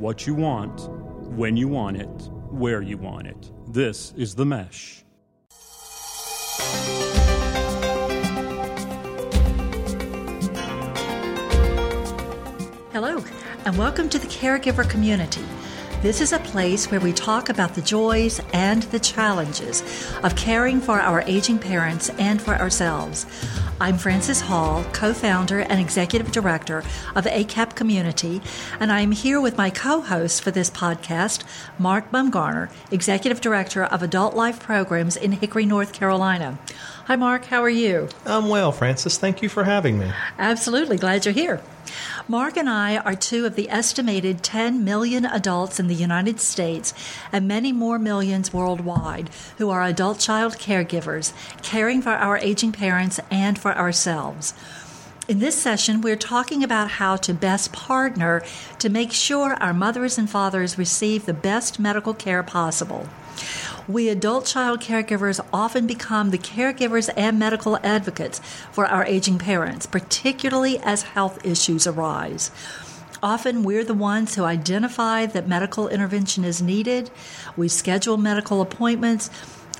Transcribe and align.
what 0.00 0.26
you 0.26 0.34
want, 0.34 0.88
when 1.36 1.58
you 1.58 1.68
want 1.68 1.94
it, 1.94 2.30
where 2.48 2.80
you 2.80 2.96
want 2.96 3.26
it. 3.26 3.50
This 3.68 4.14
is 4.16 4.34
The 4.34 4.46
Mesh. 4.46 5.04
Hello, 12.92 13.22
and 13.66 13.76
welcome 13.76 14.08
to 14.08 14.18
the 14.18 14.26
Caregiver 14.26 14.88
Community. 14.88 15.44
This 16.02 16.22
is 16.22 16.32
a 16.32 16.38
place 16.38 16.90
where 16.90 16.98
we 16.98 17.12
talk 17.12 17.50
about 17.50 17.74
the 17.74 17.82
joys 17.82 18.40
and 18.54 18.84
the 18.84 18.98
challenges 18.98 19.82
of 20.22 20.34
caring 20.34 20.80
for 20.80 20.98
our 20.98 21.20
aging 21.26 21.58
parents 21.58 22.08
and 22.18 22.40
for 22.40 22.54
ourselves. 22.56 23.26
I'm 23.78 23.98
Frances 23.98 24.40
Hall, 24.40 24.82
co 24.94 25.12
founder 25.12 25.60
and 25.60 25.78
executive 25.78 26.32
director 26.32 26.78
of 27.14 27.26
ACAP 27.26 27.74
Community, 27.74 28.40
and 28.80 28.90
I'm 28.90 29.12
here 29.12 29.42
with 29.42 29.58
my 29.58 29.68
co 29.68 30.00
host 30.00 30.42
for 30.42 30.50
this 30.50 30.70
podcast, 30.70 31.44
Mark 31.78 32.10
Bumgarner, 32.10 32.70
executive 32.90 33.42
director 33.42 33.84
of 33.84 34.02
Adult 34.02 34.34
Life 34.34 34.58
Programs 34.58 35.18
in 35.18 35.32
Hickory, 35.32 35.66
North 35.66 35.92
Carolina. 35.92 36.58
Hi, 37.08 37.16
Mark. 37.16 37.44
How 37.44 37.62
are 37.62 37.68
you? 37.68 38.08
I'm 38.24 38.48
well, 38.48 38.72
Frances. 38.72 39.18
Thank 39.18 39.42
you 39.42 39.50
for 39.50 39.64
having 39.64 39.98
me. 39.98 40.10
Absolutely. 40.38 40.96
Glad 40.96 41.26
you're 41.26 41.34
here. 41.34 41.60
Mark 42.30 42.56
and 42.56 42.70
I 42.70 42.98
are 42.98 43.16
two 43.16 43.44
of 43.44 43.56
the 43.56 43.68
estimated 43.68 44.44
10 44.44 44.84
million 44.84 45.24
adults 45.24 45.80
in 45.80 45.88
the 45.88 45.96
United 45.96 46.38
States 46.38 46.94
and 47.32 47.48
many 47.48 47.72
more 47.72 47.98
millions 47.98 48.52
worldwide 48.52 49.30
who 49.58 49.68
are 49.68 49.82
adult 49.82 50.20
child 50.20 50.52
caregivers, 50.52 51.32
caring 51.62 52.00
for 52.00 52.10
our 52.10 52.38
aging 52.38 52.70
parents 52.70 53.18
and 53.32 53.58
for 53.58 53.76
ourselves. 53.76 54.54
In 55.26 55.40
this 55.40 55.60
session, 55.60 56.02
we're 56.02 56.14
talking 56.14 56.62
about 56.62 56.92
how 57.02 57.16
to 57.16 57.34
best 57.34 57.72
partner 57.72 58.44
to 58.78 58.88
make 58.88 59.10
sure 59.10 59.54
our 59.54 59.74
mothers 59.74 60.16
and 60.16 60.30
fathers 60.30 60.78
receive 60.78 61.26
the 61.26 61.34
best 61.34 61.80
medical 61.80 62.14
care 62.14 62.44
possible. 62.44 63.08
We 63.90 64.08
adult 64.08 64.46
child 64.46 64.80
caregivers 64.80 65.44
often 65.52 65.88
become 65.88 66.30
the 66.30 66.38
caregivers 66.38 67.10
and 67.16 67.40
medical 67.40 67.76
advocates 67.82 68.40
for 68.70 68.86
our 68.86 69.04
aging 69.04 69.38
parents, 69.38 69.84
particularly 69.84 70.78
as 70.78 71.02
health 71.02 71.44
issues 71.44 71.88
arise. 71.88 72.52
Often 73.20 73.64
we're 73.64 73.82
the 73.82 73.92
ones 73.92 74.36
who 74.36 74.44
identify 74.44 75.26
that 75.26 75.48
medical 75.48 75.88
intervention 75.88 76.44
is 76.44 76.62
needed. 76.62 77.10
We 77.56 77.66
schedule 77.66 78.16
medical 78.16 78.60
appointments. 78.60 79.28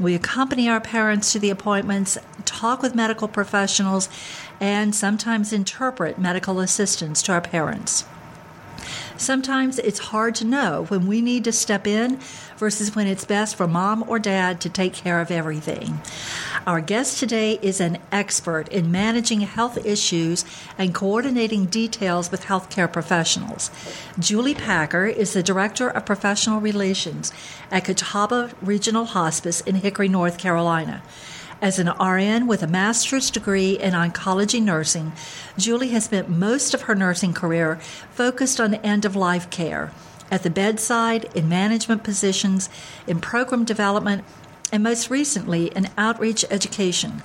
We 0.01 0.17
accompany 0.17 0.69
our 0.69 0.81
parents 0.81 1.31
to 1.31 1.39
the 1.39 1.51
appointments, 1.51 2.19
talk 2.45 2.83
with 2.83 2.97
medical 2.97 3.29
professionals, 3.29 4.09
and 4.59 4.93
sometimes 4.93 5.53
interpret 5.53 6.19
medical 6.19 6.59
assistance 6.59 7.23
to 7.23 7.33
our 7.33 7.41
parents. 7.41 8.05
Sometimes 9.21 9.79
it's 9.79 9.99
hard 9.99 10.35
to 10.37 10.47
know 10.47 10.87
when 10.89 11.07
we 11.07 11.21
need 11.21 11.45
to 11.45 11.53
step 11.53 11.87
in 11.87 12.19
versus 12.57 12.97
when 12.97 13.07
it's 13.07 13.27
best 13.27 13.55
for 13.55 13.69
mom 13.69 14.03
or 14.09 14.19
dad 14.19 14.63
to 14.63 14.71
take 14.71 14.95
care 14.95 15.21
of 15.21 15.31
everything. 15.31 16.01
Our 16.67 16.81
guest 16.81 17.19
today 17.19 17.59
is 17.61 17.83
an 17.83 17.99
expert 18.11 18.69
in 18.69 18.91
managing 18.91 19.43
health 19.43 19.85
issues 19.85 20.47
and 20.79 20.95
coordinating 20.95 21.67
details 21.67 22.31
with 22.31 22.47
healthcare 22.47 22.91
professionals. 22.91 23.71
Julie 24.19 24.55
Packer 24.55 25.05
is 25.05 25.35
the 25.35 25.43
Director 25.43 25.91
of 25.91 26.07
Professional 26.07 26.59
Relations 26.59 27.31
at 27.71 27.85
Catawba 27.85 28.53
Regional 28.63 29.05
Hospice 29.05 29.61
in 29.61 29.75
Hickory, 29.75 30.09
North 30.09 30.39
Carolina. 30.39 31.03
As 31.63 31.79
an 31.79 31.91
RN 31.91 32.47
with 32.47 32.63
a 32.63 32.67
master's 32.67 33.31
degree 33.31 33.79
in 33.79 33.93
oncology 33.93 34.63
nursing, 34.63 35.13
Julie 35.59 35.91
has 35.91 36.07
spent 36.07 36.31
most 36.31 36.73
of 36.73 36.83
her 36.83 36.95
nursing 36.95 37.35
career 37.35 37.77
focused 38.13 38.59
on 38.59 38.77
end 38.77 39.05
of 39.05 39.15
life 39.15 39.51
care, 39.51 39.93
at 40.31 40.43
the 40.43 40.49
bedside, 40.49 41.27
in 41.35 41.51
management 41.51 42.03
positions, 42.03 42.71
in 43.07 43.21
program 43.21 43.67
development, 43.67 44.25
and 44.73 44.83
most 44.83 45.11
recently 45.11 45.67
in 45.67 45.91
outreach 45.99 46.47
education. 46.51 47.23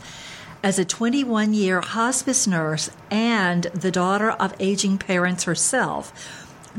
As 0.62 0.78
a 0.78 0.84
21 0.84 1.54
year 1.54 1.80
hospice 1.80 2.46
nurse 2.46 2.90
and 3.10 3.64
the 3.74 3.92
daughter 3.92 4.32
of 4.32 4.54
aging 4.60 4.98
parents 4.98 5.46
herself, 5.46 6.12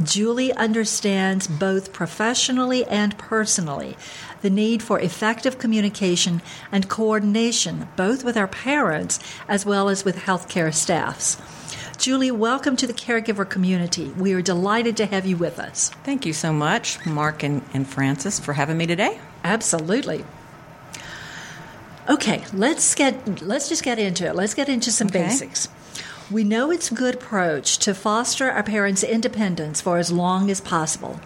Julie 0.03 0.53
understands 0.53 1.47
both 1.47 1.95
professionally 1.95 2.85
and 2.85 3.17
personally 3.17 3.97
the 4.43 4.51
need 4.51 4.83
for 4.83 5.01
effective 5.01 5.59
communication 5.59 6.43
and 6.71 6.89
coordination, 6.89 7.89
both 7.97 8.25
with 8.25 8.37
our 8.37 8.49
parents 8.49 9.19
as 9.49 9.65
well 9.67 9.89
as 9.89 10.05
with 10.05 10.17
healthcare 10.17 10.73
staffs. 10.75 11.37
Julie, 11.99 12.31
welcome 12.31 12.77
to 12.77 12.87
the 12.87 12.93
caregiver 12.93 13.49
community. 13.49 14.11
We 14.11 14.33
are 14.35 14.43
delighted 14.43 14.97
to 14.99 15.07
have 15.07 15.25
you 15.27 15.37
with 15.37 15.59
us. 15.59 15.89
Thank 16.05 16.27
you 16.27 16.33
so 16.33 16.53
much, 16.53 17.05
Mark 17.07 17.43
and, 17.43 17.63
and 17.73 17.89
Frances, 17.89 18.39
for 18.39 18.53
having 18.53 18.77
me 18.77 18.87
today. 18.87 19.19
Absolutely. 19.43 20.25
Okay, 22.09 22.45
let's 22.53 22.95
get 22.95 23.43
let's 23.43 23.69
just 23.69 23.83
get 23.83 23.99
into 23.99 24.27
it. 24.27 24.37
Let's 24.37 24.55
get 24.55 24.69
into 24.69 24.93
some 24.93 25.09
Okay. 25.09 25.25
basics. 25.25 25.69
We 26.31 26.45
know 26.45 26.71
it's 26.71 26.91
a 26.91 26.95
good 26.95 27.15
approach 27.17 27.79
to 27.79 27.95
foster 27.95 28.51
our 28.51 28.63
parents' 28.63 29.03
independence 29.03 29.81
for 29.81 29.99
as 29.99 30.11
long 30.13 30.51
as 30.51 30.61
possible, 30.61 31.21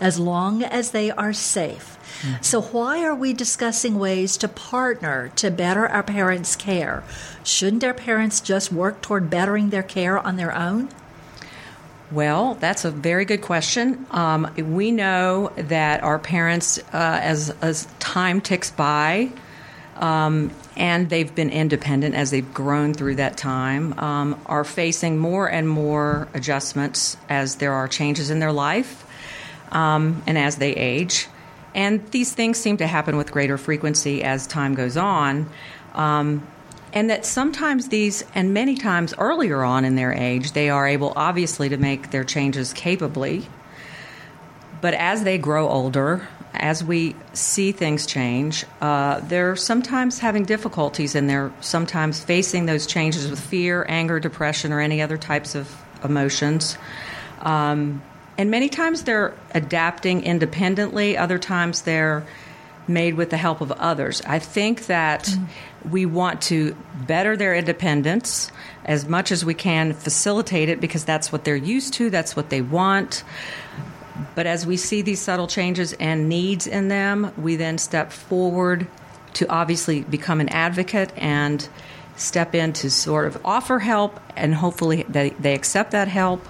as 0.00 0.18
long 0.18 0.62
as 0.62 0.90
they 0.90 1.10
are 1.10 1.32
safe. 1.32 1.96
So, 2.40 2.62
why 2.62 3.04
are 3.04 3.14
we 3.14 3.32
discussing 3.32 3.98
ways 3.98 4.36
to 4.38 4.48
partner 4.48 5.30
to 5.36 5.50
better 5.50 5.86
our 5.86 6.02
parents' 6.02 6.56
care? 6.56 7.04
Shouldn't 7.44 7.84
our 7.84 7.94
parents 7.94 8.40
just 8.40 8.72
work 8.72 9.02
toward 9.02 9.28
bettering 9.28 9.70
their 9.70 9.82
care 9.82 10.18
on 10.18 10.36
their 10.36 10.54
own? 10.54 10.88
Well, 12.10 12.54
that's 12.54 12.84
a 12.84 12.90
very 12.90 13.24
good 13.24 13.42
question. 13.42 14.06
Um, 14.12 14.50
we 14.56 14.92
know 14.92 15.52
that 15.56 16.02
our 16.02 16.18
parents, 16.18 16.78
uh, 16.78 16.82
as, 16.92 17.50
as 17.60 17.88
time 17.98 18.40
ticks 18.40 18.70
by, 18.70 19.32
um, 19.96 20.52
and 20.76 21.10
they've 21.10 21.34
been 21.34 21.50
independent 21.50 22.14
as 22.14 22.30
they've 22.30 22.54
grown 22.54 22.94
through 22.94 23.16
that 23.16 23.36
time, 23.36 23.98
um, 23.98 24.40
are 24.46 24.62
facing 24.62 25.18
more 25.18 25.50
and 25.50 25.68
more 25.68 26.28
adjustments 26.32 27.16
as 27.28 27.56
there 27.56 27.72
are 27.72 27.88
changes 27.88 28.30
in 28.30 28.38
their 28.38 28.52
life 28.52 29.05
um, 29.72 30.22
and 30.26 30.38
as 30.38 30.56
they 30.56 30.72
age. 30.72 31.28
And 31.74 32.06
these 32.10 32.32
things 32.32 32.58
seem 32.58 32.78
to 32.78 32.86
happen 32.86 33.16
with 33.16 33.30
greater 33.30 33.58
frequency 33.58 34.22
as 34.22 34.46
time 34.46 34.74
goes 34.74 34.96
on. 34.96 35.48
Um, 35.94 36.46
and 36.92 37.10
that 37.10 37.26
sometimes 37.26 37.88
these, 37.88 38.24
and 38.34 38.54
many 38.54 38.76
times 38.76 39.12
earlier 39.18 39.62
on 39.62 39.84
in 39.84 39.96
their 39.96 40.12
age, 40.12 40.52
they 40.52 40.70
are 40.70 40.86
able 40.86 41.12
obviously 41.14 41.68
to 41.68 41.76
make 41.76 42.10
their 42.10 42.24
changes 42.24 42.72
capably. 42.72 43.46
But 44.80 44.94
as 44.94 45.22
they 45.22 45.36
grow 45.36 45.68
older, 45.68 46.26
as 46.54 46.82
we 46.82 47.14
see 47.34 47.72
things 47.72 48.06
change, 48.06 48.64
uh, 48.80 49.20
they're 49.20 49.56
sometimes 49.56 50.18
having 50.18 50.44
difficulties 50.44 51.14
and 51.14 51.28
they're 51.28 51.52
sometimes 51.60 52.22
facing 52.22 52.64
those 52.66 52.86
changes 52.86 53.28
with 53.28 53.40
fear, 53.40 53.84
anger, 53.88 54.18
depression, 54.18 54.72
or 54.72 54.80
any 54.80 55.02
other 55.02 55.18
types 55.18 55.54
of 55.54 55.70
emotions. 56.02 56.78
Um, 57.40 58.02
and 58.38 58.50
many 58.50 58.68
times 58.68 59.04
they're 59.04 59.34
adapting 59.54 60.22
independently, 60.24 61.16
other 61.16 61.38
times 61.38 61.82
they're 61.82 62.26
made 62.88 63.14
with 63.14 63.30
the 63.30 63.36
help 63.36 63.60
of 63.60 63.72
others. 63.72 64.22
I 64.22 64.38
think 64.38 64.86
that 64.86 65.34
we 65.88 66.06
want 66.06 66.42
to 66.42 66.76
better 67.06 67.36
their 67.36 67.54
independence 67.54 68.50
as 68.84 69.08
much 69.08 69.32
as 69.32 69.44
we 69.44 69.54
can, 69.54 69.92
facilitate 69.92 70.68
it 70.68 70.80
because 70.80 71.04
that's 71.04 71.32
what 71.32 71.44
they're 71.44 71.56
used 71.56 71.94
to, 71.94 72.10
that's 72.10 72.36
what 72.36 72.50
they 72.50 72.60
want. 72.60 73.24
But 74.34 74.46
as 74.46 74.66
we 74.66 74.76
see 74.76 75.02
these 75.02 75.20
subtle 75.20 75.46
changes 75.46 75.92
and 75.94 76.28
needs 76.28 76.66
in 76.66 76.88
them, 76.88 77.32
we 77.36 77.56
then 77.56 77.78
step 77.78 78.12
forward 78.12 78.86
to 79.34 79.48
obviously 79.48 80.02
become 80.02 80.40
an 80.40 80.48
advocate 80.48 81.12
and 81.16 81.68
step 82.16 82.54
in 82.54 82.72
to 82.72 82.90
sort 82.90 83.26
of 83.26 83.38
offer 83.44 83.78
help 83.78 84.18
and 84.36 84.54
hopefully 84.54 85.04
they, 85.08 85.30
they 85.30 85.54
accept 85.54 85.90
that 85.90 86.08
help. 86.08 86.46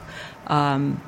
Um, 0.46 1.00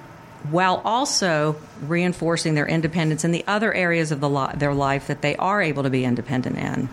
while 0.50 0.80
also 0.84 1.56
reinforcing 1.82 2.54
their 2.54 2.66
independence 2.66 3.24
in 3.24 3.32
the 3.32 3.44
other 3.46 3.72
areas 3.72 4.12
of 4.12 4.20
the 4.20 4.28
li- 4.28 4.52
their 4.54 4.74
life 4.74 5.08
that 5.08 5.22
they 5.22 5.36
are 5.36 5.60
able 5.60 5.82
to 5.82 5.90
be 5.90 6.04
independent 6.04 6.56
in. 6.56 6.88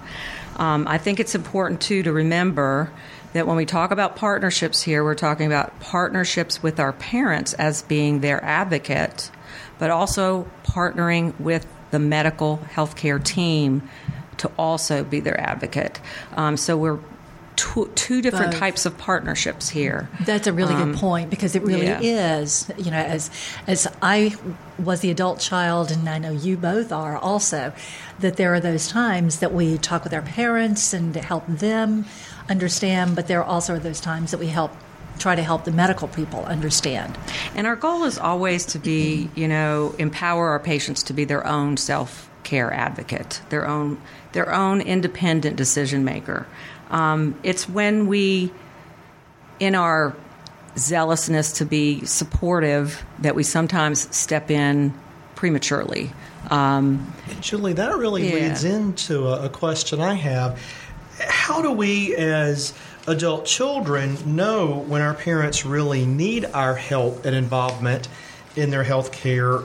Um, 0.58 0.88
I 0.88 0.98
think 0.98 1.20
it's 1.20 1.36
important 1.36 1.82
too 1.82 2.04
to 2.04 2.12
remember 2.12 2.92
that 3.34 3.46
when 3.46 3.58
we 3.58 3.66
talk 3.66 3.92
about 3.92 4.16
partnerships 4.16 4.82
here, 4.82 5.04
we're 5.04 5.16
talking 5.16 5.46
about 5.46 5.80
partnerships 5.82 6.64
with 6.64 6.80
our 6.80 6.94
parents 6.94 7.54
as 7.54 7.82
being 7.82 8.22
their 8.22 8.44
advocate, 8.44 9.30
but 9.78 9.92
also 9.92 10.48
partnering 10.64 11.38
with 11.40 11.68
the 11.92 12.00
medical 12.00 12.60
healthcare 12.74 13.22
team 13.22 13.88
to 14.38 14.50
also 14.58 15.04
be 15.04 15.20
their 15.20 15.40
advocate. 15.40 16.00
Um, 16.36 16.58
so 16.58 16.78
we're 16.78 17.00
two, 17.56 17.92
two 17.96 18.22
different 18.22 18.52
Both. 18.52 18.60
types 18.60 18.86
of 18.86 18.98
partnerships 18.98 19.70
here. 19.70 20.10
That's 20.26 20.48
a 20.48 20.54
really 20.54 20.74
good 20.76 20.96
point 20.96 21.30
because 21.30 21.56
it 21.56 21.64
really 21.64 21.90
Um, 21.90 22.02
yeah. 22.04 22.38
is. 22.40 22.72
You 22.78 22.92
know, 22.92 22.98
as 22.98 23.30
as 23.68 23.88
I 24.02 24.36
was 24.78 25.00
the 25.02 25.12
adult 25.12 25.40
child, 25.40 25.92
and 25.92 26.08
I 26.10 26.18
know 26.18 26.32
you 26.32 26.58
both 26.58 26.92
are 26.92 27.18
also, 27.18 27.74
that 28.20 28.38
there 28.38 28.54
are 28.54 28.60
those 28.60 28.88
times 28.88 29.40
that 29.40 29.54
we 29.54 29.78
talk 29.78 30.04
with 30.04 30.14
our 30.14 30.22
parents 30.22 30.94
and 30.94 31.14
to 31.14 31.22
help 31.22 31.46
them 31.48 32.06
understand, 32.50 33.16
but 33.16 33.28
there 33.28 33.40
are 33.40 33.46
also 33.46 33.80
those 33.80 34.00
times 34.00 34.32
that 34.32 34.40
we 34.40 34.48
help 34.48 34.72
try 35.18 35.34
to 35.34 35.42
help 35.42 35.64
the 35.64 35.72
medical 35.72 36.08
people 36.10 36.44
understand. 36.46 37.18
And 37.56 37.66
our 37.66 37.78
goal 37.78 38.04
is 38.04 38.18
always 38.18 38.66
to 38.68 38.80
be, 38.80 39.30
you 39.34 39.48
know, 39.48 39.96
empower 39.98 40.50
our 40.50 40.60
patients 40.60 41.04
to 41.04 41.14
be 41.14 41.24
their 41.24 41.46
own 41.48 41.78
self 41.78 42.30
care 42.44 42.72
advocate, 42.74 43.42
their 43.50 43.68
own 43.68 44.00
their 44.34 44.54
own 44.54 44.82
independent 44.82 45.56
decision 45.56 46.04
maker. 46.04 46.46
Um, 46.90 47.38
it's 47.44 47.68
when 47.68 48.08
we, 48.08 48.52
in 49.60 49.76
our 49.76 50.16
zealousness 50.78 51.54
to 51.54 51.66
be 51.66 52.06
supportive, 52.06 53.04
that 53.20 53.36
we 53.36 53.44
sometimes 53.44 54.14
step 54.16 54.52
in 54.52 54.94
prematurely. 55.36 56.12
Um, 56.50 57.14
Julie, 57.42 57.74
that 57.74 57.96
really 57.98 58.28
Yeah. 58.28 58.48
leads 58.48 58.64
into 58.64 59.28
a, 59.28 59.46
a 59.46 59.50
question 59.50 60.00
I 60.02 60.14
have. 60.14 60.60
How 61.20 61.62
do 61.62 61.72
we, 61.72 62.16
as 62.16 62.74
adult 63.08 63.46
children, 63.46 64.18
know 64.36 64.84
when 64.88 65.02
our 65.02 65.14
parents 65.14 65.66
really 65.66 66.06
need 66.06 66.46
our 66.46 66.76
help 66.76 67.26
and 67.26 67.36
involvement 67.36 68.08
in 68.56 68.70
their 68.70 68.84
health 68.84 69.12
care? 69.12 69.60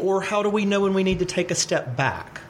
Or 0.00 0.22
how 0.22 0.42
do 0.42 0.50
we 0.50 0.64
know 0.64 0.80
when 0.80 0.94
we 0.94 1.02
need 1.04 1.18
to 1.20 1.24
take 1.24 1.50
a 1.50 1.54
step 1.54 1.96
back? 1.96 2.40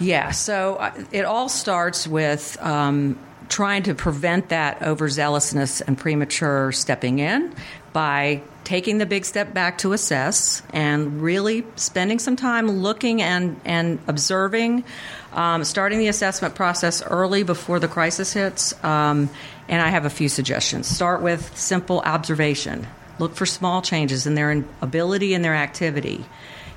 Yeah, 0.00 0.30
so 0.30 0.76
uh, 0.76 0.92
it 1.12 1.26
all 1.26 1.50
starts 1.50 2.08
with 2.08 2.56
um, 2.62 3.18
trying 3.50 3.82
to 3.82 3.94
prevent 3.94 4.48
that 4.48 4.80
overzealousness 4.80 5.82
and 5.86 5.98
premature 5.98 6.72
stepping 6.72 7.18
in 7.18 7.54
by 7.92 8.40
taking 8.64 8.98
the 8.98 9.06
big 9.06 9.24
step 9.24 9.52
back 9.52 9.78
to 9.78 9.92
assess 9.92 10.62
and 10.72 11.20
really 11.20 11.66
spending 11.76 12.18
some 12.18 12.36
time 12.36 12.70
looking 12.70 13.20
and, 13.20 13.60
and 13.64 13.98
observing, 14.06 14.84
um, 15.32 15.64
starting 15.64 15.98
the 15.98 16.08
assessment 16.08 16.54
process 16.54 17.02
early 17.02 17.42
before 17.42 17.78
the 17.78 17.88
crisis 17.88 18.32
hits. 18.32 18.72
Um, 18.84 19.28
and 19.68 19.82
I 19.82 19.88
have 19.88 20.06
a 20.06 20.10
few 20.10 20.28
suggestions. 20.28 20.86
Start 20.86 21.20
with 21.20 21.56
simple 21.58 22.00
observation. 22.00 22.86
Look 23.18 23.34
for 23.34 23.44
small 23.44 23.82
changes 23.82 24.26
in 24.26 24.34
their 24.34 24.64
ability 24.80 25.34
and 25.34 25.44
their 25.44 25.54
activity. 25.54 26.24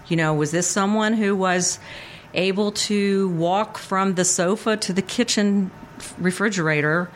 You 0.08 0.18
know, 0.18 0.34
was 0.34 0.52
this 0.52 0.68
someone 0.68 1.14
who 1.14 1.36
was 1.36 1.80
able 2.34 2.72
to 2.72 3.30
walk 3.30 3.78
from 3.78 4.16
the 4.16 4.26
sofa 4.26 4.78
to 4.78 4.94
the 4.94 5.02
kitchen 5.02 5.72
refrigerator 6.18 7.10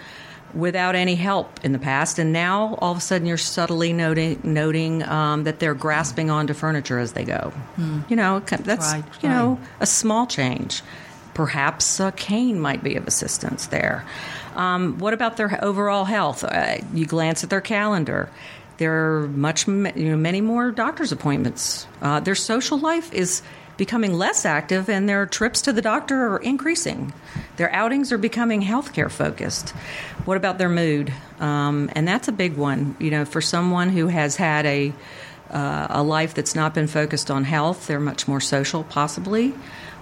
without 0.54 0.96
any 0.96 1.16
help 1.16 1.60
in 1.64 1.72
the 1.74 1.80
past, 1.80 2.19
and 2.19 2.31
now 2.31 2.75
all 2.80 2.92
of 2.94 2.98
a 2.98 3.02
sudden 3.02 3.28
you're 3.28 3.38
subtly 3.38 3.92
noting 3.94 4.40
noting 4.44 5.04
um, 5.04 5.44
that 5.44 5.60
they're 5.60 5.74
grasping 5.75 6.30
onto 6.30 6.54
furniture 6.54 7.00
as 7.00 7.12
they 7.14 7.25
go. 7.25 7.52
You 8.08 8.16
know, 8.16 8.40
that's 8.40 8.94
Right, 8.94 9.04
you 9.22 9.30
know 9.30 9.60
a 9.80 9.86
small 9.86 10.25
change. 10.25 10.81
Perhaps 11.34 12.00
a 12.00 12.12
cane 12.14 12.60
might 12.60 12.81
be 12.81 12.96
of 12.96 13.08
assistance 13.08 13.68
there. 13.68 14.06
Um, 14.56 14.98
what 14.98 15.14
about 15.14 15.38
their 15.38 15.60
overall 15.64 16.06
health? 16.06 16.44
Uh, 16.44 16.78
you 16.94 17.06
glance 17.06 17.44
at 17.44 17.52
their 17.52 17.62
calendar. 17.62 18.30
There 18.78 19.22
are 19.22 19.28
much, 19.28 19.68
you 19.68 19.92
know, 20.10 20.18
many 20.18 20.42
more 20.42 20.72
doctor's 20.72 21.12
appointments. 21.12 21.86
Uh, 22.02 22.19
their 22.22 22.36
social 22.36 22.80
life 22.80 23.14
is 23.14 23.42
becoming 23.78 24.14
less 24.14 24.46
active, 24.46 24.90
and 24.90 25.08
their 25.08 25.26
trips 25.26 25.62
to 25.62 25.74
the 25.74 25.82
doctor 25.82 26.28
are 26.34 26.40
increasing. 26.40 27.14
Their 27.58 27.72
outings 27.74 28.12
are 28.12 28.18
becoming 28.18 28.62
healthcare 28.62 29.10
focused. 29.10 29.70
What 30.26 30.38
about 30.38 30.58
their 30.58 30.70
mood? 30.70 31.14
Um, 31.40 31.90
and 31.96 32.08
that's 32.08 32.28
a 32.28 32.32
big 32.32 32.58
one. 32.58 32.96
You 33.00 33.12
know, 33.12 33.26
for 33.26 33.42
someone 33.42 33.90
who 33.90 34.08
has 34.08 34.36
had 34.36 34.66
a 34.66 34.94
uh, 35.50 35.88
a 35.90 36.04
life 36.04 36.34
that's 36.34 36.56
not 36.56 36.74
been 36.74 36.88
focused 36.88 37.32
on 37.32 37.46
health, 37.46 37.88
they're 37.88 38.02
much 38.02 38.28
more 38.28 38.42
social, 38.42 38.84
possibly, 38.84 39.54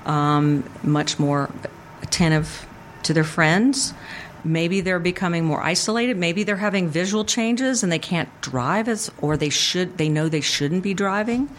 um, 0.06 0.68
much 0.82 1.20
more 1.20 1.52
attentive 2.02 2.66
to 3.04 3.14
their 3.14 3.24
friends. 3.24 3.94
Maybe 4.44 4.82
they're 4.82 5.00
becoming 5.00 5.46
more 5.46 5.62
isolated. 5.62 6.18
Maybe 6.18 6.44
they're 6.44 6.56
having 6.56 6.88
visual 6.90 7.26
changes 7.26 7.84
and 7.84 7.92
they 7.92 8.00
can't 8.00 8.30
drive 8.42 8.88
as, 8.88 9.12
or 9.20 9.38
they 9.38 9.50
should. 9.50 9.98
They 9.98 10.10
know 10.10 10.30
they 10.30 10.42
shouldn't 10.42 10.84
be 10.84 10.94
driving 10.94 11.50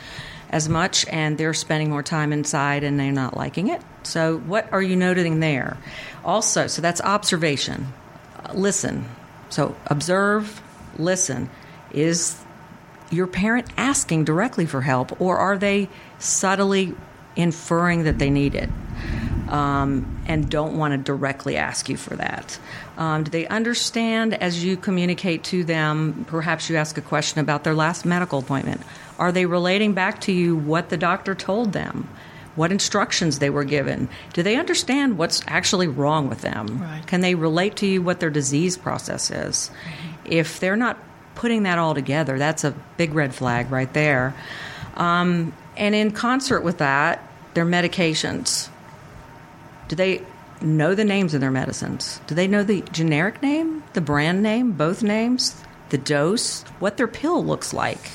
as 0.50 0.68
much, 0.68 1.06
and 1.08 1.38
they're 1.38 1.54
spending 1.54 1.90
more 1.90 2.02
time 2.02 2.32
inside 2.32 2.84
and 2.84 2.98
they're 2.98 3.12
not 3.12 3.36
liking 3.36 3.68
it. 3.68 3.82
So, 4.02 4.38
what 4.38 4.72
are 4.72 4.82
you 4.82 4.96
noting 4.96 5.40
there? 5.40 5.76
Also, 6.24 6.66
so 6.66 6.82
that's 6.82 7.00
observation. 7.00 7.92
Listen. 8.54 9.04
So, 9.50 9.76
observe, 9.86 10.62
listen. 10.98 11.50
Is 11.92 12.36
your 13.10 13.26
parent 13.26 13.68
asking 13.76 14.24
directly 14.24 14.66
for 14.66 14.82
help, 14.82 15.20
or 15.20 15.38
are 15.38 15.58
they 15.58 15.88
subtly 16.18 16.94
inferring 17.36 18.04
that 18.04 18.18
they 18.18 18.30
need 18.30 18.54
it 18.54 18.70
um, 19.48 20.22
and 20.26 20.48
don't 20.48 20.76
want 20.76 20.92
to 20.92 20.98
directly 20.98 21.56
ask 21.56 21.88
you 21.88 21.96
for 21.96 22.16
that? 22.16 22.58
Um, 22.96 23.24
do 23.24 23.30
they 23.30 23.46
understand 23.46 24.34
as 24.34 24.64
you 24.64 24.76
communicate 24.76 25.44
to 25.44 25.64
them? 25.64 26.24
Perhaps 26.28 26.70
you 26.70 26.76
ask 26.76 26.96
a 26.98 27.02
question 27.02 27.40
about 27.40 27.64
their 27.64 27.74
last 27.74 28.04
medical 28.04 28.38
appointment. 28.38 28.80
Are 29.18 29.32
they 29.32 29.46
relating 29.46 29.92
back 29.92 30.20
to 30.22 30.32
you 30.32 30.56
what 30.56 30.88
the 30.88 30.96
doctor 30.96 31.34
told 31.34 31.72
them? 31.72 32.08
What 32.54 32.72
instructions 32.72 33.38
they 33.38 33.50
were 33.50 33.64
given? 33.64 34.08
Do 34.32 34.42
they 34.42 34.56
understand 34.56 35.18
what's 35.18 35.42
actually 35.46 35.88
wrong 35.88 36.28
with 36.28 36.40
them? 36.40 36.80
Right. 36.80 37.06
Can 37.06 37.20
they 37.20 37.34
relate 37.34 37.76
to 37.76 37.86
you 37.86 38.00
what 38.02 38.20
their 38.20 38.30
disease 38.30 38.76
process 38.76 39.30
is? 39.30 39.70
If 40.24 40.58
they're 40.58 40.76
not 40.76 40.98
putting 41.34 41.64
that 41.64 41.78
all 41.78 41.94
together, 41.94 42.38
that's 42.38 42.64
a 42.64 42.74
big 42.96 43.14
red 43.14 43.34
flag 43.34 43.70
right 43.70 43.92
there. 43.92 44.34
Um, 44.94 45.52
and 45.76 45.94
in 45.94 46.10
concert 46.12 46.62
with 46.62 46.78
that, 46.78 47.22
their 47.52 47.66
medications. 47.66 48.70
Do 49.88 49.96
they 49.96 50.22
know 50.62 50.94
the 50.94 51.04
names 51.04 51.34
of 51.34 51.40
their 51.40 51.50
medicines? 51.50 52.20
Do 52.26 52.34
they 52.34 52.48
know 52.48 52.64
the 52.64 52.80
generic 52.92 53.42
name, 53.42 53.84
the 53.92 54.00
brand 54.00 54.42
name, 54.42 54.72
both 54.72 55.02
names, 55.02 55.62
the 55.90 55.98
dose, 55.98 56.62
what 56.78 56.96
their 56.96 57.06
pill 57.06 57.44
looks 57.44 57.72
like? 57.74 58.10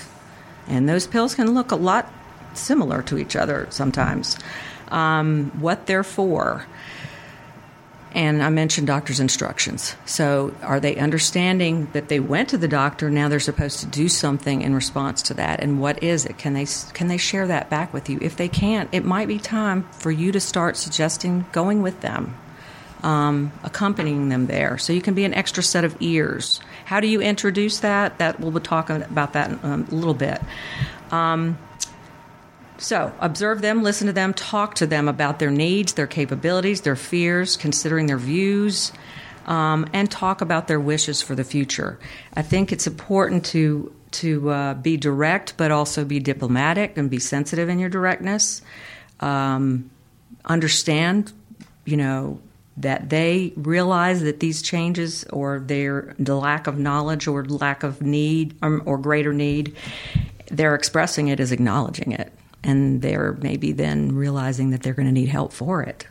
And 0.68 0.88
those 0.88 1.08
pills 1.08 1.36
can 1.36 1.54
look 1.54 1.72
a 1.72 1.76
lot 1.76 2.12
similar 2.54 3.02
to 3.04 3.18
each 3.18 3.36
other 3.36 3.68
sometimes. 3.70 4.38
Um, 4.90 5.52
what 5.60 5.86
they're 5.86 6.04
for. 6.04 6.66
And 8.14 8.44
I 8.44 8.50
mentioned 8.50 8.88
doctor's 8.88 9.22
instructions. 9.22 9.96
So, 10.06 10.54
are 10.64 10.82
they 10.82 10.98
understanding 10.98 11.88
that 11.94 12.10
they 12.10 12.20
went 12.20 12.50
to 12.50 12.58
the 12.58 12.68
doctor? 12.68 13.10
Now 13.10 13.30
they're 13.30 13.40
supposed 13.40 13.80
to 13.80 13.86
do 13.86 14.10
something 14.10 14.62
in 14.62 14.76
response 14.76 15.22
to 15.24 15.34
that. 15.36 15.62
And 15.62 15.80
what 15.80 16.04
is 16.04 16.26
it? 16.26 16.38
Can 16.38 16.54
they 16.54 16.66
can 16.94 17.08
they 17.08 17.16
share 17.18 17.48
that 17.48 17.70
back 17.70 17.94
with 17.94 18.10
you? 18.10 18.20
If 18.22 18.36
they 18.36 18.50
can't, 18.50 18.90
it 18.92 19.06
might 19.06 19.30
be 19.30 19.40
time 19.40 19.88
for 19.94 20.12
you 20.12 20.34
to 20.34 20.42
start 20.42 20.76
suggesting 20.76 21.46
going 21.54 21.82
with 21.82 22.02
them, 22.02 22.36
um, 23.04 23.52
accompanying 23.64 24.30
them 24.30 24.48
there, 24.48 24.78
so 24.78 24.94
you 24.94 25.02
can 25.02 25.14
be 25.14 25.26
an 25.26 25.34
extra 25.34 25.64
set 25.64 25.84
of 25.84 25.98
ears. 26.00 26.60
How 26.86 27.00
do 27.00 27.08
you 27.08 27.22
introduce 27.22 27.80
that? 27.80 28.18
That 28.20 28.40
we'll 28.40 28.52
be 28.52 28.60
talking 28.60 29.02
about 29.02 29.34
that 29.34 29.50
in 29.50 29.60
um, 29.64 29.88
a 29.92 29.96
little 29.96 30.14
bit. 30.14 30.42
Um, 31.12 31.58
so, 32.78 33.14
observe 33.20 33.62
them, 33.62 33.84
listen 33.84 34.08
to 34.08 34.14
them, 34.14 34.34
talk 34.34 34.76
to 34.76 34.88
them 34.88 35.08
about 35.08 35.38
their 35.38 35.52
needs, 35.52 35.94
their 35.94 36.08
capabilities, 36.08 36.82
their 36.82 36.96
fears, 36.96 37.56
considering 37.56 38.08
their 38.08 38.18
views, 38.18 38.92
um, 39.46 39.88
and 39.94 40.10
talk 40.10 40.42
about 40.42 40.68
their 40.68 40.80
wishes 40.80 41.22
for 41.22 41.36
the 41.36 41.44
future. 41.44 42.00
I 42.34 42.42
think 42.42 42.72
it's 42.72 42.88
important 42.88 43.46
to 43.48 43.94
to 44.12 44.50
uh, 44.50 44.74
be 44.74 44.98
direct, 44.98 45.56
but 45.58 45.72
also 45.72 46.04
be 46.04 46.20
diplomatic 46.20 46.98
and 46.98 47.10
be 47.10 47.20
sensitive 47.20 47.70
in 47.70 47.80
your 47.80 47.90
directness. 47.90 48.62
Um, 49.20 49.90
understand, 50.44 51.32
you 51.86 51.98
know, 51.98 52.42
that 52.78 53.10
they 53.10 53.54
realize 53.56 54.22
that 54.22 54.40
these 54.40 54.62
changes 54.62 55.24
or 55.26 55.60
their 55.60 56.16
the 56.18 56.36
lack 56.36 56.68
of 56.68 56.78
knowledge 56.78 57.28
or 57.28 57.46
lack 57.46 57.84
of 57.84 58.02
need 58.02 58.56
um, 58.62 58.82
or 58.86 58.98
greater 58.98 59.34
need, 59.34 59.76
they're 60.48 60.76
expressing 60.76 61.28
it 61.28 61.40
as 61.40 61.52
acknowledging 61.52 62.12
it 62.14 62.32
and 62.64 63.02
they're 63.02 63.34
maybe 63.42 63.72
then 63.72 64.16
realizing 64.16 64.72
that 64.72 64.84
they're 64.84 64.94
going 64.94 65.08
to 65.08 65.12
need 65.12 65.30
help 65.30 65.52
for 65.52 65.82
it. 65.82 66.08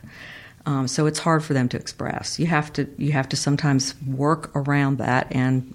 Um, 0.65 0.87
so 0.87 1.07
it's 1.07 1.19
hard 1.19 1.43
for 1.43 1.53
them 1.53 1.69
to 1.69 1.77
express. 1.77 2.39
You 2.39 2.45
have 2.47 2.71
to 2.73 2.87
you 2.97 3.13
have 3.13 3.29
to 3.29 3.35
sometimes 3.35 3.95
work 4.05 4.55
around 4.55 4.99
that 4.99 5.27
and 5.31 5.73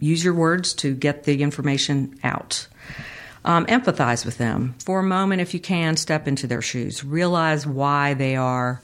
use 0.00 0.24
your 0.24 0.34
words 0.34 0.74
to 0.74 0.94
get 0.94 1.24
the 1.24 1.42
information 1.42 2.18
out. 2.24 2.66
Um, 3.44 3.66
empathize 3.66 4.24
with 4.24 4.38
them 4.38 4.76
for 4.78 5.00
a 5.00 5.04
moment 5.04 5.40
if 5.40 5.52
you 5.54 5.60
can. 5.60 5.96
Step 5.96 6.26
into 6.26 6.46
their 6.46 6.62
shoes. 6.62 7.04
Realize 7.04 7.66
why 7.66 8.14
they 8.14 8.36
are 8.36 8.80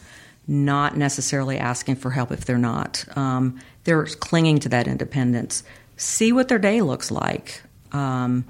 not 0.49 0.97
necessarily 0.97 1.59
asking 1.59 1.97
for 1.97 2.11
help 2.11 2.33
if 2.33 2.47
they're 2.47 2.59
not. 2.59 3.05
Um, 3.17 3.61
they're 3.85 4.07
clinging 4.07 4.59
to 4.61 4.71
that 4.71 4.89
independence. 4.89 5.63
See 5.97 6.33
what 6.33 6.49
their 6.49 6.59
day 6.59 6.81
looks 6.81 7.11
like. 7.11 7.63
Um, 7.93 8.47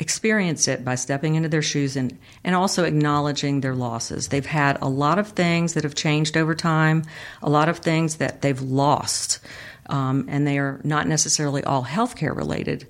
experience 0.00 0.66
it 0.66 0.84
by 0.84 0.96
stepping 0.96 1.36
into 1.36 1.48
their 1.48 1.62
shoes 1.62 1.96
and, 1.96 2.18
and 2.42 2.54
also 2.54 2.84
acknowledging 2.84 3.60
their 3.60 3.74
losses. 3.74 4.28
They've 4.28 4.44
had 4.44 4.78
a 4.82 4.88
lot 4.88 5.18
of 5.18 5.28
things 5.28 5.74
that 5.74 5.84
have 5.84 5.94
changed 5.94 6.36
over 6.36 6.54
time, 6.54 7.04
a 7.42 7.50
lot 7.50 7.68
of 7.68 7.78
things 7.78 8.16
that 8.16 8.42
they've 8.42 8.60
lost, 8.60 9.38
um, 9.86 10.26
and 10.28 10.46
they 10.46 10.58
are 10.58 10.80
not 10.82 11.06
necessarily 11.06 11.62
all 11.62 11.84
healthcare 11.84 12.34
related. 12.34 12.86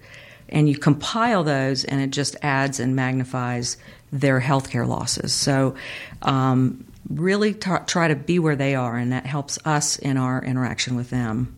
And 0.48 0.68
you 0.68 0.78
compile 0.78 1.44
those, 1.44 1.84
and 1.84 2.00
it 2.00 2.10
just 2.10 2.36
adds 2.42 2.80
and 2.80 2.94
magnifies 2.94 3.76
their 4.10 4.40
healthcare 4.40 4.86
losses. 4.86 5.32
So, 5.32 5.74
um, 6.22 6.86
really 7.18 7.54
t- 7.54 7.70
try 7.86 8.08
to 8.08 8.16
be 8.16 8.38
where 8.38 8.56
they 8.56 8.74
are, 8.74 8.96
and 8.96 9.12
that 9.12 9.26
helps 9.26 9.58
us 9.64 9.98
in 9.98 10.16
our 10.16 10.42
interaction 10.42 10.96
with 10.96 11.10
them. 11.10 11.56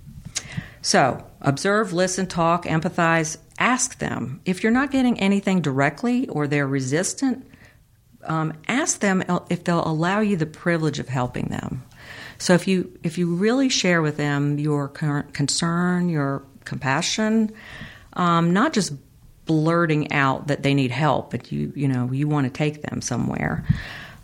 So, 0.82 1.24
Observe, 1.44 1.92
listen, 1.92 2.26
talk, 2.26 2.64
empathize. 2.64 3.36
Ask 3.58 3.98
them. 3.98 4.40
If 4.46 4.62
you're 4.62 4.72
not 4.72 4.90
getting 4.90 5.20
anything 5.20 5.60
directly 5.60 6.26
or 6.28 6.46
they're 6.46 6.66
resistant, 6.66 7.46
um, 8.24 8.54
ask 8.66 9.00
them 9.00 9.22
if 9.50 9.62
they'll 9.62 9.86
allow 9.86 10.20
you 10.20 10.38
the 10.38 10.46
privilege 10.46 10.98
of 10.98 11.08
helping 11.08 11.48
them. 11.48 11.84
So 12.38 12.54
if 12.54 12.66
you 12.66 12.98
if 13.02 13.18
you 13.18 13.34
really 13.34 13.68
share 13.68 14.00
with 14.00 14.16
them 14.16 14.58
your 14.58 14.88
concern, 14.88 16.08
your 16.08 16.42
compassion, 16.64 17.52
um, 18.14 18.54
not 18.54 18.72
just 18.72 18.94
blurting 19.44 20.12
out 20.12 20.46
that 20.46 20.62
they 20.62 20.72
need 20.72 20.90
help, 20.90 21.30
but 21.30 21.52
you 21.52 21.72
you 21.76 21.86
know 21.86 22.10
you 22.10 22.26
want 22.26 22.46
to 22.46 22.50
take 22.50 22.82
them 22.82 23.02
somewhere. 23.02 23.64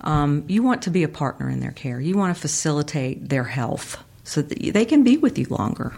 Um, 0.03 0.45
you 0.49 0.63
want 0.63 0.83
to 0.83 0.91
be 0.91 1.03
a 1.03 1.09
partner 1.09 1.49
in 1.51 1.61
their 1.61 1.73
care. 1.73 2.01
You 2.01 2.17
want 2.17 2.35
to 2.35 2.41
facilitate 2.41 3.29
their 3.29 3.45
health 3.45 4.03
so 4.25 4.43
that 4.43 4.73
they 4.73 4.85
can 4.85 5.03
be 5.05 5.17
with 5.17 5.39
you 5.39 5.47
longer. 5.51 5.95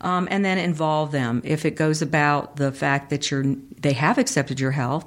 Um, 0.00 0.28
and 0.30 0.44
then 0.44 0.58
involve 0.58 1.12
them. 1.12 1.40
If 1.44 1.64
it 1.64 1.76
goes 1.76 2.02
about 2.02 2.56
the 2.56 2.72
fact 2.72 3.10
that 3.10 3.30
you're 3.30 3.44
they 3.80 3.94
have 3.94 4.18
accepted 4.18 4.60
your 4.60 4.70
health 4.70 5.06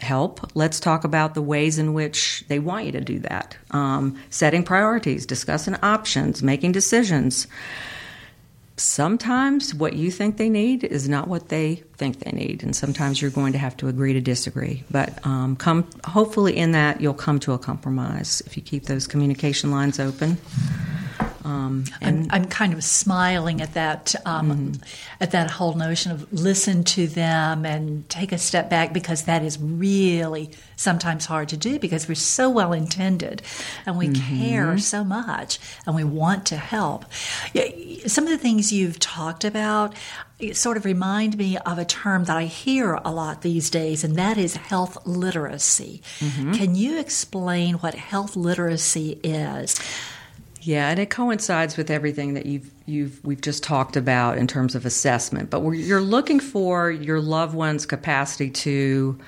help, 0.00 0.50
let's 0.54 0.80
talk 0.80 1.04
about 1.04 1.34
the 1.34 1.42
ways 1.42 1.78
in 1.78 1.92
which 1.92 2.44
they 2.48 2.58
want 2.58 2.86
you 2.86 2.92
to 2.92 3.00
do 3.00 3.18
that. 3.20 3.56
Um, 3.72 4.18
setting 4.30 4.62
priorities, 4.62 5.26
discussing 5.26 5.76
options, 5.82 6.42
making 6.42 6.72
decisions 6.72 7.46
sometimes 8.80 9.74
what 9.74 9.94
you 9.94 10.10
think 10.10 10.36
they 10.36 10.48
need 10.48 10.84
is 10.84 11.08
not 11.08 11.28
what 11.28 11.48
they 11.48 11.76
think 11.96 12.20
they 12.20 12.30
need, 12.32 12.62
and 12.62 12.74
sometimes 12.74 13.20
you're 13.20 13.30
going 13.30 13.52
to 13.52 13.58
have 13.58 13.76
to 13.78 13.88
agree 13.88 14.12
to 14.12 14.20
disagree. 14.20 14.84
But 14.90 15.24
um, 15.26 15.56
come, 15.56 15.88
hopefully, 16.04 16.56
in 16.56 16.72
that 16.72 17.00
you'll 17.00 17.14
come 17.14 17.38
to 17.40 17.52
a 17.52 17.58
compromise 17.58 18.42
if 18.46 18.56
you 18.56 18.62
keep 18.62 18.84
those 18.84 19.06
communication 19.06 19.70
lines 19.70 19.98
open. 19.98 20.38
Um, 21.44 21.84
I'm, 22.02 22.26
I'm, 22.30 22.44
kind 22.44 22.74
of 22.74 22.84
smiling 22.84 23.60
at 23.60 23.74
that 23.74 24.14
um, 24.26 24.50
mm-hmm. 24.50 24.82
at 25.20 25.30
that 25.30 25.50
whole 25.50 25.74
notion 25.74 26.12
of 26.12 26.30
listen 26.32 26.84
to 26.84 27.06
them 27.06 27.64
and 27.64 28.08
take 28.08 28.32
a 28.32 28.38
step 28.38 28.68
back 28.68 28.92
because 28.92 29.22
that 29.22 29.42
is 29.42 29.58
really 29.58 30.50
sometimes 30.76 31.26
hard 31.26 31.48
to 31.48 31.56
do 31.56 31.78
because 31.78 32.06
we're 32.06 32.14
so 32.14 32.50
well 32.50 32.72
intended 32.72 33.42
and 33.86 33.96
we 33.96 34.08
mm-hmm. 34.08 34.38
care 34.38 34.78
so 34.78 35.04
much 35.04 35.58
and 35.86 35.94
we 35.94 36.04
want 36.04 36.44
to 36.46 36.56
help. 36.56 37.04
Some 38.06 38.24
of 38.24 38.30
the 38.30 38.38
things 38.38 38.72
you've 38.72 38.98
talked 38.98 39.44
about 39.44 39.94
sort 40.52 40.76
of 40.76 40.84
remind 40.84 41.36
me 41.36 41.58
of 41.58 41.78
a 41.78 41.84
term 41.84 42.24
that 42.24 42.36
I 42.36 42.44
hear 42.44 42.94
a 43.04 43.10
lot 43.10 43.42
these 43.42 43.70
days, 43.70 44.04
and 44.04 44.16
that 44.16 44.38
is 44.38 44.54
health 44.54 44.98
literacy. 45.04 46.00
Mm-hmm. 46.20 46.52
Can 46.52 46.74
you 46.76 46.98
explain 46.98 47.74
what 47.76 47.94
health 47.94 48.36
literacy 48.36 49.18
is? 49.24 49.80
Yeah, 50.68 50.90
and 50.90 50.98
it 51.00 51.08
coincides 51.08 51.78
with 51.78 51.90
everything 51.90 52.34
that 52.34 52.44
you've 52.44 52.70
you've 52.84 53.24
we've 53.24 53.40
just 53.40 53.62
talked 53.62 53.96
about 53.96 54.36
in 54.36 54.46
terms 54.46 54.74
of 54.74 54.84
assessment. 54.84 55.48
But 55.48 55.62
you're 55.62 56.02
looking 56.02 56.40
for 56.40 56.90
your 56.90 57.22
loved 57.22 57.54
one's 57.54 57.86
capacity 57.86 58.50
to 58.50 59.18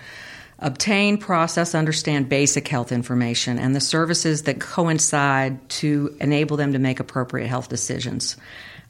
obtain, 0.59 1.17
process, 1.17 1.75
understand 1.75 2.29
basic 2.29 2.69
health 2.69 2.93
information 2.93 3.59
and 3.59 3.75
the 3.75 3.81
services 3.81 4.43
that 4.43 4.61
coincide 4.61 5.67
to 5.71 6.15
enable 6.21 6.59
them 6.59 6.75
to 6.75 6.79
make 6.79 7.01
appropriate 7.01 7.49
health 7.49 7.71
decisions. 7.71 8.37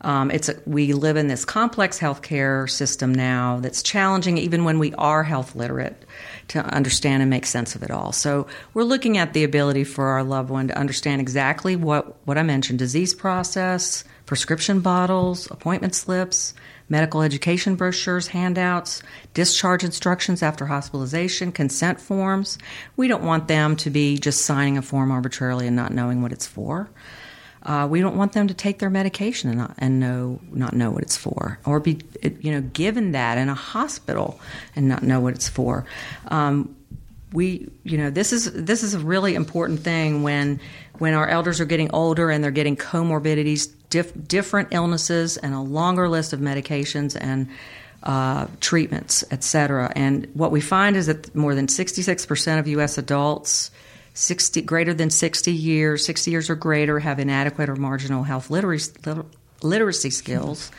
Um, 0.00 0.32
it's 0.32 0.48
a, 0.48 0.56
we 0.66 0.92
live 0.92 1.16
in 1.16 1.28
this 1.28 1.44
complex 1.44 2.00
healthcare 2.00 2.68
system 2.68 3.14
now 3.14 3.60
that's 3.60 3.80
challenging 3.80 4.38
even 4.38 4.64
when 4.64 4.80
we 4.80 4.92
are 4.94 5.22
health 5.22 5.54
literate 5.54 6.04
to 6.50 6.64
understand 6.64 7.22
and 7.22 7.30
make 7.30 7.46
sense 7.46 7.76
of 7.76 7.82
it 7.82 7.90
all. 7.92 8.12
So 8.12 8.48
we're 8.74 8.82
looking 8.82 9.18
at 9.18 9.32
the 9.34 9.44
ability 9.44 9.84
for 9.84 10.06
our 10.06 10.24
loved 10.24 10.50
one 10.50 10.66
to 10.68 10.76
understand 10.76 11.20
exactly 11.20 11.76
what, 11.76 12.16
what 12.26 12.38
I 12.38 12.42
mentioned 12.42 12.80
disease 12.80 13.14
process, 13.14 14.02
prescription 14.26 14.80
bottles, 14.80 15.48
appointment 15.50 15.94
slips, 15.94 16.54
medical 16.88 17.22
education 17.22 17.76
brochures, 17.76 18.26
handouts, 18.26 19.00
discharge 19.32 19.84
instructions 19.84 20.42
after 20.42 20.66
hospitalization, 20.66 21.52
consent 21.52 22.00
forms. 22.00 22.58
We 22.96 23.06
don't 23.06 23.22
want 23.22 23.46
them 23.46 23.76
to 23.76 23.90
be 23.90 24.18
just 24.18 24.44
signing 24.44 24.76
a 24.76 24.82
form 24.82 25.12
arbitrarily 25.12 25.68
and 25.68 25.76
not 25.76 25.92
knowing 25.92 26.20
what 26.20 26.32
it's 26.32 26.48
for. 26.48 26.90
Uh, 27.62 27.86
we 27.90 28.00
don't 28.00 28.16
want 28.16 28.32
them 28.32 28.48
to 28.48 28.54
take 28.54 28.78
their 28.78 28.90
medication 28.90 29.50
and 29.50 29.58
not 29.58 29.74
and 29.78 30.00
know 30.00 30.40
not 30.50 30.74
know 30.74 30.90
what 30.90 31.02
it's 31.02 31.16
for, 31.16 31.58
or 31.64 31.80
be 31.80 31.98
you 32.22 32.52
know 32.52 32.60
given 32.60 33.12
that 33.12 33.38
in 33.38 33.48
a 33.48 33.54
hospital 33.54 34.40
and 34.74 34.88
not 34.88 35.02
know 35.02 35.20
what 35.20 35.34
it's 35.34 35.48
for. 35.48 35.84
Um, 36.28 36.74
we 37.32 37.70
you 37.84 37.98
know 37.98 38.10
this 38.10 38.32
is 38.32 38.52
this 38.52 38.82
is 38.82 38.94
a 38.94 38.98
really 38.98 39.34
important 39.34 39.80
thing 39.80 40.22
when 40.22 40.60
when 40.98 41.14
our 41.14 41.28
elders 41.28 41.60
are 41.60 41.64
getting 41.64 41.90
older 41.92 42.30
and 42.30 42.44
they're 42.44 42.50
getting 42.50 42.76
comorbidities, 42.76 43.70
different 43.88 44.68
illnesses, 44.70 45.36
and 45.38 45.54
a 45.54 45.60
longer 45.60 46.08
list 46.08 46.32
of 46.32 46.40
medications 46.40 47.16
and 47.18 47.48
uh, 48.02 48.46
treatments, 48.60 49.24
et 49.30 49.42
cetera. 49.42 49.90
And 49.96 50.28
what 50.34 50.50
we 50.50 50.60
find 50.60 50.96
is 50.96 51.06
that 51.06 51.34
more 51.34 51.54
than 51.54 51.66
66% 51.66 52.58
of 52.58 52.68
U.S. 52.68 52.98
adults 52.98 53.70
60 54.14 54.62
greater 54.62 54.94
than 54.94 55.10
60 55.10 55.52
years, 55.52 56.04
60 56.04 56.30
years 56.30 56.50
or 56.50 56.54
greater, 56.54 56.98
have 56.98 57.18
inadequate 57.18 57.68
or 57.68 57.76
marginal 57.76 58.22
health 58.22 58.50
literacy, 58.50 58.92
literacy 59.62 60.10
skills. 60.10 60.70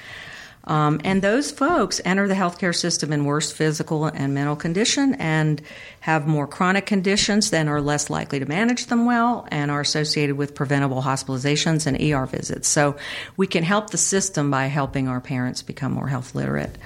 Um, 0.66 1.02
and 1.04 1.22
those 1.22 1.50
folks 1.50 2.00
enter 2.06 2.28
the 2.28 2.36
healthcare 2.36 2.76
system 2.76 3.12
in 3.12 3.26
worse 3.26 3.52
physical 3.52 4.06
and 4.06 4.34
mental 4.34 4.56
condition 4.56 5.16
and 5.16 5.62
have 6.02 6.28
more 6.28 6.46
chronic 6.46 6.86
conditions, 6.86 7.50
than 7.50 7.68
are 7.68 7.82
less 7.82 8.10
likely 8.10 8.40
to 8.40 8.46
manage 8.46 8.86
them 8.86 9.06
well 9.06 9.48
and 9.52 9.72
are 9.72 9.82
associated 9.82 10.38
with 10.38 10.54
preventable 10.54 11.02
hospitalizations 11.02 11.88
and 11.88 12.00
ER 12.00 12.28
visits. 12.28 12.68
So 12.68 12.96
we 13.38 13.48
can 13.48 13.64
help 13.64 13.90
the 13.90 13.98
system 13.98 14.52
by 14.52 14.68
helping 14.68 15.08
our 15.08 15.20
parents 15.20 15.64
become 15.64 15.94
more 15.94 16.08
health 16.08 16.36
literate. 16.36 16.78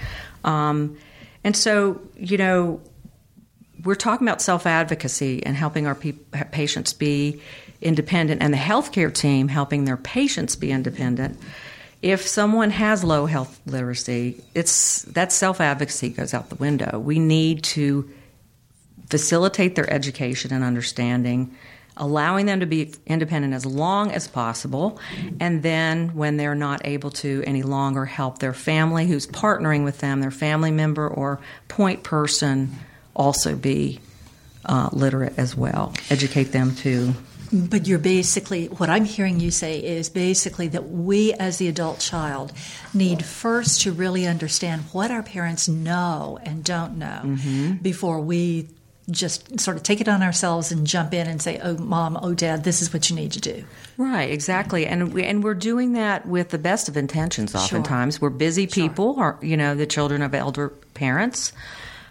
Um, 0.46 0.98
and 1.44 1.56
so, 1.56 2.02
you 2.16 2.38
know, 2.38 2.80
we're 3.86 3.96
talking 3.96 4.28
about 4.28 4.42
self 4.42 4.66
advocacy 4.66 5.46
and 5.46 5.56
helping 5.56 5.88
our 5.88 5.96
pe- 5.96 6.14
patients 6.52 6.92
be 6.92 7.42
independent, 7.82 8.42
and 8.42 8.52
the 8.54 8.58
healthcare 8.58 9.14
team 9.14 9.48
helping 9.48 9.86
their 9.86 9.98
patients 9.98 10.56
be 10.56 10.72
independent. 10.72 11.40
If 12.02 12.28
someone 12.28 12.72
has 12.72 13.04
low 13.04 13.26
health 13.26 13.62
literacy, 13.66 14.44
it's 14.54 15.04
that 15.04 15.32
self 15.32 15.62
advocacy 15.62 16.10
goes 16.10 16.34
out 16.34 16.50
the 16.50 16.56
window. 16.56 17.00
We 17.00 17.20
need 17.20 17.64
to 17.64 18.10
facilitate 19.10 19.76
their 19.76 19.92
education 19.92 20.52
and 20.52 20.64
understanding, 20.64 21.56
allowing 21.96 22.48
them 22.48 22.62
to 22.62 22.66
be 22.66 22.92
independent 23.06 23.54
as 23.54 23.68
long 23.68 24.12
as 24.12 24.28
possible, 24.28 25.00
and 25.40 25.62
then 25.62 26.16
when 26.16 26.38
they're 26.38 26.56
not 26.56 26.82
able 26.86 27.12
to 27.12 27.44
any 27.46 27.62
longer 27.62 28.06
help 28.06 28.40
their 28.40 28.54
family 28.54 29.06
who's 29.06 29.28
partnering 29.28 29.84
with 29.84 30.00
them, 30.00 30.22
their 30.22 30.32
family 30.32 30.72
member 30.72 31.08
or 31.08 31.40
point 31.68 32.02
person 32.02 32.76
also 33.16 33.56
be 33.56 34.00
uh, 34.66 34.90
literate 34.92 35.34
as 35.38 35.56
well. 35.56 35.94
Educate 36.10 36.46
them 36.46 36.76
too. 36.76 37.14
But 37.54 37.88
you're 37.88 38.00
basically, 38.00 38.66
what 38.68 38.90
I'm 38.90 39.06
hearing 39.06 39.40
you 39.40 39.52
say 39.52 39.80
is 39.80 40.10
basically 40.10 40.68
that 40.70 40.90
we 40.90 41.34
as 41.34 41.58
the 41.58 41.68
adult 41.68 42.00
child 42.00 42.52
need 42.94 43.24
first 43.24 43.82
to 43.82 43.92
really 43.92 44.26
understand 44.26 44.82
what 44.92 45.12
our 45.12 45.24
parents 45.24 45.68
know 45.68 46.40
and 46.44 46.64
don't 46.64 46.98
know 46.98 47.22
mm-hmm. 47.24 47.74
before 47.74 48.20
we 48.20 48.68
just 49.10 49.60
sort 49.60 49.78
of 49.78 49.84
take 49.84 50.02
it 50.02 50.08
on 50.08 50.24
ourselves 50.24 50.72
and 50.72 50.88
jump 50.88 51.14
in 51.14 51.28
and 51.28 51.42
say, 51.42 51.60
"Oh, 51.62 51.78
mom, 51.78 52.18
oh, 52.22 52.34
dad, 52.34 52.64
this 52.64 52.82
is 52.82 52.92
what 52.92 53.10
you 53.10 53.16
need 53.16 53.32
to 53.34 53.40
do." 53.40 53.64
Right, 53.98 54.32
exactly, 54.32 54.88
and 54.88 55.14
we 55.14 55.24
and 55.24 55.44
we're 55.44 55.54
doing 55.54 55.94
that 55.94 56.26
with 56.26 56.50
the 56.50 56.58
best 56.58 56.90
of 56.90 56.98
intentions. 56.98 57.54
Oftentimes, 57.54 58.16
sure. 58.16 58.30
we're 58.30 58.36
busy 58.36 58.66
people, 58.66 59.14
sure. 59.14 59.24
or 59.24 59.46
you 59.46 59.58
know, 59.58 59.76
the 59.76 59.86
children 59.86 60.22
of 60.22 60.34
elder 60.34 60.70
parents. 60.96 61.54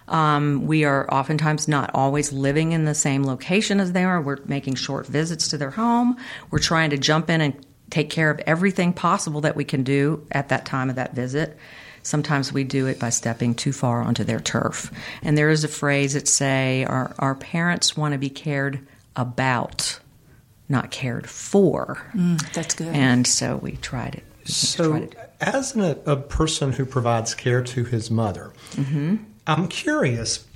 Um, 0.09 0.67
we 0.67 0.85
are 0.85 1.13
oftentimes 1.13 1.67
not 1.67 1.91
always 1.95 2.33
living 2.33 2.73
in 2.73 2.85
the 2.85 2.95
same 2.95 3.25
location 3.25 3.81
as 3.81 3.93
they 3.93 4.05
are. 4.05 4.21
We're 4.21 4.39
making 4.45 4.75
short 4.75 5.07
visits 5.07 5.49
to 5.49 5.59
their 5.59 5.71
home. 5.71 6.17
We're 6.51 6.59
trying 6.59 6.91
to 6.91 6.99
jump 6.99 7.31
in 7.31 7.41
and 7.41 7.67
take 7.91 8.11
care 8.11 8.31
of 8.31 8.41
everything 8.47 8.93
possible 8.93 9.43
that 9.43 9.57
we 9.57 9.65
can 9.65 9.83
do 9.83 10.27
at 10.31 10.49
that 10.51 10.67
time 10.67 10.91
of 10.91 10.97
that 10.97 11.15
visit. 11.15 11.57
Sometimes 12.03 12.53
we 12.53 12.65
do 12.65 12.87
it 12.87 12.99
by 12.99 13.09
stepping 13.09 13.55
too 13.55 13.73
far 13.73 14.03
onto 14.03 14.25
their 14.25 14.41
turf. 14.41 14.91
And 15.23 15.39
there 15.39 15.49
is 15.49 15.65
a 15.65 15.69
phrase 15.69 16.13
that 16.13 16.29
say 16.29 16.85
our, 16.85 17.15
our 17.19 17.35
parents 17.35 17.97
want 17.97 18.13
to 18.13 18.19
be 18.19 18.29
cared 18.29 18.87
about, 19.17 19.99
not 20.69 20.91
cared 20.91 21.27
for. 21.27 22.07
Mm, 22.15 22.53
that's 22.53 22.75
good. 22.75 22.89
And 22.89 23.27
so 23.27 23.57
we 23.57 23.77
tried 23.77 24.17
it. 24.17 24.25
So, 24.47 24.91
tried 24.91 25.03
it. 25.05 25.31
as 25.41 25.75
an, 25.75 25.99
a 26.05 26.17
person 26.17 26.73
who 26.73 26.85
provides 26.85 27.35
care 27.35 27.63
to 27.63 27.85
his 27.85 28.11
mother, 28.11 28.53
mm-hmm 28.73 29.17
I'm 29.47 29.69
curious, 29.69 30.47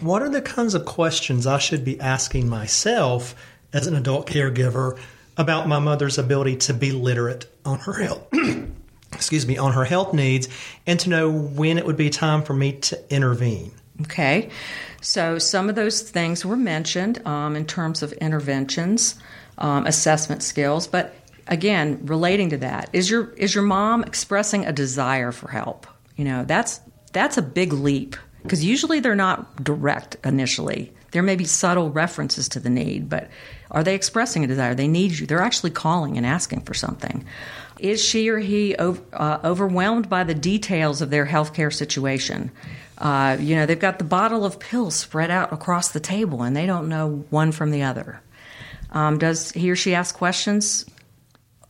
what 0.00 0.22
are 0.22 0.28
the 0.28 0.42
kinds 0.42 0.74
of 0.74 0.84
questions 0.84 1.46
I 1.46 1.58
should 1.58 1.84
be 1.84 2.00
asking 2.00 2.48
myself 2.48 3.34
as 3.72 3.86
an 3.86 3.96
adult 3.96 4.28
caregiver 4.28 4.98
about 5.36 5.68
my 5.68 5.78
mother's 5.78 6.18
ability 6.18 6.56
to 6.56 6.74
be 6.74 6.92
literate 6.92 7.46
on 7.64 7.78
her 7.80 7.94
health? 7.94 8.26
excuse 9.12 9.46
me, 9.46 9.58
on 9.58 9.72
her 9.72 9.84
health 9.84 10.14
needs 10.14 10.48
and 10.86 11.00
to 11.00 11.10
know 11.10 11.30
when 11.30 11.78
it 11.78 11.86
would 11.86 11.96
be 11.96 12.10
time 12.10 12.42
for 12.42 12.54
me 12.54 12.72
to 12.72 13.14
intervene. 13.14 13.72
Okay. 14.02 14.50
So 15.00 15.38
some 15.38 15.68
of 15.68 15.74
those 15.74 16.02
things 16.02 16.44
were 16.44 16.56
mentioned 16.56 17.26
um, 17.26 17.56
in 17.56 17.66
terms 17.66 18.02
of 18.02 18.12
interventions, 18.14 19.18
um, 19.58 19.86
assessment 19.86 20.42
skills, 20.42 20.86
but 20.86 21.14
again, 21.48 22.00
relating 22.06 22.50
to 22.50 22.56
that, 22.58 22.88
is 22.92 23.10
your 23.10 23.30
is 23.34 23.54
your 23.54 23.64
mom 23.64 24.04
expressing 24.04 24.64
a 24.64 24.72
desire 24.72 25.32
for 25.32 25.50
help? 25.50 25.86
You 26.16 26.24
know, 26.24 26.44
that's 26.44 26.80
that's 27.12 27.36
a 27.36 27.42
big 27.42 27.72
leap 27.72 28.16
because 28.42 28.64
usually 28.64 29.00
they're 29.00 29.14
not 29.14 29.62
direct 29.62 30.16
initially. 30.24 30.92
There 31.12 31.22
may 31.22 31.36
be 31.36 31.44
subtle 31.44 31.90
references 31.90 32.48
to 32.50 32.60
the 32.60 32.70
need, 32.70 33.08
but 33.08 33.28
are 33.70 33.82
they 33.82 33.94
expressing 33.94 34.44
a 34.44 34.46
desire? 34.46 34.74
They 34.74 34.88
need 34.88 35.18
you. 35.18 35.26
They're 35.26 35.42
actually 35.42 35.70
calling 35.72 36.16
and 36.16 36.24
asking 36.24 36.62
for 36.62 36.74
something. 36.74 37.24
Is 37.78 38.02
she 38.02 38.28
or 38.28 38.38
he 38.38 38.76
uh, 38.76 38.94
overwhelmed 39.44 40.08
by 40.08 40.24
the 40.24 40.34
details 40.34 41.02
of 41.02 41.10
their 41.10 41.26
healthcare 41.26 41.72
situation? 41.72 42.50
Uh, 42.98 43.38
you 43.40 43.56
know, 43.56 43.66
they've 43.66 43.78
got 43.78 43.98
the 43.98 44.04
bottle 44.04 44.44
of 44.44 44.60
pills 44.60 44.94
spread 44.94 45.30
out 45.30 45.52
across 45.52 45.90
the 45.90 46.00
table 46.00 46.42
and 46.42 46.54
they 46.54 46.66
don't 46.66 46.88
know 46.88 47.24
one 47.30 47.52
from 47.52 47.70
the 47.70 47.82
other. 47.82 48.20
Um, 48.92 49.18
does 49.18 49.52
he 49.52 49.70
or 49.70 49.76
she 49.76 49.94
ask 49.94 50.14
questions 50.14 50.84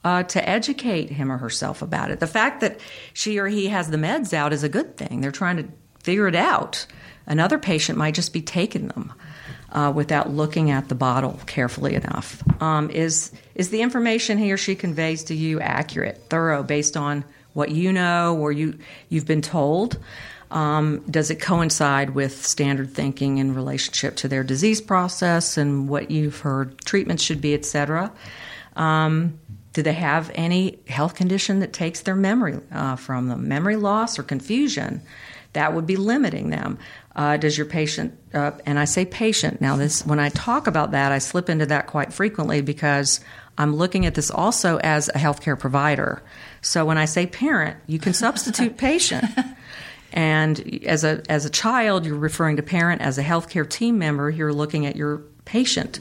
uh, 0.05 0.23
to 0.25 0.49
educate 0.49 1.11
him 1.11 1.31
or 1.31 1.39
herself 1.39 1.83
about 1.83 2.11
it? 2.11 2.21
The 2.21 2.27
fact 2.27 2.61
that 2.61 2.81
she 3.13 3.39
or 3.39 3.47
he 3.47 3.69
has 3.69 3.91
the 3.91 3.97
meds 3.97 4.33
out 4.33 4.53
is 4.53 4.63
a 4.63 4.69
good 4.69 4.97
thing. 4.97 5.21
They're 5.21 5.31
trying 5.31 5.57
to 5.59 5.69
figure 6.03 6.29
it 6.29 6.37
out. 6.37 6.87
Another 7.27 7.59
patient 7.59 7.99
might 7.99 8.15
just 8.15 8.33
be 8.33 8.43
taking 8.43 8.89
them 8.89 9.13
uh, 9.73 9.93
without 9.95 10.31
looking 10.31 10.71
at 10.71 10.89
the 10.89 10.95
bottle 10.95 11.39
carefully 11.47 11.95
enough. 11.95 12.43
Um, 12.63 12.91
is 12.91 13.31
is 13.55 13.71
the 13.71 13.83
information 13.83 14.39
he 14.39 14.51
or 14.51 14.57
she 14.57 14.75
conveys 14.75 15.25
to 15.25 15.35
you 15.35 15.61
accurate, 15.61 16.23
thorough, 16.29 16.63
based 16.63 16.97
on 16.97 17.25
what 17.53 17.71
you 17.71 17.93
know 17.93 18.37
or 18.37 18.53
you 18.53 18.79
you've 19.09 19.27
been 19.27 19.43
told? 19.43 19.99
Um, 20.51 21.05
does 21.09 21.31
it 21.31 21.37
coincide 21.41 22.11
with 22.11 22.45
standard 22.45 22.93
thinking 22.93 23.39
in 23.39 23.55
relationship 23.55 24.17
to 24.17 24.29
their 24.29 24.43
disease 24.43 24.81
process 24.81 25.57
and 25.57 25.89
what 25.89 26.11
you've 26.11 26.41
heard 26.41 26.81
treatments 26.85 27.23
should 27.23 27.41
be, 27.41 27.55
et 27.55 27.65
cetera? 27.65 28.13
Um, 28.75 29.39
do 29.81 29.85
they 29.85 29.95
have 29.95 30.31
any 30.35 30.79
health 30.89 31.15
condition 31.15 31.61
that 31.61 31.73
takes 31.73 32.03
their 32.03 32.15
memory 32.15 32.61
uh, 32.71 32.97
from 32.97 33.29
them? 33.29 33.49
Memory 33.49 33.77
loss 33.77 34.19
or 34.19 34.23
confusion? 34.23 35.01
That 35.55 35.73
would 35.73 35.87
be 35.87 35.97
limiting 35.97 36.51
them. 36.51 36.77
Uh, 37.17 37.39
does 37.39 37.57
your 37.57 37.65
patient, 37.65 38.13
uh, 38.35 38.51
and 38.67 38.79
I 38.79 38.85
say 38.85 39.07
patient, 39.07 39.63
now 39.63 39.77
this, 39.77 40.05
when 40.05 40.21
I 40.21 40.29
talk 40.29 40.67
about 40.67 40.91
that, 40.91 41.13
I 41.13 41.19
slip 41.19 41.49
into 41.49 41.65
that 41.65 41.87
quite 41.87 42.13
frequently 42.13 42.61
because 42.61 43.21
I'm 43.57 43.75
looking 43.75 44.05
at 44.05 44.15
this 44.15 44.31
also 44.31 44.77
as 44.81 45.09
a 45.09 45.15
healthcare 45.15 45.59
provider. 45.59 46.23
So 46.61 46.85
when 46.85 46.99
I 46.99 47.07
say 47.07 47.27
parent, 47.27 47.79
you 47.87 47.99
can 47.99 48.13
substitute 48.13 48.77
patient. 48.77 49.25
And 50.13 50.85
as 50.85 51.05
a, 51.05 51.23
as 51.31 51.47
a 51.47 51.51
child, 51.51 52.05
you're 52.05 52.19
referring 52.19 52.57
to 52.57 52.63
parent. 52.63 53.01
As 53.01 53.17
a 53.17 53.25
healthcare 53.25 53.67
team 53.67 53.99
member, 53.99 54.29
you're 54.29 54.53
looking 54.53 54.85
at 54.85 54.95
your 54.95 55.23
patient. 55.47 56.01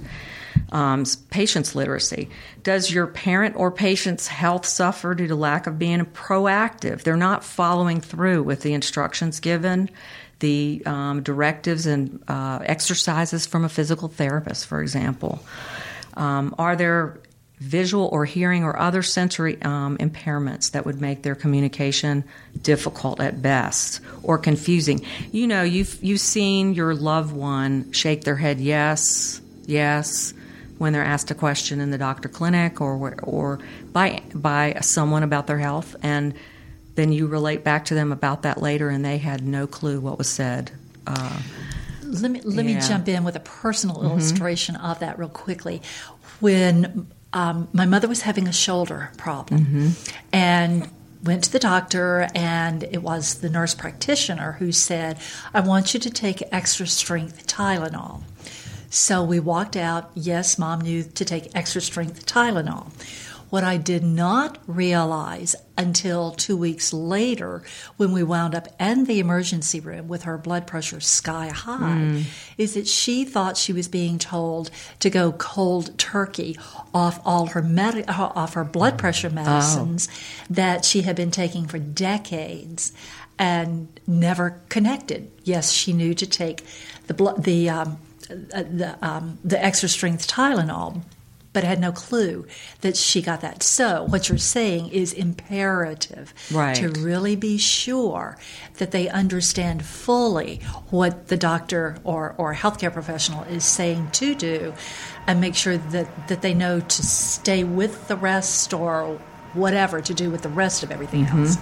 Um, 0.72 1.06
patient's 1.30 1.76
literacy. 1.76 2.30
Does 2.64 2.92
your 2.92 3.08
parent 3.08 3.56
or 3.56 3.72
patient's 3.72 4.28
health 4.28 4.66
suffer 4.66 5.16
due 5.16 5.28
to 5.28 5.36
lack 5.36 5.68
of 5.68 5.80
being 5.80 6.06
proactive? 6.06 7.04
They're 7.04 7.18
not 7.18 7.44
following 7.44 8.02
through 8.02 8.44
with 8.44 8.62
the 8.62 8.74
instructions 8.74 9.40
given 9.40 9.90
the 10.40 10.82
um, 10.86 11.22
directives 11.22 11.86
and 11.86 12.24
uh, 12.28 12.60
exercises 12.64 13.46
from 13.46 13.66
a 13.66 13.70
physical 13.70 14.08
therapist, 14.08 14.66
for 14.66 14.82
example? 14.82 15.40
Um, 16.16 16.56
are 16.58 16.76
there 16.76 17.20
visual 17.60 18.08
or 18.14 18.24
hearing 18.24 18.64
or 18.64 18.80
other 18.80 19.04
sensory 19.04 19.62
um, 19.64 19.98
impairments 19.98 20.72
that 20.72 20.86
would 20.86 21.02
make 21.02 21.24
their 21.24 21.36
communication 21.36 22.24
difficult 22.62 23.20
at 23.20 23.42
best 23.42 24.00
or 24.24 24.38
confusing? 24.38 25.06
You 25.32 25.48
know, 25.48 25.64
you've 25.64 26.02
you've 26.02 26.22
seen 26.22 26.74
your 26.74 26.96
loved 26.96 27.34
one 27.34 27.92
shake 27.92 28.24
their 28.24 28.38
head 28.38 28.60
yes, 28.60 29.42
yes 29.66 30.34
when 30.80 30.92
they're 30.94 31.04
asked 31.04 31.30
a 31.30 31.36
question 31.36 31.80
in 31.80 31.92
the 31.92 31.98
doctor 31.98 32.28
clinic 32.28 32.82
or 32.82 33.16
or 33.22 33.60
by 33.94 34.22
by 34.34 34.78
someone 34.82 35.22
about 35.22 35.46
their 35.46 35.60
health 35.60 35.96
and 36.02 36.34
then 37.00 37.14
you 37.14 37.28
relate 37.28 37.64
back 37.64 37.86
to 37.86 37.94
them 37.94 38.12
about 38.12 38.44
that 38.44 38.62
later, 38.62 38.90
and 38.90 39.06
they 39.06 39.20
had 39.20 39.42
no 39.42 39.68
clue 39.68 40.02
what 40.02 40.18
was 40.18 40.30
said. 40.30 40.72
Uh, 41.08 41.40
let 42.04 42.30
me 42.30 42.42
let 42.42 42.66
yeah. 42.66 42.76
me 42.76 42.82
jump 42.82 43.08
in 43.08 43.24
with 43.24 43.38
a 43.38 43.40
personal 43.40 43.96
mm-hmm. 43.96 44.08
illustration 44.08 44.76
of 44.76 45.00
that 45.00 45.18
real 45.18 45.30
quickly. 45.30 45.82
When 46.42 47.08
um, 47.32 47.70
my 47.72 47.86
mother 47.86 48.10
was 48.10 48.24
having 48.24 48.50
a 48.50 48.52
shoulder 48.52 49.12
problem, 49.18 49.62
mm-hmm. 49.62 49.90
and 50.34 50.90
went 51.24 51.46
to 51.46 51.52
the 51.54 51.60
doctor, 51.60 52.28
and 52.36 52.84
it 52.84 53.02
was 53.02 53.36
the 53.36 53.50
nurse 53.50 53.74
practitioner 53.74 54.54
who 54.60 54.74
said, 54.74 55.20
"I 55.54 55.62
want 55.62 55.94
you 55.94 56.02
to 56.02 56.10
take 56.10 56.44
extra 56.52 56.86
strength 56.86 57.48
Tylenol." 57.48 58.24
So 58.90 59.24
we 59.24 59.40
walked 59.40 59.76
out. 59.76 60.12
Yes, 60.16 60.58
mom 60.58 60.82
knew 60.82 61.04
to 61.04 61.26
take 61.26 61.56
extra 61.56 61.82
strength 61.82 62.26
Tylenol. 62.26 62.92
What 63.50 63.64
I 63.64 63.78
did 63.78 64.04
not 64.04 64.60
realize 64.68 65.56
until 65.76 66.32
two 66.32 66.56
weeks 66.56 66.94
later, 66.94 67.64
when 67.98 68.12
we 68.12 68.22
wound 68.22 68.54
up 68.54 68.68
in 68.80 69.06
the 69.06 69.20
emergency 69.20 69.80
room 69.80 70.08
with 70.08 70.24
her 70.24 70.38
blood 70.38 70.68
pressure 70.68 71.00
sky 71.00 71.48
high, 71.48 71.80
mm. 71.80 72.24
is 72.60 72.76
that 72.76 72.88
she 72.88 73.26
thought 73.26 73.58
she 73.58 73.74
was 73.74 73.88
being 73.88 74.20
told 74.20 74.70
to 75.00 75.10
go 75.10 75.32
cold 75.32 75.98
turkey 75.98 76.60
off 76.94 77.20
all 77.26 77.48
her 77.48 77.64
med- 77.64 78.08
off 78.08 78.54
her 78.54 78.64
blood 78.64 79.00
pressure 79.00 79.32
medicines 79.32 80.08
oh. 80.12 80.46
that 80.52 80.86
she 80.86 81.02
had 81.02 81.16
been 81.16 81.32
taking 81.32 81.66
for 81.66 81.80
decades 81.80 82.94
and 83.40 83.88
never 84.06 84.62
connected. 84.70 85.32
Yes, 85.44 85.72
she 85.72 85.92
knew 85.92 86.14
to 86.14 86.28
take 86.28 86.64
the 87.08 87.16
blood 87.16 87.46
the 87.46 87.68
um, 87.68 87.98
the 88.30 88.98
um, 89.02 89.40
the 89.44 89.64
extra 89.64 89.90
strength 89.90 90.28
Tylenol, 90.28 91.02
but 91.52 91.64
had 91.64 91.80
no 91.80 91.92
clue 91.92 92.46
that 92.82 92.96
she 92.96 93.22
got 93.22 93.42
that. 93.42 93.64
So, 93.64 94.04
what 94.04 94.30
you're 94.30 94.38
saying 94.38 94.90
is 94.90 95.14
imperative 95.14 96.34
right. 96.52 96.76
to 96.76 96.90
really 96.90 97.36
be 97.36 97.58
sure 97.58 98.38
that 98.78 98.92
they 98.92 99.10
understand 99.10 99.84
fully 99.84 100.58
what 100.90 101.28
the 101.28 101.38
doctor 101.38 101.98
or, 102.04 102.36
or 102.38 102.54
healthcare 102.54 102.94
professional 102.94 103.44
is 103.44 103.66
saying 103.66 104.12
to 104.12 104.36
do 104.36 104.74
and 105.28 105.42
make 105.42 105.56
sure 105.56 105.78
that, 105.78 106.28
that 106.28 106.42
they 106.42 106.54
know 106.54 106.80
to 106.80 107.04
stay 107.04 107.64
with 107.64 108.08
the 108.08 108.16
rest 108.16 108.74
or 108.74 109.20
whatever 109.54 110.02
to 110.02 110.14
do 110.14 110.30
with 110.30 110.44
the 110.44 110.50
rest 110.50 110.84
of 110.84 110.92
everything 110.92 111.26
mm-hmm. 111.26 111.46
else. 111.46 111.58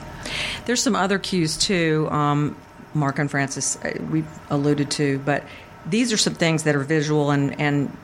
There's 0.65 0.83
some 0.83 0.95
other 0.95 1.17
cues 1.19 1.57
too, 1.57 2.09
um, 2.11 2.57
Mark 2.93 3.19
and 3.19 3.31
Frances, 3.31 3.77
uh, 3.83 3.91
we've 4.11 4.27
alluded 4.49 4.91
to, 4.91 5.19
but 5.19 5.43
these 5.89 6.13
are 6.13 6.17
some 6.17 6.35
things 6.35 6.63
that 6.63 6.75
are 6.75 6.83
visual 6.83 7.31
and, 7.31 7.59
and 7.59 7.95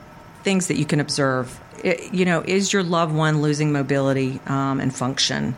things 0.42 0.68
that 0.68 0.76
you 0.76 0.84
can 0.84 1.00
observe 1.00 1.60
you 1.84 2.24
know, 2.24 2.42
is 2.46 2.72
your 2.72 2.82
loved 2.82 3.14
one 3.14 3.42
losing 3.42 3.72
mobility 3.72 4.40
um, 4.46 4.80
and 4.80 4.94
function? 4.94 5.56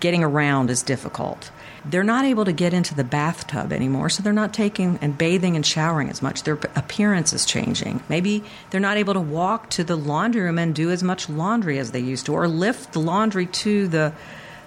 Getting 0.00 0.22
around 0.22 0.68
is 0.68 0.82
difficult. 0.82 1.50
They're 1.86 2.04
not 2.04 2.24
able 2.24 2.44
to 2.44 2.52
get 2.52 2.74
into 2.74 2.94
the 2.94 3.04
bathtub 3.04 3.72
anymore, 3.72 4.10
so 4.10 4.22
they're 4.22 4.32
not 4.32 4.52
taking 4.52 4.98
and 5.00 5.16
bathing 5.16 5.56
and 5.56 5.64
showering 5.64 6.10
as 6.10 6.20
much. 6.20 6.42
Their 6.42 6.58
appearance 6.76 7.32
is 7.32 7.46
changing. 7.46 8.02
Maybe 8.08 8.44
they're 8.70 8.80
not 8.80 8.96
able 8.96 9.14
to 9.14 9.20
walk 9.20 9.70
to 9.70 9.84
the 9.84 9.96
laundry 9.96 10.42
room 10.42 10.58
and 10.58 10.74
do 10.74 10.90
as 10.90 11.02
much 11.02 11.28
laundry 11.28 11.78
as 11.78 11.92
they 11.92 12.00
used 12.00 12.26
to, 12.26 12.34
or 12.34 12.48
lift 12.48 12.92
the 12.92 13.00
laundry 13.00 13.46
to 13.46 13.88
the 13.88 14.12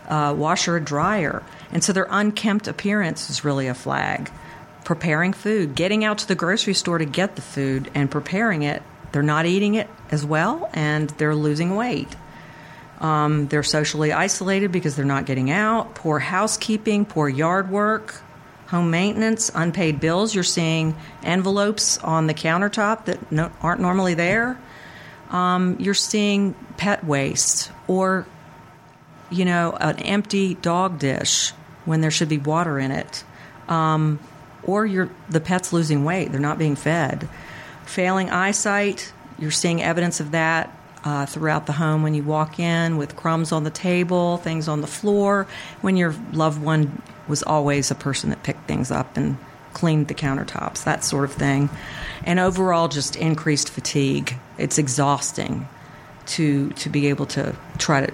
uh, 0.07 0.33
washer 0.35 0.77
or 0.77 0.79
dryer. 0.79 1.43
And 1.71 1.83
so 1.83 1.93
their 1.93 2.07
unkempt 2.09 2.67
appearance 2.67 3.29
is 3.29 3.43
really 3.43 3.67
a 3.67 3.73
flag. 3.73 4.31
Preparing 4.87 5.33
food, 5.33 5.75
getting 5.75 6.05
out 6.05 6.19
to 6.19 6.27
the 6.29 6.35
grocery 6.35 6.73
store 6.73 6.97
to 6.97 7.03
get 7.03 7.35
the 7.35 7.41
food 7.41 7.91
and 7.93 8.09
preparing 8.09 8.61
it 8.61 8.81
they're 9.11 9.23
not 9.23 9.45
eating 9.45 9.75
it 9.75 9.89
as 10.11 10.25
well 10.25 10.69
and 10.73 11.09
they're 11.11 11.35
losing 11.35 11.75
weight. 11.75 12.15
Um, 12.99 13.47
they're 13.47 13.63
socially 13.63 14.11
isolated 14.11 14.71
because 14.71 14.95
they're 14.95 15.05
not 15.05 15.25
getting 15.25 15.51
out, 15.51 15.95
poor 15.95 16.19
housekeeping, 16.19 17.05
poor 17.05 17.29
yard 17.29 17.69
work, 17.69 18.15
home 18.67 18.89
maintenance, 18.89 19.51
unpaid 19.53 19.99
bills. 19.99 20.33
You're 20.33 20.43
seeing 20.43 20.95
envelopes 21.23 21.97
on 21.99 22.27
the 22.27 22.33
countertop 22.33 23.05
that 23.05 23.31
no, 23.31 23.51
aren't 23.61 23.81
normally 23.81 24.13
there. 24.13 24.59
Um, 25.29 25.77
you're 25.79 25.93
seeing 25.93 26.53
pet 26.77 27.03
waste 27.03 27.71
or, 27.87 28.25
you 29.29 29.45
know, 29.45 29.75
an 29.79 29.97
empty 29.99 30.55
dog 30.55 30.99
dish 30.99 31.51
when 31.85 32.01
there 32.01 32.11
should 32.11 32.29
be 32.29 32.37
water 32.37 32.79
in 32.79 32.91
it. 32.91 33.23
Um, 33.67 34.19
or 34.67 35.09
the 35.29 35.39
pet's 35.39 35.73
losing 35.73 36.03
weight, 36.03 36.31
they're 36.31 36.39
not 36.39 36.59
being 36.59 36.75
fed. 36.75 37.27
Failing 37.85 38.29
eyesight, 38.29 39.11
you're 39.39 39.49
seeing 39.49 39.81
evidence 39.81 40.19
of 40.19 40.31
that 40.31 40.77
uh, 41.03 41.25
throughout 41.25 41.65
the 41.65 41.73
home 41.73 42.03
when 42.03 42.13
you 42.13 42.23
walk 42.23 42.59
in 42.59 42.97
with 42.97 43.15
crumbs 43.15 43.51
on 43.51 43.63
the 43.63 43.69
table, 43.69 44.37
things 44.37 44.67
on 44.67 44.81
the 44.81 44.87
floor, 44.87 45.47
when 45.81 45.95
your 45.95 46.13
loved 46.33 46.61
one 46.61 47.01
was 47.27 47.43
always 47.43 47.89
a 47.91 47.95
person 47.95 48.29
that 48.29 48.43
picked 48.43 48.67
things 48.67 48.91
up 48.91 49.15
and 49.15 49.37
cleaned 49.73 50.07
the 50.07 50.13
countertops, 50.13 50.83
that 50.83 51.03
sort 51.03 51.23
of 51.23 51.33
thing. 51.33 51.69
And 52.25 52.39
overall, 52.39 52.87
just 52.87 53.15
increased 53.15 53.69
fatigue. 53.69 54.35
It's 54.57 54.77
exhausting 54.77 55.67
to, 56.27 56.71
to 56.71 56.89
be 56.89 57.07
able 57.07 57.27
to 57.27 57.55
try 57.77 58.05
to 58.05 58.13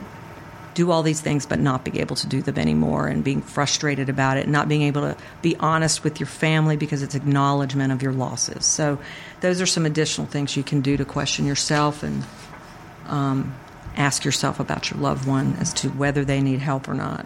do 0.74 0.92
all 0.92 1.04
these 1.04 1.22
things 1.22 1.46
but 1.46 1.60
not 1.60 1.84
be 1.84 2.00
able 2.00 2.16
to 2.16 2.28
do 2.28 2.42
them 2.42 2.58
anymore 2.58 3.08
and 3.08 3.24
being 3.24 3.42
frustrated 3.42 4.10
about 4.10 4.38
it, 4.38 4.44
and 4.44 4.52
not 4.52 4.68
being 4.68 4.84
able 4.84 5.02
to 5.02 5.18
be 5.42 5.56
honest 5.58 6.04
with 6.04 6.20
your 6.20 6.28
family 6.28 6.78
because 6.78 7.02
it's 7.02 7.16
acknowledgement 7.16 7.92
of 7.92 8.02
your 8.02 8.14
losses. 8.14 8.66
So, 8.66 9.00
those 9.42 9.62
are 9.62 9.66
some 9.66 9.86
additional 9.86 10.28
things 10.28 10.56
you 10.56 10.64
can 10.64 10.82
do 10.82 10.98
to 10.98 11.06
question 11.06 11.46
yourself 11.46 12.04
and 12.04 12.24
um, 13.08 13.56
ask 13.96 14.26
yourself 14.26 14.60
about 14.60 14.90
your 14.90 15.00
loved 15.00 15.28
one 15.28 15.56
as 15.60 15.74
to 15.74 15.90
whether 15.90 16.24
they 16.24 16.42
need 16.42 16.60
help 16.60 16.88
or 16.88 16.94
not. 16.94 17.26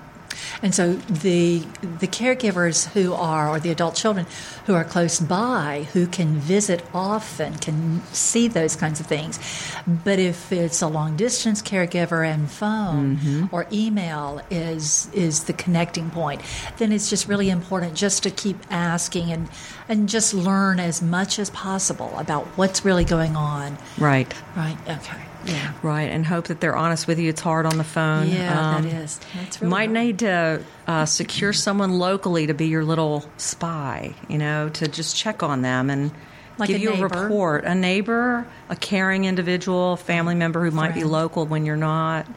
And 0.61 0.73
so 0.73 0.93
the 0.93 1.59
the 1.99 2.07
caregivers 2.07 2.89
who 2.91 3.13
are, 3.13 3.49
or 3.49 3.59
the 3.59 3.71
adult 3.71 3.95
children 3.95 4.25
who 4.65 4.73
are 4.73 4.83
close 4.83 5.19
by, 5.19 5.87
who 5.93 6.07
can 6.07 6.35
visit 6.35 6.83
often, 6.93 7.55
can 7.55 8.01
see 8.13 8.47
those 8.47 8.75
kinds 8.75 8.99
of 8.99 9.05
things. 9.05 9.39
But 9.85 10.19
if 10.19 10.51
it's 10.51 10.81
a 10.81 10.87
long 10.87 11.15
distance 11.15 11.61
caregiver 11.61 12.27
and 12.27 12.49
phone 12.49 13.17
mm-hmm. 13.17 13.45
or 13.51 13.67
email 13.71 14.41
is 14.49 15.09
is 15.13 15.45
the 15.45 15.53
connecting 15.53 16.09
point, 16.09 16.41
then 16.77 16.91
it's 16.91 17.09
just 17.09 17.27
really 17.27 17.49
important 17.49 17.95
just 17.95 18.23
to 18.23 18.31
keep 18.31 18.57
asking 18.69 19.31
and 19.31 19.49
and 19.87 20.09
just 20.09 20.33
learn 20.33 20.79
as 20.79 21.01
much 21.01 21.39
as 21.39 21.49
possible 21.49 22.13
about 22.17 22.45
what's 22.57 22.83
really 22.83 23.05
going 23.05 23.35
on. 23.35 23.77
Right. 23.97 24.33
Right. 24.55 24.77
Okay. 24.87 25.26
Yeah. 25.47 25.73
Right, 25.81 26.09
and 26.11 26.25
hope 26.25 26.47
that 26.47 26.59
they're 26.61 26.75
honest 26.75 27.07
with 27.07 27.19
you. 27.19 27.29
It's 27.29 27.41
hard 27.41 27.65
on 27.65 27.77
the 27.77 27.83
phone. 27.83 28.29
Yeah, 28.29 28.75
um, 28.75 28.83
that 28.83 28.93
is. 28.93 29.19
That's 29.35 29.61
really 29.61 29.71
might 29.71 29.89
hard. 29.89 30.05
need 30.05 30.19
to 30.19 30.63
uh, 30.87 31.05
secure 31.05 31.53
someone 31.53 31.97
locally 31.97 32.47
to 32.47 32.53
be 32.53 32.67
your 32.67 32.83
little 32.83 33.25
spy. 33.37 34.13
You 34.27 34.37
know, 34.37 34.69
to 34.69 34.87
just 34.87 35.15
check 35.15 35.43
on 35.43 35.61
them 35.61 35.89
and 35.89 36.11
like 36.57 36.67
give 36.67 36.77
a 36.77 36.79
you 36.79 36.89
neighbor. 36.91 37.05
a 37.05 37.21
report. 37.21 37.65
A 37.65 37.75
neighbor, 37.75 38.47
a 38.69 38.75
caring 38.75 39.25
individual, 39.25 39.95
family 39.95 40.35
member 40.35 40.63
who 40.63 40.71
might 40.71 40.93
be 40.93 41.03
local 41.03 41.45
when 41.45 41.65
you're 41.65 41.75
not, 41.75 42.27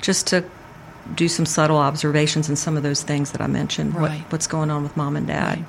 just 0.00 0.28
to 0.28 0.44
do 1.14 1.28
some 1.28 1.46
subtle 1.46 1.78
observations 1.78 2.48
and 2.48 2.58
some 2.58 2.76
of 2.76 2.82
those 2.82 3.02
things 3.02 3.32
that 3.32 3.40
I 3.40 3.46
mentioned. 3.46 3.94
Right. 3.94 4.20
What, 4.20 4.32
what's 4.32 4.46
going 4.46 4.70
on 4.70 4.82
with 4.82 4.96
mom 4.96 5.16
and 5.16 5.26
dad? 5.26 5.58
Right. 5.58 5.66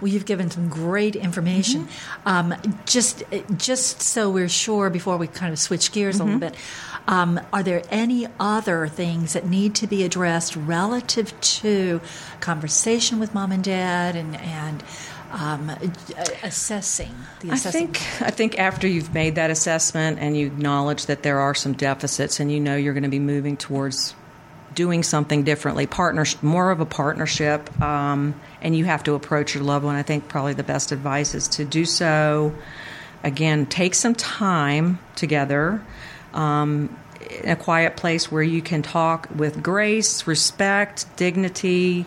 Well, 0.00 0.08
you've 0.08 0.26
given 0.26 0.50
some 0.50 0.68
great 0.68 1.16
information. 1.16 1.84
Mm-hmm. 1.84 2.28
Um, 2.28 2.54
just, 2.86 3.22
just 3.56 4.02
so 4.02 4.30
we're 4.30 4.48
sure 4.48 4.90
before 4.90 5.16
we 5.16 5.26
kind 5.26 5.52
of 5.52 5.58
switch 5.58 5.92
gears 5.92 6.16
mm-hmm. 6.16 6.22
a 6.22 6.24
little 6.34 6.48
mm-hmm. 6.48 6.54
bit, 6.54 6.60
um, 7.08 7.40
are 7.52 7.62
there 7.62 7.82
any 7.90 8.26
other 8.38 8.86
things 8.86 9.32
that 9.32 9.46
need 9.46 9.74
to 9.76 9.86
be 9.86 10.04
addressed 10.04 10.56
relative 10.56 11.38
to 11.40 12.00
conversation 12.40 13.18
with 13.18 13.34
mom 13.34 13.52
and 13.52 13.64
dad 13.64 14.16
and 14.16 14.36
and 14.36 14.84
um, 15.32 15.70
assessing 16.42 17.14
the 17.40 17.50
assessing? 17.50 17.88
I 17.88 17.92
think 17.92 18.22
I 18.22 18.30
think 18.30 18.58
after 18.58 18.86
you've 18.86 19.14
made 19.14 19.34
that 19.36 19.50
assessment 19.50 20.18
and 20.20 20.36
you 20.36 20.46
acknowledge 20.46 21.06
that 21.06 21.22
there 21.22 21.40
are 21.40 21.54
some 21.54 21.72
deficits 21.72 22.40
and 22.40 22.50
you 22.52 22.60
know 22.60 22.76
you're 22.76 22.94
going 22.94 23.02
to 23.02 23.08
be 23.08 23.18
moving 23.18 23.56
towards 23.56 24.14
doing 24.80 25.02
something 25.02 25.44
differently, 25.44 25.86
partner 25.86 26.24
more 26.40 26.70
of 26.70 26.80
a 26.80 26.86
partnership, 26.86 27.68
um, 27.82 28.34
and 28.62 28.74
you 28.74 28.86
have 28.86 29.04
to 29.04 29.12
approach 29.12 29.54
your 29.54 29.62
loved 29.62 29.84
one. 29.84 29.94
I 29.94 30.02
think 30.02 30.26
probably 30.26 30.54
the 30.54 30.62
best 30.62 30.90
advice 30.90 31.34
is 31.34 31.48
to 31.48 31.66
do 31.66 31.84
so. 31.84 32.54
Again, 33.22 33.66
take 33.66 33.94
some 33.94 34.14
time 34.14 34.98
together. 35.16 35.84
Um, 36.32 36.96
in 37.42 37.50
a 37.50 37.56
quiet 37.56 37.98
place 37.98 38.32
where 38.32 38.42
you 38.42 38.62
can 38.62 38.80
talk 38.80 39.28
with 39.36 39.62
grace, 39.62 40.26
respect, 40.26 41.04
dignity 41.18 42.06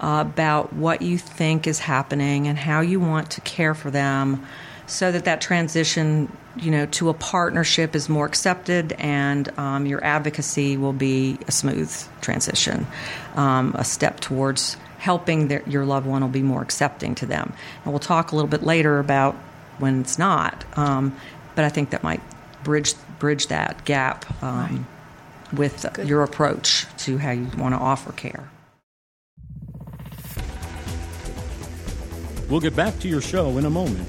uh, 0.00 0.24
about 0.26 0.72
what 0.72 1.02
you 1.02 1.16
think 1.16 1.68
is 1.68 1.78
happening 1.78 2.48
and 2.48 2.58
how 2.58 2.80
you 2.80 2.98
want 2.98 3.30
to 3.30 3.40
care 3.42 3.76
for 3.76 3.92
them 3.92 4.44
so 4.90 5.12
that 5.12 5.24
that 5.24 5.40
transition 5.40 6.30
you 6.56 6.70
know 6.70 6.84
to 6.86 7.08
a 7.08 7.14
partnership 7.14 7.94
is 7.94 8.08
more 8.08 8.26
accepted 8.26 8.92
and 8.98 9.48
um, 9.58 9.86
your 9.86 10.02
advocacy 10.04 10.76
will 10.76 10.92
be 10.92 11.38
a 11.46 11.52
smooth 11.52 11.92
transition 12.20 12.86
um, 13.36 13.74
a 13.78 13.84
step 13.84 14.20
towards 14.20 14.76
helping 14.98 15.48
their, 15.48 15.62
your 15.66 15.86
loved 15.86 16.06
one 16.06 16.22
will 16.22 16.28
be 16.28 16.42
more 16.42 16.60
accepting 16.60 17.14
to 17.14 17.24
them 17.24 17.52
and 17.84 17.92
we'll 17.92 18.00
talk 18.00 18.32
a 18.32 18.36
little 18.36 18.50
bit 18.50 18.62
later 18.62 18.98
about 18.98 19.34
when 19.78 20.00
it's 20.00 20.18
not 20.18 20.64
um, 20.76 21.16
but 21.54 21.64
i 21.64 21.68
think 21.68 21.90
that 21.90 22.02
might 22.02 22.20
bridge 22.64 22.94
bridge 23.18 23.46
that 23.46 23.84
gap 23.84 24.42
um, 24.42 24.86
right. 25.52 25.58
with 25.58 25.86
Good. 25.92 26.08
your 26.08 26.22
approach 26.22 26.86
to 26.98 27.18
how 27.18 27.30
you 27.30 27.48
want 27.56 27.74
to 27.74 27.80
offer 27.80 28.12
care 28.12 28.50
We'll 32.50 32.58
get 32.58 32.74
back 32.74 32.98
to 32.98 33.08
your 33.08 33.20
show 33.20 33.58
in 33.58 33.64
a 33.64 33.70
moment. 33.70 34.08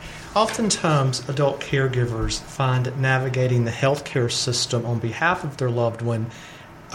Oftentimes, 0.33 1.27
adult 1.27 1.59
caregivers 1.59 2.39
find 2.39 2.97
navigating 3.01 3.65
the 3.65 3.71
healthcare 3.71 4.31
system 4.31 4.85
on 4.85 4.97
behalf 4.97 5.43
of 5.43 5.57
their 5.57 5.69
loved 5.69 6.01
one 6.01 6.27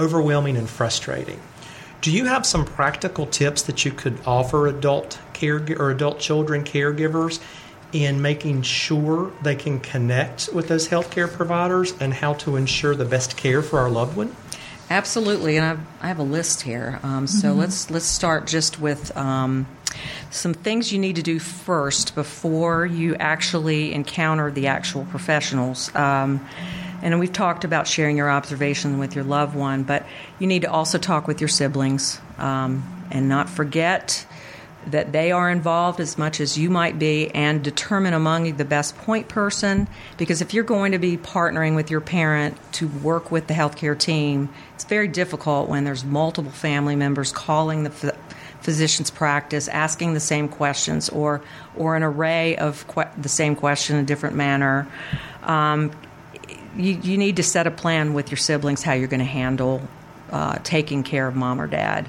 overwhelming 0.00 0.56
and 0.56 0.70
frustrating. 0.70 1.38
Do 2.00 2.10
you 2.10 2.24
have 2.24 2.46
some 2.46 2.64
practical 2.64 3.26
tips 3.26 3.60
that 3.64 3.84
you 3.84 3.90
could 3.90 4.18
offer 4.24 4.66
adult 4.66 5.18
care 5.34 5.62
or 5.78 5.90
adult 5.90 6.18
children 6.18 6.64
caregivers 6.64 7.38
in 7.92 8.22
making 8.22 8.62
sure 8.62 9.30
they 9.42 9.54
can 9.54 9.80
connect 9.80 10.48
with 10.54 10.68
those 10.68 10.88
healthcare 10.88 11.30
providers 11.30 11.92
and 12.00 12.14
how 12.14 12.32
to 12.34 12.56
ensure 12.56 12.94
the 12.94 13.04
best 13.04 13.36
care 13.36 13.60
for 13.60 13.78
our 13.78 13.90
loved 13.90 14.16
one? 14.16 14.34
Absolutely, 14.88 15.56
and 15.56 15.66
I've, 15.66 15.80
I 16.00 16.08
have 16.08 16.18
a 16.18 16.24
list 16.24 16.62
here. 16.62 17.00
Um, 17.02 17.26
so 17.26 17.50
mm-hmm. 17.50 17.58
let's 17.58 17.90
let's 17.90 18.06
start 18.06 18.46
just 18.46 18.78
with 18.80 19.16
um, 19.16 19.66
some 20.30 20.54
things 20.54 20.92
you 20.92 20.98
need 20.98 21.16
to 21.16 21.22
do 21.22 21.38
first 21.38 22.14
before 22.14 22.86
you 22.86 23.16
actually 23.16 23.92
encounter 23.92 24.50
the 24.50 24.68
actual 24.68 25.04
professionals. 25.06 25.92
Um, 25.94 26.46
and 27.02 27.18
we've 27.18 27.32
talked 27.32 27.64
about 27.64 27.86
sharing 27.86 28.16
your 28.16 28.30
observations 28.30 28.98
with 28.98 29.14
your 29.14 29.24
loved 29.24 29.54
one, 29.54 29.82
but 29.82 30.06
you 30.38 30.46
need 30.46 30.62
to 30.62 30.70
also 30.70 30.98
talk 30.98 31.26
with 31.26 31.40
your 31.40 31.48
siblings 31.48 32.20
um, 32.38 32.82
and 33.10 33.28
not 33.28 33.48
forget 33.48 34.26
that 34.86 35.12
they 35.12 35.32
are 35.32 35.50
involved 35.50 36.00
as 36.00 36.16
much 36.16 36.40
as 36.40 36.56
you 36.56 36.70
might 36.70 36.98
be 36.98 37.28
and 37.30 37.62
determine 37.62 38.14
among 38.14 38.46
you 38.46 38.52
the 38.52 38.64
best 38.64 38.96
point 38.98 39.28
person. 39.28 39.88
Because 40.16 40.40
if 40.40 40.54
you're 40.54 40.64
going 40.64 40.92
to 40.92 40.98
be 40.98 41.16
partnering 41.16 41.74
with 41.74 41.90
your 41.90 42.00
parent 42.00 42.56
to 42.74 42.88
work 42.88 43.30
with 43.30 43.48
the 43.48 43.54
healthcare 43.54 43.98
team, 43.98 44.48
it's 44.74 44.84
very 44.84 45.08
difficult 45.08 45.68
when 45.68 45.84
there's 45.84 46.04
multiple 46.04 46.52
family 46.52 46.96
members 46.96 47.32
calling 47.32 47.82
the 47.82 48.14
physician's 48.60 49.10
practice, 49.10 49.68
asking 49.68 50.14
the 50.14 50.20
same 50.20 50.48
questions, 50.48 51.08
or 51.08 51.40
or 51.76 51.96
an 51.96 52.02
array 52.02 52.56
of 52.56 52.86
que- 52.88 53.08
the 53.16 53.28
same 53.28 53.54
question 53.54 53.96
in 53.96 54.02
a 54.02 54.06
different 54.06 54.36
manner. 54.36 54.88
Um, 55.42 55.92
you, 56.76 56.92
you, 57.02 57.16
need 57.16 57.36
to 57.36 57.42
set 57.42 57.66
a 57.66 57.70
plan 57.70 58.12
with 58.12 58.30
your 58.30 58.36
siblings 58.36 58.82
how 58.82 58.92
you're 58.92 59.08
going 59.08 59.20
to 59.20 59.24
handle 59.24 59.80
uh, 60.30 60.58
taking 60.62 61.02
care 61.02 61.26
of 61.26 61.34
mom 61.34 61.60
or 61.60 61.66
dad. 61.66 62.08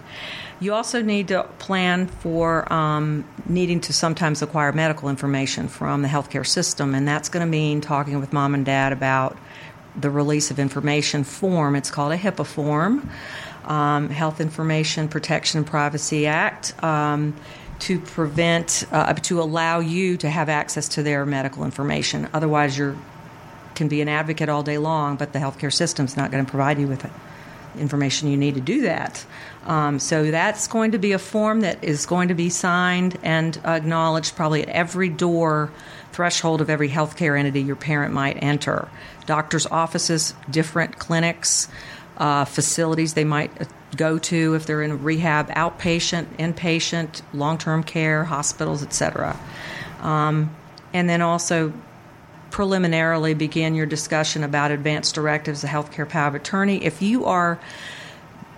You 0.60 0.74
also 0.74 1.02
need 1.02 1.28
to 1.28 1.44
plan 1.60 2.08
for 2.08 2.72
um, 2.74 3.26
needing 3.46 3.80
to 3.82 3.94
sometimes 3.94 4.42
acquire 4.42 4.72
medical 4.72 5.10
information 5.10 5.68
from 5.68 6.02
the 6.02 6.08
healthcare 6.08 6.46
system, 6.46 6.96
and 6.96 7.08
that's 7.08 7.30
going 7.30 7.46
to 7.46 7.50
mean 7.50 7.80
talking 7.80 8.20
with 8.20 8.34
mom 8.34 8.56
and 8.56 8.66
dad 8.66 8.92
about 8.92 9.38
the 9.96 10.10
release 10.10 10.50
of 10.50 10.60
information 10.60 11.24
form. 11.24 11.76
It's 11.76 11.92
called 11.92 12.12
a 12.12 12.18
HIPAA 12.18 12.46
form 12.46 13.10
um, 13.66 14.10
Health 14.10 14.42
Information 14.42 15.08
Protection 15.08 15.60
and 15.60 15.68
Privacy 15.68 16.26
Act. 16.26 16.82
Um, 16.84 17.36
to 17.80 18.00
prevent, 18.00 18.86
uh, 18.92 19.14
to 19.14 19.40
allow 19.40 19.80
you 19.80 20.18
to 20.18 20.28
have 20.28 20.50
access 20.50 20.88
to 20.88 21.04
their 21.04 21.28
medical 21.28 21.64
information. 21.64 22.28
Otherwise, 22.34 22.76
you 22.76 22.98
can 23.76 23.88
be 23.88 24.02
an 24.02 24.10
advocate 24.10 24.50
all 24.50 24.64
day 24.64 24.80
long, 24.80 25.16
but 25.16 25.32
the 25.32 25.38
healthcare 25.38 25.72
system's 25.72 26.18
not 26.18 26.32
going 26.32 26.44
to 26.44 26.50
provide 26.50 26.80
you 26.80 26.88
with 26.88 27.02
the 27.02 27.12
information 27.80 28.30
you 28.30 28.38
need 28.38 28.56
to 28.56 28.62
do 28.62 28.82
that. 28.82 29.26
Um, 29.66 30.00
so 30.00 30.32
that's 30.32 30.68
going 30.68 30.92
to 30.92 30.98
be 30.98 31.12
a 31.12 31.20
form 31.20 31.62
that 31.62 31.84
is 31.84 32.06
going 32.06 32.30
to 32.30 32.34
be 32.34 32.50
signed 32.50 33.18
and 33.24 33.58
acknowledged 33.66 34.36
probably 34.36 34.64
at 34.64 34.70
every 34.70 35.10
door 35.10 35.72
threshold 36.14 36.62
of 36.62 36.70
every 36.70 36.90
healthcare 36.90 37.38
entity 37.38 37.62
your 37.62 37.76
parent 37.76 38.14
might 38.14 38.42
enter. 38.42 38.88
Doctors' 39.26 39.68
offices, 39.68 40.34
different 40.50 40.98
clinics 40.98 41.68
uh, 42.18 42.46
facilities 42.46 43.14
they 43.14 43.24
might 43.24 43.52
go 43.96 44.18
to 44.18 44.56
if 44.56 44.66
they're 44.66 44.82
in 44.82 45.04
rehab, 45.04 45.50
outpatient, 45.50 46.26
inpatient, 46.38 47.22
long 47.34 47.58
term 47.58 47.84
care, 47.84 48.24
hospitals, 48.24 48.84
etc. 48.84 49.38
Um, 50.02 50.56
and 50.94 51.10
then 51.10 51.22
also 51.22 51.74
preliminarily 52.52 53.34
begin 53.34 53.76
your 53.76 53.86
discussion 53.86 54.44
about 54.44 54.72
advanced 54.72 55.16
directives, 55.16 55.62
the 55.62 55.68
healthcare 55.68 56.08
power 56.08 56.28
of 56.28 56.36
attorney. 56.36 56.84
If 56.84 57.02
you 57.02 57.26
are 57.26 57.60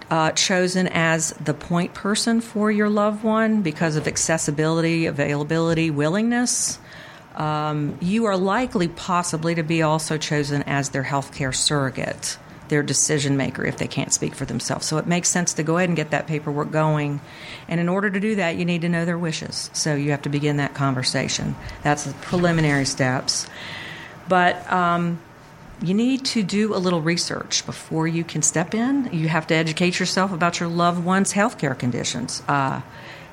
uh, 0.09 0.31
chosen 0.31 0.87
as 0.87 1.31
the 1.31 1.53
point 1.53 1.93
person 1.93 2.41
for 2.41 2.71
your 2.71 2.89
loved 2.89 3.23
one 3.23 3.61
because 3.61 3.95
of 3.95 4.07
accessibility, 4.07 5.05
availability, 5.05 5.91
willingness, 5.91 6.79
um, 7.35 7.97
you 8.01 8.25
are 8.25 8.37
likely 8.37 8.87
possibly 8.87 9.55
to 9.55 9.63
be 9.63 9.81
also 9.81 10.17
chosen 10.17 10.63
as 10.63 10.89
their 10.89 11.03
healthcare 11.03 11.53
surrogate 11.55 12.37
their 12.69 12.83
decision 12.83 13.35
maker 13.35 13.65
if 13.65 13.77
they 13.77 13.87
can't 13.87 14.13
speak 14.13 14.33
for 14.33 14.45
themselves. 14.45 14.85
So 14.85 14.97
it 14.97 15.07
makes 15.07 15.27
sense 15.27 15.53
to 15.55 15.63
go 15.63 15.77
ahead 15.77 15.89
and 15.89 15.95
get 15.95 16.11
that 16.11 16.27
paperwork 16.27 16.71
going. 16.71 17.19
And 17.67 17.79
in 17.79 17.89
order 17.89 18.09
to 18.09 18.19
do 18.19 18.35
that, 18.35 18.55
you 18.55 18.65
need 18.65 18.81
to 18.81 18.89
know 18.89 19.05
their 19.05 19.17
wishes. 19.17 19.69
So 19.73 19.95
you 19.95 20.11
have 20.11 20.21
to 20.21 20.29
begin 20.29 20.57
that 20.57 20.73
conversation. 20.73 21.55
That's 21.83 22.05
the 22.05 22.13
preliminary 22.13 22.85
steps. 22.85 23.47
But 24.29 24.71
um, 24.71 25.19
you 25.81 25.93
need 25.93 26.23
to 26.25 26.43
do 26.43 26.73
a 26.73 26.77
little 26.77 27.01
research 27.01 27.65
before 27.65 28.07
you 28.07 28.23
can 28.23 28.41
step 28.41 28.73
in. 28.73 29.09
You 29.11 29.27
have 29.27 29.47
to 29.47 29.55
educate 29.55 29.99
yourself 29.99 30.31
about 30.31 30.59
your 30.59 30.69
loved 30.69 31.03
one's 31.03 31.33
healthcare 31.33 31.77
conditions. 31.77 32.41
Uh, 32.47 32.81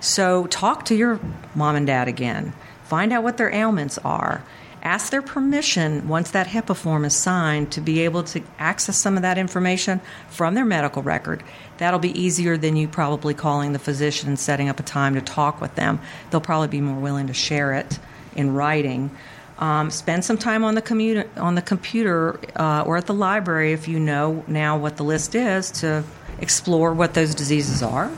so 0.00 0.46
talk 0.46 0.86
to 0.86 0.96
your 0.96 1.20
mom 1.54 1.76
and 1.76 1.86
dad 1.86 2.08
again. 2.08 2.52
Find 2.84 3.12
out 3.12 3.22
what 3.22 3.36
their 3.36 3.52
ailments 3.52 3.98
are 3.98 4.42
ask 4.86 5.10
their 5.10 5.20
permission 5.20 6.06
once 6.06 6.30
that 6.30 6.46
HIPAA 6.46 6.76
form 6.76 7.04
is 7.04 7.16
signed 7.16 7.72
to 7.72 7.80
be 7.80 8.02
able 8.02 8.22
to 8.22 8.40
access 8.56 8.96
some 8.96 9.16
of 9.16 9.22
that 9.22 9.36
information 9.36 10.00
from 10.28 10.54
their 10.54 10.64
medical 10.64 11.02
record. 11.02 11.42
That'll 11.78 11.98
be 11.98 12.18
easier 12.18 12.56
than 12.56 12.76
you 12.76 12.86
probably 12.86 13.34
calling 13.34 13.72
the 13.72 13.80
physician 13.80 14.28
and 14.28 14.38
setting 14.38 14.68
up 14.68 14.78
a 14.78 14.84
time 14.84 15.14
to 15.14 15.20
talk 15.20 15.60
with 15.60 15.74
them. 15.74 15.98
They'll 16.30 16.40
probably 16.40 16.68
be 16.68 16.80
more 16.80 17.00
willing 17.00 17.26
to 17.26 17.34
share 17.34 17.72
it 17.74 17.98
in 18.36 18.54
writing. 18.54 19.10
Um, 19.58 19.90
spend 19.90 20.24
some 20.24 20.36
time 20.36 20.64
on 20.64 20.74
the 20.74 21.26
on 21.38 21.54
the 21.54 21.62
computer 21.62 22.38
uh, 22.56 22.84
or 22.86 22.98
at 22.98 23.06
the 23.06 23.14
library 23.14 23.72
if 23.72 23.88
you 23.88 23.98
know 23.98 24.44
now 24.46 24.76
what 24.76 24.98
the 24.98 25.02
list 25.02 25.34
is 25.34 25.70
to 25.80 26.04
explore 26.40 26.92
what 26.92 27.14
those 27.14 27.34
diseases 27.34 27.82
are, 27.82 28.10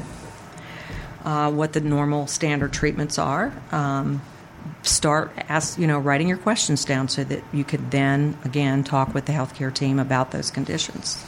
uh, 1.24 1.50
what 1.52 1.74
the 1.74 1.80
normal 1.80 2.26
standard 2.26 2.72
treatments 2.72 3.18
are. 3.18 3.52
Um, 3.70 4.20
start 4.82 5.32
ask 5.48 5.78
you 5.78 5.86
know 5.86 5.98
writing 5.98 6.28
your 6.28 6.38
questions 6.38 6.84
down 6.84 7.08
so 7.08 7.24
that 7.24 7.42
you 7.52 7.64
could 7.64 7.90
then 7.90 8.36
again 8.44 8.84
talk 8.84 9.14
with 9.14 9.26
the 9.26 9.32
healthcare 9.32 9.72
team 9.72 9.98
about 9.98 10.30
those 10.30 10.50
conditions 10.50 11.24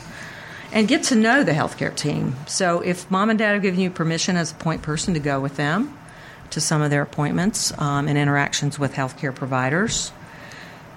and 0.73 0.87
get 0.87 1.03
to 1.03 1.15
know 1.15 1.43
the 1.43 1.53
healthcare 1.53 1.95
team 1.95 2.35
so 2.47 2.81
if 2.81 3.11
mom 3.11 3.31
and 3.31 3.39
dad 3.39 3.53
have 3.53 3.63
given 3.63 3.81
you 3.81 3.91
permission 3.91 4.37
as 4.37 4.53
a 4.53 4.55
point 4.55 4.83
person 4.83 5.15
to 5.15 5.21
go 5.21 5.41
with 5.41 5.57
them 5.57 5.97
to 6.51 6.61
some 6.61 6.83
of 6.83 6.91
their 6.91 7.03
appointments 7.03 7.73
um, 7.79 8.09
and 8.09 8.19
interactions 8.19 8.79
with 8.79 8.95
healthcare 8.95 9.35
providers 9.35 10.13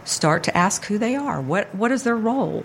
start 0.06 0.44
to 0.44 0.58
ask 0.58 0.86
who 0.86 0.98
they 0.98 1.16
are 1.16 1.42
what 1.42 1.74
what 1.76 1.92
is 1.92 2.04
their 2.04 2.16
role 2.16 2.64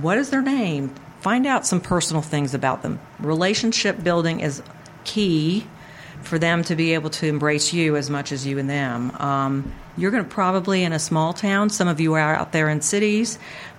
what 0.00 0.18
is 0.18 0.30
their 0.30 0.42
name 0.42 0.92
find 1.20 1.46
out 1.46 1.66
some 1.66 1.80
personal 1.80 2.22
things 2.22 2.54
about 2.54 2.82
them 2.82 2.98
relationship 3.20 4.02
building 4.02 4.40
is 4.40 4.62
key 5.04 5.66
for 6.24 6.38
them 6.38 6.62
to 6.64 6.76
be 6.76 6.94
able 6.94 7.10
to 7.10 7.26
embrace 7.26 7.72
you 7.72 7.96
as 7.96 8.08
much 8.08 8.32
as 8.32 8.46
you 8.46 8.58
and 8.58 8.68
them. 8.68 9.10
Um, 9.18 9.72
you're 9.96 10.10
going 10.10 10.24
to 10.24 10.30
probably 10.30 10.84
in 10.84 10.92
a 10.92 10.98
small 10.98 11.32
town. 11.32 11.70
Some 11.70 11.88
of 11.88 12.00
you 12.00 12.14
are 12.14 12.34
out 12.34 12.52
there 12.52 12.68
in 12.68 12.80
cities, 12.80 13.38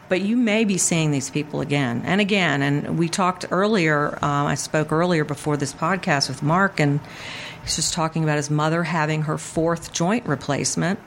but 0.09 0.21
you 0.21 0.37
may 0.37 0.63
be 0.63 0.77
seeing 0.77 1.11
these 1.11 1.29
people 1.29 1.61
again 1.61 2.03
and 2.05 2.21
again. 2.21 2.61
And 2.61 2.99
we 2.99 3.09
talked 3.09 3.45
earlier. 3.51 4.17
Um, 4.21 4.47
I 4.47 4.55
spoke 4.55 4.91
earlier 4.91 5.25
before 5.25 5.57
this 5.57 5.73
podcast 5.73 6.27
with 6.27 6.43
Mark, 6.43 6.79
and 6.79 6.99
he's 7.63 7.75
just 7.75 7.93
talking 7.93 8.23
about 8.23 8.37
his 8.37 8.49
mother 8.49 8.83
having 8.83 9.23
her 9.23 9.37
fourth 9.37 9.93
joint 9.93 10.25
replacement 10.25 10.99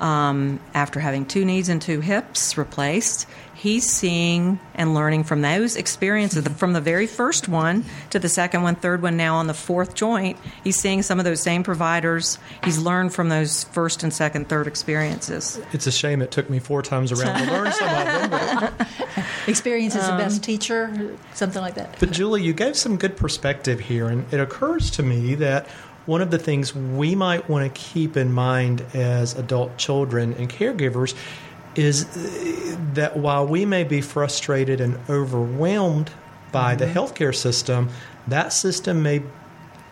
um, 0.00 0.58
after 0.74 0.98
having 1.00 1.26
two 1.26 1.44
knees 1.44 1.68
and 1.68 1.80
two 1.80 2.00
hips 2.00 2.56
replaced 2.56 3.26
he's 3.62 3.88
seeing 3.88 4.58
and 4.74 4.92
learning 4.92 5.22
from 5.22 5.40
those 5.40 5.76
experiences 5.76 6.46
from 6.56 6.72
the 6.72 6.80
very 6.80 7.06
first 7.06 7.48
one 7.48 7.84
to 8.10 8.18
the 8.18 8.28
second 8.28 8.64
one, 8.64 8.74
third 8.74 9.02
one, 9.02 9.16
now 9.16 9.36
on 9.36 9.46
the 9.46 9.54
fourth 9.54 9.94
joint. 9.94 10.36
He's 10.64 10.74
seeing 10.74 11.02
some 11.02 11.20
of 11.20 11.24
those 11.24 11.40
same 11.40 11.62
providers. 11.62 12.38
He's 12.64 12.80
learned 12.80 13.14
from 13.14 13.28
those 13.28 13.62
first 13.64 14.02
and 14.02 14.12
second, 14.12 14.48
third 14.48 14.66
experiences. 14.66 15.60
It's 15.72 15.86
a 15.86 15.92
shame 15.92 16.22
it 16.22 16.32
took 16.32 16.50
me 16.50 16.58
four 16.58 16.82
times 16.82 17.12
around 17.12 17.46
to 17.46 17.52
learn 17.52 17.72
some 17.72 17.88
of 17.88 18.30
them. 18.30 18.86
Experience 19.46 19.96
is 19.96 20.04
um, 20.04 20.16
the 20.16 20.22
best 20.22 20.42
teacher, 20.42 21.16
something 21.34 21.60
like 21.60 21.74
that. 21.74 21.96
But 21.98 22.10
Julie, 22.10 22.42
you 22.42 22.52
gave 22.52 22.76
some 22.76 22.96
good 22.96 23.16
perspective 23.16 23.80
here, 23.80 24.08
and 24.08 24.32
it 24.32 24.40
occurs 24.40 24.90
to 24.92 25.02
me 25.02 25.34
that 25.36 25.66
one 26.06 26.20
of 26.20 26.30
the 26.30 26.38
things 26.38 26.74
we 26.74 27.14
might 27.14 27.48
want 27.48 27.72
to 27.72 27.80
keep 27.80 28.16
in 28.16 28.32
mind 28.32 28.84
as 28.94 29.34
adult 29.36 29.76
children 29.76 30.32
and 30.34 30.48
caregivers 30.48 31.14
is 31.74 32.06
that 32.94 33.16
while 33.16 33.46
we 33.46 33.64
may 33.64 33.84
be 33.84 34.00
frustrated 34.00 34.80
and 34.80 34.98
overwhelmed 35.08 36.10
by 36.50 36.74
mm-hmm. 36.74 36.80
the 36.80 36.86
healthcare 36.86 37.34
system, 37.34 37.88
that 38.28 38.52
system 38.52 39.02
may 39.02 39.22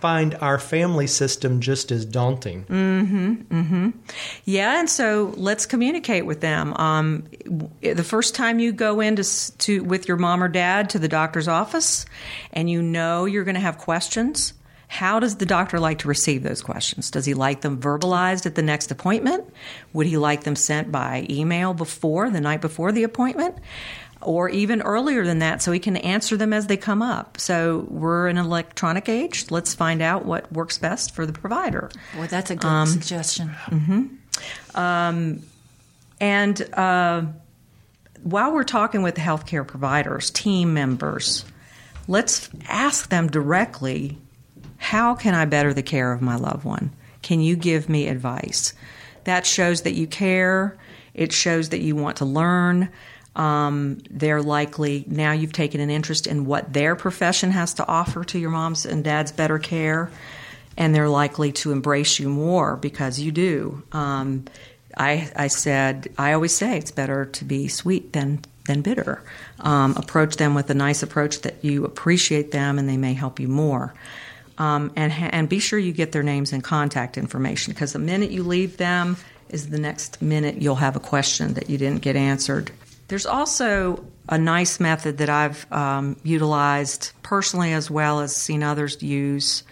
find 0.00 0.34
our 0.36 0.58
family 0.58 1.06
system 1.06 1.60
just 1.60 1.92
as 1.92 2.04
daunting. 2.04 2.64
Mm-hmm, 2.64 3.34
mm-hmm. 3.34 3.90
Yeah, 4.44 4.80
and 4.80 4.88
so 4.88 5.34
let's 5.36 5.66
communicate 5.66 6.26
with 6.26 6.40
them. 6.40 6.74
Um, 6.74 7.24
the 7.80 8.04
first 8.04 8.34
time 8.34 8.58
you 8.58 8.72
go 8.72 9.00
in 9.00 9.16
to, 9.16 9.58
to, 9.58 9.82
with 9.84 10.08
your 10.08 10.16
mom 10.16 10.42
or 10.42 10.48
dad 10.48 10.90
to 10.90 10.98
the 10.98 11.08
doctor's 11.08 11.48
office, 11.48 12.06
and 12.52 12.70
you 12.70 12.82
know 12.82 13.24
you're 13.26 13.44
going 13.44 13.54
to 13.54 13.60
have 13.60 13.78
questions, 13.78 14.54
how 14.88 15.20
does 15.20 15.36
the 15.36 15.46
doctor 15.46 15.78
like 15.78 15.98
to 15.98 16.08
receive 16.08 16.42
those 16.42 16.62
questions? 16.62 17.12
Does 17.12 17.24
he 17.24 17.32
like 17.32 17.60
them 17.60 17.80
verbalized 17.80 18.44
at 18.44 18.56
the 18.56 18.62
next 18.62 18.90
appointment? 18.90 19.48
Would 19.92 20.08
he 20.08 20.16
like 20.16 20.42
them 20.42 20.56
sent 20.56 20.90
by 20.90 21.26
email 21.30 21.74
before, 21.74 22.28
the 22.28 22.40
night 22.40 22.60
before 22.60 22.90
the 22.90 23.04
appointment? 23.04 23.56
Or 24.22 24.50
even 24.50 24.82
earlier 24.82 25.24
than 25.24 25.38
that, 25.38 25.62
so 25.62 25.70
we 25.70 25.78
can 25.78 25.96
answer 25.96 26.36
them 26.36 26.52
as 26.52 26.66
they 26.66 26.76
come 26.76 27.00
up. 27.00 27.40
So 27.40 27.86
we're 27.88 28.28
in 28.28 28.36
an 28.36 28.44
electronic 28.44 29.08
age. 29.08 29.50
Let's 29.50 29.74
find 29.74 30.02
out 30.02 30.26
what 30.26 30.52
works 30.52 30.76
best 30.76 31.14
for 31.14 31.24
the 31.24 31.32
provider. 31.32 31.90
Boy, 32.14 32.26
that's 32.26 32.50
a 32.50 32.56
good 32.56 32.68
um, 32.68 32.86
suggestion. 32.86 33.48
Mm-hmm. 33.48 34.78
Um, 34.78 35.42
and 36.20 36.74
uh, 36.74 37.22
while 38.22 38.52
we're 38.52 38.64
talking 38.64 39.02
with 39.02 39.14
the 39.14 39.22
healthcare 39.22 39.66
providers, 39.66 40.30
team 40.30 40.74
members, 40.74 41.44
let's 42.06 42.50
ask 42.68 43.08
them 43.08 43.28
directly 43.28 44.18
how 44.76 45.14
can 45.14 45.34
I 45.34 45.44
better 45.44 45.72
the 45.74 45.82
care 45.82 46.12
of 46.12 46.22
my 46.22 46.36
loved 46.36 46.64
one? 46.64 46.90
Can 47.22 47.40
you 47.40 47.56
give 47.56 47.88
me 47.88 48.08
advice? 48.08 48.72
That 49.24 49.46
shows 49.46 49.82
that 49.82 49.92
you 49.92 50.06
care. 50.06 50.76
It 51.12 51.32
shows 51.32 51.68
that 51.70 51.80
you 51.80 51.96
want 51.96 52.16
to 52.18 52.24
learn. 52.24 52.88
Um, 53.36 53.98
they're 54.10 54.42
likely 54.42 55.04
now 55.06 55.32
you've 55.32 55.52
taken 55.52 55.80
an 55.80 55.90
interest 55.90 56.26
in 56.26 56.46
what 56.46 56.72
their 56.72 56.96
profession 56.96 57.52
has 57.52 57.74
to 57.74 57.86
offer 57.86 58.24
to 58.24 58.38
your 58.38 58.50
mom's 58.50 58.84
and 58.84 59.04
dad's 59.04 59.32
better 59.32 59.58
care, 59.58 60.10
and 60.76 60.94
they're 60.94 61.08
likely 61.08 61.52
to 61.52 61.72
embrace 61.72 62.18
you 62.18 62.28
more 62.28 62.76
because 62.76 63.20
you 63.20 63.30
do. 63.30 63.82
Um, 63.92 64.46
I, 64.96 65.30
I 65.36 65.46
said 65.46 66.08
I 66.18 66.32
always 66.32 66.54
say 66.54 66.76
it's 66.76 66.90
better 66.90 67.26
to 67.26 67.44
be 67.44 67.68
sweet 67.68 68.12
than 68.12 68.40
than 68.66 68.82
bitter. 68.82 69.22
Um, 69.60 69.96
approach 69.96 70.36
them 70.36 70.54
with 70.54 70.70
a 70.70 70.74
nice 70.74 71.02
approach 71.02 71.40
that 71.42 71.64
you 71.64 71.84
appreciate 71.84 72.52
them 72.52 72.78
and 72.78 72.88
they 72.88 72.96
may 72.96 73.14
help 73.14 73.40
you 73.40 73.48
more. 73.48 73.94
Um, 74.58 74.92
and, 74.94 75.12
and 75.12 75.48
be 75.48 75.58
sure 75.58 75.78
you 75.78 75.92
get 75.92 76.12
their 76.12 76.22
names 76.22 76.52
and 76.52 76.62
contact 76.62 77.16
information 77.16 77.72
because 77.72 77.94
the 77.94 77.98
minute 77.98 78.30
you 78.30 78.42
leave 78.42 78.76
them 78.76 79.16
is 79.48 79.70
the 79.70 79.78
next 79.78 80.20
minute 80.20 80.60
you'll 80.60 80.76
have 80.76 80.96
a 80.96 81.00
question 81.00 81.54
that 81.54 81.70
you 81.70 81.78
didn't 81.78 82.02
get 82.02 82.14
answered. 82.14 82.70
There's 83.10 83.26
also 83.26 84.04
a 84.28 84.38
nice 84.38 84.78
method 84.78 85.18
that 85.18 85.28
I've 85.28 85.66
um, 85.72 86.16
utilized 86.22 87.10
personally 87.24 87.72
as 87.72 87.90
well 87.90 88.20
as 88.20 88.36
seen 88.36 88.62
others 88.62 89.02
use, 89.02 89.64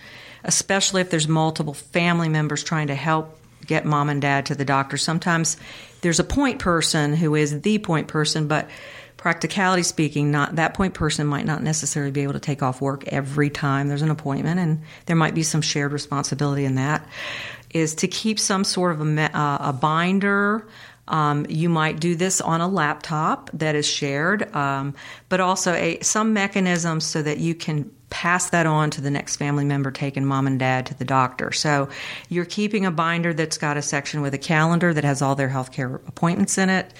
especially 0.42 1.02
if 1.02 1.10
there's 1.10 1.28
multiple 1.28 1.72
family 1.72 2.28
members 2.28 2.64
trying 2.64 2.88
to 2.88 2.96
help 2.96 3.38
get 3.64 3.84
mom 3.84 4.08
and 4.08 4.20
dad 4.20 4.46
to 4.46 4.56
the 4.56 4.64
doctor. 4.64 4.96
Sometimes 4.96 5.56
there's 6.00 6.18
a 6.18 6.24
point 6.24 6.58
person 6.58 7.14
who 7.14 7.36
is 7.36 7.60
the 7.60 7.78
point 7.78 8.08
person, 8.08 8.48
but 8.48 8.68
practicality 9.16 9.84
speaking, 9.84 10.32
not 10.32 10.56
that 10.56 10.74
point 10.74 10.94
person 10.94 11.24
might 11.28 11.46
not 11.46 11.62
necessarily 11.62 12.10
be 12.10 12.22
able 12.24 12.32
to 12.32 12.40
take 12.40 12.60
off 12.60 12.80
work 12.80 13.06
every 13.06 13.50
time 13.50 13.86
there's 13.86 14.02
an 14.02 14.10
appointment, 14.10 14.58
and 14.58 14.82
there 15.06 15.14
might 15.14 15.36
be 15.36 15.44
some 15.44 15.62
shared 15.62 15.92
responsibility 15.92 16.64
in 16.64 16.74
that. 16.74 17.06
Is 17.70 17.94
to 17.96 18.08
keep 18.08 18.40
some 18.40 18.64
sort 18.64 18.92
of 18.92 19.00
a, 19.00 19.38
uh, 19.38 19.58
a 19.60 19.72
binder. 19.72 20.66
Um, 21.08 21.46
you 21.48 21.68
might 21.68 22.00
do 22.00 22.14
this 22.14 22.40
on 22.40 22.60
a 22.60 22.68
laptop 22.68 23.50
that 23.54 23.74
is 23.74 23.86
shared, 23.86 24.54
um, 24.54 24.94
but 25.28 25.40
also 25.40 25.72
a, 25.72 26.00
some 26.00 26.34
mechanisms 26.34 27.04
so 27.04 27.22
that 27.22 27.38
you 27.38 27.54
can 27.54 27.90
pass 28.10 28.50
that 28.50 28.66
on 28.66 28.90
to 28.90 29.00
the 29.00 29.10
next 29.10 29.36
family 29.36 29.64
member 29.64 29.90
taking 29.90 30.24
mom 30.24 30.46
and 30.46 30.58
dad 30.58 30.86
to 30.86 30.94
the 30.94 31.04
doctor. 31.04 31.52
So 31.52 31.88
you're 32.28 32.44
keeping 32.44 32.86
a 32.86 32.90
binder 32.90 33.34
that's 33.34 33.58
got 33.58 33.76
a 33.76 33.82
section 33.82 34.20
with 34.20 34.34
a 34.34 34.38
calendar 34.38 34.92
that 34.94 35.04
has 35.04 35.22
all 35.22 35.34
their 35.34 35.48
healthcare 35.48 35.94
appointments 36.06 36.58
in 36.58 36.70
it. 36.70 36.92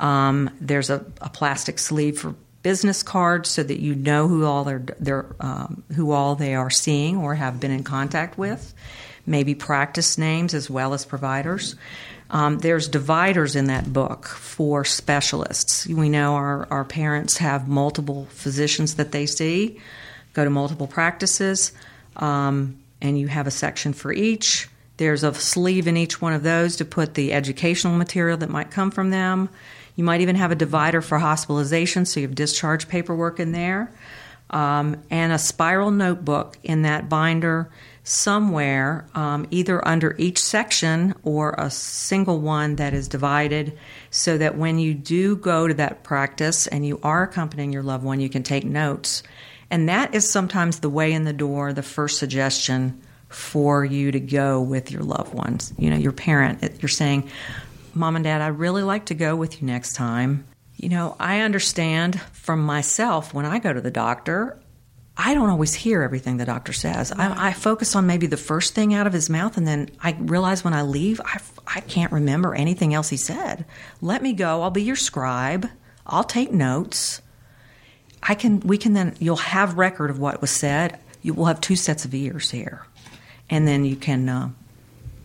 Um, 0.00 0.50
there's 0.60 0.90
a, 0.90 1.04
a, 1.20 1.28
plastic 1.28 1.78
sleeve 1.78 2.18
for 2.18 2.34
business 2.62 3.04
cards 3.04 3.48
so 3.48 3.62
that 3.62 3.78
you 3.78 3.94
know 3.94 4.26
who 4.26 4.44
all 4.44 4.68
um, 5.38 5.84
who 5.94 6.10
all 6.10 6.34
they 6.34 6.56
are 6.56 6.70
seeing 6.70 7.16
or 7.16 7.36
have 7.36 7.60
been 7.60 7.70
in 7.70 7.84
contact 7.84 8.36
with. 8.36 8.74
Maybe 9.26 9.54
practice 9.54 10.18
names 10.18 10.54
as 10.54 10.68
well 10.68 10.94
as 10.94 11.04
providers. 11.04 11.76
Um, 12.30 12.58
there's 12.58 12.88
dividers 12.88 13.54
in 13.56 13.66
that 13.66 13.92
book 13.92 14.26
for 14.26 14.84
specialists. 14.84 15.86
We 15.86 16.08
know 16.08 16.34
our, 16.34 16.66
our 16.70 16.84
parents 16.84 17.38
have 17.38 17.68
multiple 17.68 18.26
physicians 18.30 18.94
that 18.94 19.12
they 19.12 19.26
see, 19.26 19.80
go 20.32 20.44
to 20.44 20.50
multiple 20.50 20.86
practices, 20.86 21.72
um, 22.16 22.78
and 23.00 23.18
you 23.18 23.28
have 23.28 23.46
a 23.46 23.50
section 23.50 23.92
for 23.92 24.12
each 24.12 24.68
There's 24.96 25.24
a 25.24 25.34
sleeve 25.34 25.88
in 25.88 25.96
each 25.96 26.20
one 26.20 26.32
of 26.32 26.42
those 26.42 26.76
to 26.76 26.84
put 26.84 27.14
the 27.14 27.32
educational 27.32 27.96
material 27.96 28.36
that 28.38 28.50
might 28.50 28.70
come 28.70 28.90
from 28.90 29.10
them. 29.10 29.48
You 29.96 30.04
might 30.04 30.20
even 30.20 30.36
have 30.36 30.52
a 30.52 30.56
divider 30.56 31.00
for 31.00 31.18
hospitalization, 31.18 32.04
so 32.04 32.20
you 32.20 32.26
have 32.26 32.34
discharge 32.34 32.88
paperwork 32.88 33.40
in 33.40 33.52
there, 33.52 33.92
um, 34.50 35.02
and 35.10 35.32
a 35.32 35.38
spiral 35.38 35.90
notebook 35.90 36.58
in 36.62 36.82
that 36.82 37.08
binder 37.08 37.68
somewhere, 38.04 39.06
um, 39.14 39.46
either 39.50 39.86
under 39.88 40.14
each 40.18 40.38
section 40.38 41.14
or 41.22 41.54
a 41.56 41.70
single 41.70 42.38
one 42.38 42.76
that 42.76 42.92
is 42.92 43.08
divided, 43.08 43.76
so 44.10 44.38
that 44.38 44.56
when 44.56 44.78
you 44.78 44.94
do 44.94 45.36
go 45.36 45.66
to 45.66 45.74
that 45.74 46.04
practice 46.04 46.66
and 46.66 46.86
you 46.86 47.00
are 47.02 47.22
accompanying 47.22 47.72
your 47.72 47.82
loved 47.82 48.04
one, 48.04 48.20
you 48.20 48.28
can 48.28 48.42
take 48.42 48.64
notes. 48.64 49.22
And 49.70 49.88
that 49.88 50.14
is 50.14 50.30
sometimes 50.30 50.80
the 50.80 50.90
way 50.90 51.12
in 51.12 51.24
the 51.24 51.32
door, 51.32 51.72
the 51.72 51.82
first 51.82 52.18
suggestion 52.18 53.00
for 53.30 53.84
you 53.84 54.12
to 54.12 54.20
go 54.20 54.60
with 54.60 54.92
your 54.92 55.02
loved 55.02 55.34
ones. 55.34 55.72
You 55.78 55.90
know, 55.90 55.96
your 55.96 56.12
parent, 56.12 56.62
you're 56.80 56.88
saying, 56.88 57.28
Mom 57.94 58.16
and 58.16 58.24
Dad, 58.24 58.42
I'd 58.42 58.58
really 58.58 58.82
like 58.82 59.06
to 59.06 59.14
go 59.14 59.34
with 59.34 59.60
you 59.60 59.66
next 59.66 59.94
time. 59.94 60.44
You 60.76 60.90
know, 60.90 61.16
I 61.18 61.40
understand 61.40 62.20
from 62.32 62.62
myself 62.64 63.32
when 63.32 63.46
I 63.46 63.58
go 63.58 63.72
to 63.72 63.80
the 63.80 63.90
doctor, 63.90 64.58
I 65.16 65.34
don't 65.34 65.48
always 65.48 65.74
hear 65.74 66.02
everything 66.02 66.38
the 66.38 66.44
doctor 66.44 66.72
says. 66.72 67.12
Right. 67.16 67.30
I, 67.30 67.48
I, 67.48 67.52
focus 67.52 67.94
on 67.94 68.06
maybe 68.06 68.26
the 68.26 68.36
first 68.36 68.74
thing 68.74 68.94
out 68.94 69.06
of 69.06 69.12
his 69.12 69.30
mouth, 69.30 69.56
and 69.56 69.66
then 69.66 69.90
I 70.00 70.16
realize 70.18 70.64
when 70.64 70.74
I 70.74 70.82
leave, 70.82 71.20
I, 71.24 71.40
I 71.66 71.80
can't 71.80 72.10
remember 72.10 72.54
anything 72.54 72.94
else 72.94 73.10
he 73.10 73.16
said. 73.16 73.64
Let 74.00 74.22
me 74.22 74.32
go. 74.32 74.62
I'll 74.62 74.70
be 74.70 74.82
your 74.82 74.96
scribe. 74.96 75.68
I'll 76.06 76.24
take 76.24 76.52
notes. 76.52 77.22
I 78.22 78.34
can. 78.34 78.60
We 78.60 78.76
can 78.76 78.94
then. 78.94 79.14
You'll 79.20 79.36
have 79.36 79.78
record 79.78 80.10
of 80.10 80.18
what 80.18 80.40
was 80.40 80.50
said. 80.50 80.98
You 81.22 81.34
will 81.34 81.46
have 81.46 81.60
two 81.60 81.76
sets 81.76 82.04
of 82.04 82.12
ears 82.12 82.50
here, 82.50 82.84
and 83.48 83.68
then 83.68 83.84
you 83.84 83.96
can, 83.96 84.28
uh, 84.28 84.50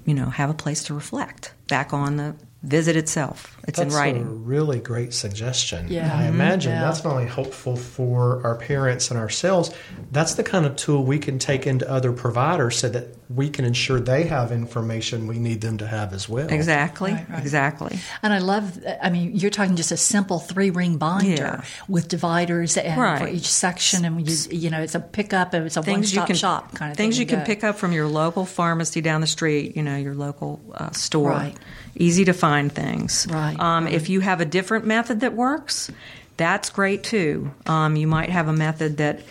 you 0.06 0.14
know, 0.14 0.30
have 0.30 0.50
a 0.50 0.54
place 0.54 0.84
to 0.84 0.94
reflect 0.94 1.54
back 1.68 1.94
on 1.94 2.18
the 2.18 2.36
visit 2.62 2.96
itself. 2.98 3.56
It's 3.68 3.78
that's 3.80 3.94
in 3.94 3.98
writing. 3.98 4.24
a 4.24 4.26
really 4.26 4.80
great 4.80 5.14
suggestion. 5.14 5.88
Yeah. 5.90 6.14
I 6.14 6.26
imagine 6.26 6.74
yeah. 6.74 6.82
that's 6.82 7.04
not 7.04 7.14
only 7.14 7.28
helpful 7.28 7.78
for 7.78 8.46
our 8.46 8.56
parents 8.56 9.12
and 9.12 9.20
ourselves, 9.20 9.74
that's 10.12 10.34
the 10.34 10.44
kind 10.44 10.66
of 10.66 10.76
tool 10.76 11.04
we 11.06 11.20
can 11.20 11.40
take 11.40 11.66
into 11.66 11.90
other 11.90 12.12
providers 12.12 12.78
so 12.78 12.90
that 12.90 13.16
we 13.30 13.50
can 13.50 13.64
ensure 13.64 14.00
they 14.00 14.24
have 14.24 14.52
information 14.52 15.28
we 15.28 15.38
need 15.40 15.62
them 15.62 15.78
to 15.78 15.88
have 15.88 16.12
as 16.14 16.28
well. 16.28 16.50
Exactly. 16.50 17.14
Right, 17.14 17.30
right. 17.30 17.40
Exactly. 17.40 18.00
And 18.24 18.34
I 18.34 18.40
love, 18.40 18.78
I 19.02 19.10
mean, 19.10 19.36
you're 19.36 19.52
talking 19.52 19.76
just 19.76 19.92
a 19.92 19.98
simple 19.98 20.40
three 20.40 20.72
ring 20.72 20.98
binder 20.98 21.30
Yeah. 21.36 21.62
with 21.88 22.08
dividers 22.08 22.76
and 22.76 23.00
Right. 23.00 23.20
for 23.22 23.28
each 23.28 23.48
section. 23.48 24.04
And 24.04 24.28
you, 24.28 24.36
you 24.50 24.70
know, 24.70 24.82
it's 24.82 24.96
a 24.96 25.00
pickup 25.00 25.54
and 25.54 25.66
it's 25.66 25.78
a 25.78 25.82
one 25.84 26.04
stop 26.04 26.34
shop 26.34 26.74
kind 26.74 26.92
of 26.92 26.98
things 26.98 27.16
thing 27.16 27.22
you 27.22 27.28
can 27.28 27.40
go. 27.40 27.46
pick 27.46 27.64
up 27.64 27.78
from 27.78 27.94
your 27.94 28.08
local 28.08 28.46
pharmacy 28.46 29.00
down 29.00 29.22
the 29.22 29.28
street. 29.28 29.78
You 29.78 29.84
know, 29.84 29.96
your 29.96 30.16
local 30.16 30.60
uh, 30.74 30.92
store. 30.92 31.30
Right. 31.30 31.56
Easy 31.96 32.26
to 32.26 32.34
find 32.34 32.72
things. 32.72 33.28
Right, 33.30 33.60
Um, 33.60 33.86
right. 33.86 33.94
If 33.94 34.10
you 34.10 34.20
have 34.22 34.42
a 34.42 34.46
different 34.46 34.86
method 34.86 35.22
that 35.22 35.34
works, 35.34 35.92
that's 36.38 36.70
great 36.70 37.04
too. 37.04 37.52
Um, 37.66 37.96
you 37.96 38.08
might 38.08 38.30
have 38.30 38.48
a 38.48 38.54
method 38.54 38.98
that 38.98 39.22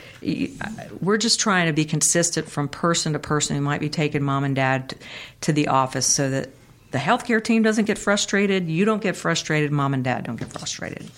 we're 1.00 1.16
just 1.16 1.40
trying 1.40 1.66
to 1.66 1.72
be 1.72 1.84
consistent 1.84 2.50
from 2.50 2.68
person 2.68 3.14
to 3.14 3.18
person 3.18 3.56
who 3.56 3.62
might 3.62 3.80
be 3.80 3.88
taking 3.88 4.22
mom 4.22 4.44
and 4.44 4.54
dad 4.54 4.94
to 5.42 5.52
the 5.52 5.68
office 5.68 6.06
so 6.06 6.28
that 6.28 6.50
the 6.90 6.98
healthcare 6.98 7.42
team 7.42 7.62
doesn't 7.62 7.84
get 7.86 7.98
frustrated, 7.98 8.68
you 8.68 8.84
don't 8.84 9.02
get 9.02 9.16
frustrated, 9.16 9.70
mom 9.70 9.94
and 9.94 10.04
dad 10.04 10.24
don't 10.24 10.36
get 10.36 10.52
frustrated. 10.52 11.10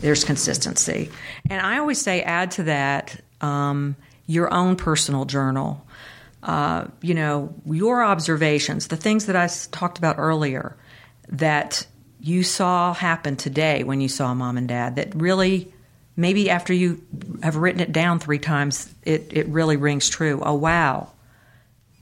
There's 0.00 0.24
consistency. 0.24 1.10
And 1.48 1.64
I 1.64 1.78
always 1.78 2.00
say, 2.00 2.22
add 2.22 2.50
to 2.52 2.64
that 2.64 3.20
um, 3.40 3.96
your 4.26 4.52
own 4.52 4.76
personal 4.76 5.24
journal. 5.24 5.86
Uh, 6.42 6.86
you 7.00 7.14
know, 7.14 7.54
your 7.64 8.02
observations, 8.02 8.88
the 8.88 8.96
things 8.96 9.26
that 9.26 9.36
I 9.36 9.48
talked 9.70 9.98
about 9.98 10.18
earlier 10.18 10.76
that 11.28 11.86
you 12.22 12.44
saw 12.44 12.94
happen 12.94 13.36
today 13.36 13.82
when 13.82 14.00
you 14.00 14.08
saw 14.08 14.32
mom 14.32 14.56
and 14.56 14.68
dad 14.68 14.96
that 14.96 15.14
really 15.14 15.72
maybe 16.16 16.50
after 16.50 16.72
you 16.72 17.04
have 17.42 17.56
written 17.56 17.80
it 17.80 17.90
down 17.90 18.18
three 18.18 18.38
times 18.38 18.94
it, 19.02 19.28
it 19.32 19.48
really 19.48 19.76
rings 19.76 20.08
true. 20.08 20.40
Oh 20.44 20.54
wow. 20.54 21.10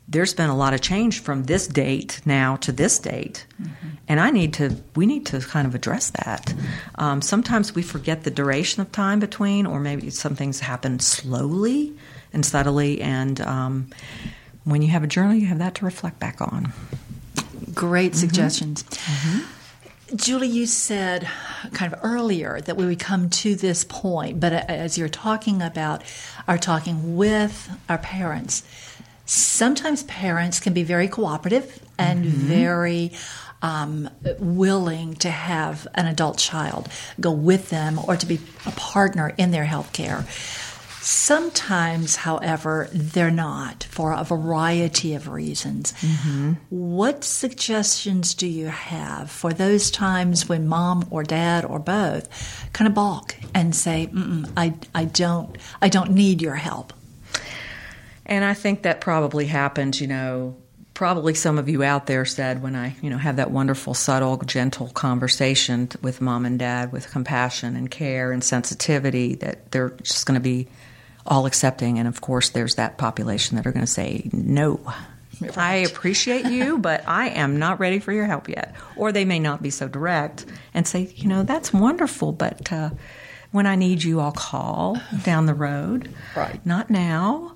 There's 0.09 0.35
been 0.35 0.51
a 0.51 0.57
lot 0.57 0.75
of 0.75 0.81
change 0.81 1.21
from 1.21 1.45
this 1.45 1.69
date 1.69 2.21
now 2.27 2.57
to 2.57 2.73
this 2.73 2.99
date. 2.99 3.47
And 4.09 4.19
i 4.19 4.31
need 4.31 4.55
to 4.55 4.77
we 4.97 5.07
need 5.07 5.27
to 5.27 5.41
kind 5.41 5.67
of 5.67 5.75
address 5.75 6.11
that. 6.11 6.53
Um, 6.97 7.23
sometimes 7.23 7.75
we 7.75 7.83
forget 7.83 8.25
the 8.25 8.31
duration 8.31 8.83
of 8.83 8.93
time 8.93 9.21
between 9.21 9.67
or 9.67 9.81
maybe 9.81 10.11
some 10.11 10.35
things 10.35 10.61
happen 10.61 10.99
slowly 10.99 11.97
and 12.33 12.45
subtly 12.45 13.01
and 13.01 13.41
um, 13.41 13.91
when 14.65 14.83
you 14.83 14.89
have 14.89 15.03
a 15.03 15.07
journal 15.07 15.35
you 15.35 15.47
have 15.47 15.59
that 15.59 15.75
to 15.75 15.85
reflect 15.85 16.19
back 16.19 16.41
on 16.41 16.73
Great 17.75 18.13
mm-hmm. 18.13 18.21
suggestions. 18.21 18.83
Mm-hmm. 18.83 20.17
Julie, 20.17 20.49
you 20.49 20.67
said 20.67 21.29
kind 21.73 21.93
of 21.93 22.01
earlier 22.03 22.61
that 22.63 22.77
we 22.77 22.85
would 22.85 22.99
come 22.99 23.31
to 23.31 23.55
this 23.55 23.85
point, 23.85 24.41
but 24.41 24.53
as 24.53 24.99
you're 24.99 25.09
talking 25.09 25.63
about 25.63 26.03
our 26.49 26.59
talking 26.59 27.17
with 27.17 27.71
our 27.89 27.99
parents, 27.99 28.65
sometimes 29.25 30.03
parents 30.05 30.59
can 30.59 30.73
be 30.73 30.83
very 30.83 31.07
cooperative 31.07 31.79
and 31.97 32.25
mm-hmm. 32.25 32.39
very 32.49 33.13
um, 33.63 34.11
willing 34.41 35.15
to 35.17 35.31
have 35.31 35.87
an 35.95 36.07
adult 36.07 36.39
child 36.39 36.89
go 37.21 37.31
with 37.31 37.71
them 37.71 38.01
or 38.09 38.17
to 38.17 38.27
be 38.27 38.41
a 38.67 38.73
partner 38.73 39.33
in 39.39 39.53
their 39.53 39.65
health 39.65 39.93
care. 39.93 40.27
Sometimes, 41.03 42.17
however, 42.17 42.89
they're 42.93 43.31
not 43.31 43.85
for 43.85 44.13
a 44.13 44.23
variety 44.23 45.15
of 45.15 45.29
reasons. 45.29 45.93
Mm-hmm. 45.93 46.53
What 46.69 47.25
suggestions 47.25 48.35
do 48.35 48.47
you 48.47 48.67
have 48.67 49.31
for 49.31 49.53
those 49.55 49.91
times 49.91 50.47
when 50.49 50.69
mom 50.69 51.07
or 51.11 51.23
dad 51.23 51.65
or 51.65 51.79
both 51.79 52.29
kind 52.75 52.87
of 52.87 52.95
balk 52.95 53.35
and 53.55 53.75
say, 53.75 54.11
"I 54.57 54.75
I 54.95 55.07
don't 55.07 55.57
I 55.81 55.89
don't 55.89 56.11
need 56.13 56.43
your 56.43 56.57
help"? 56.57 56.93
And 58.27 58.45
I 58.45 58.55
think 58.55 58.83
that 58.83 59.01
probably 59.01 59.47
happened, 59.47 59.99
you 59.99 60.07
know, 60.07 60.57
probably 60.93 61.33
some 61.33 61.57
of 61.57 61.67
you 61.67 61.83
out 61.83 62.07
there 62.07 62.27
said 62.27 62.63
when 62.63 62.77
I, 62.77 62.95
you 63.01 63.09
know, 63.09 63.17
have 63.17 63.37
that 63.37 63.51
wonderful, 63.51 63.95
subtle, 63.95 64.37
gentle 64.37 64.89
conversation 64.89 65.89
with 66.03 66.21
mom 66.21 66.45
and 66.45 66.59
dad 66.59 66.93
with 66.93 67.11
compassion 67.11 67.75
and 67.75 67.91
care 67.91 68.33
and 68.33 68.45
sensitivity 68.45 69.35
that 69.37 69.73
they're 69.73 69.91
just 70.03 70.27
going 70.27 70.35
to 70.35 70.43
be 70.43 70.69
all 71.27 71.47
accepting. 71.47 71.99
And 71.99 72.09
of 72.09 72.21
course, 72.21 72.51
there's 72.51 72.75
that 72.77 72.99
population 72.99 73.57
that 73.57 73.67
are 73.67 73.73
going 73.73 73.85
to 73.85 73.91
say, 73.91 74.29
no. 74.33 74.81
I 75.57 75.77
appreciate 75.77 76.47
you, 76.47 76.79
but 76.79 77.07
I 77.07 77.29
am 77.31 77.59
not 77.59 77.81
ready 77.81 77.99
for 77.99 78.13
your 78.13 78.27
help 78.27 78.49
yet. 78.49 78.75
Or 78.97 79.13
they 79.13 79.25
may 79.25 79.39
not 79.39 79.63
be 79.63 79.71
so 79.71 79.89
direct 79.89 80.47
and 80.75 80.87
say, 80.87 81.13
you 81.15 81.29
know, 81.29 81.43
that's 81.43 81.73
wonderful, 81.73 82.33
but 82.33 82.73
uh, 82.73 82.91
when 83.53 83.67
I 83.67 83.77
need 83.77 84.03
you, 84.03 84.21
I'll 84.21 84.33
call 84.33 85.01
down 85.25 85.47
the 85.47 85.55
road. 85.55 86.15
Right. 86.37 86.65
Not 86.65 86.91
now. 86.91 87.55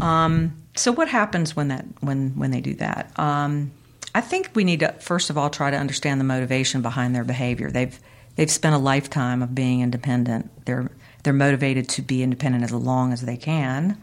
Um, 0.00 0.56
so 0.74 0.92
what 0.92 1.08
happens 1.08 1.56
when 1.56 1.68
that 1.68 1.86
when 2.00 2.30
when 2.36 2.50
they 2.50 2.60
do 2.60 2.74
that? 2.74 3.18
Um, 3.18 3.72
I 4.14 4.20
think 4.20 4.50
we 4.54 4.64
need 4.64 4.80
to 4.80 4.92
first 4.92 5.30
of 5.30 5.38
all 5.38 5.50
try 5.50 5.70
to 5.70 5.76
understand 5.76 6.20
the 6.20 6.24
motivation 6.24 6.82
behind 6.82 7.14
their 7.14 7.24
behavior. 7.24 7.70
They've 7.70 7.98
they've 8.36 8.50
spent 8.50 8.74
a 8.74 8.78
lifetime 8.78 9.42
of 9.42 9.54
being 9.54 9.80
independent. 9.80 10.50
They're 10.66 10.90
they're 11.26 11.34
motivated 11.34 11.88
to 11.88 12.02
be 12.02 12.22
independent 12.22 12.62
as 12.62 12.72
long 12.72 13.12
as 13.12 13.22
they 13.22 13.36
can. 13.36 14.00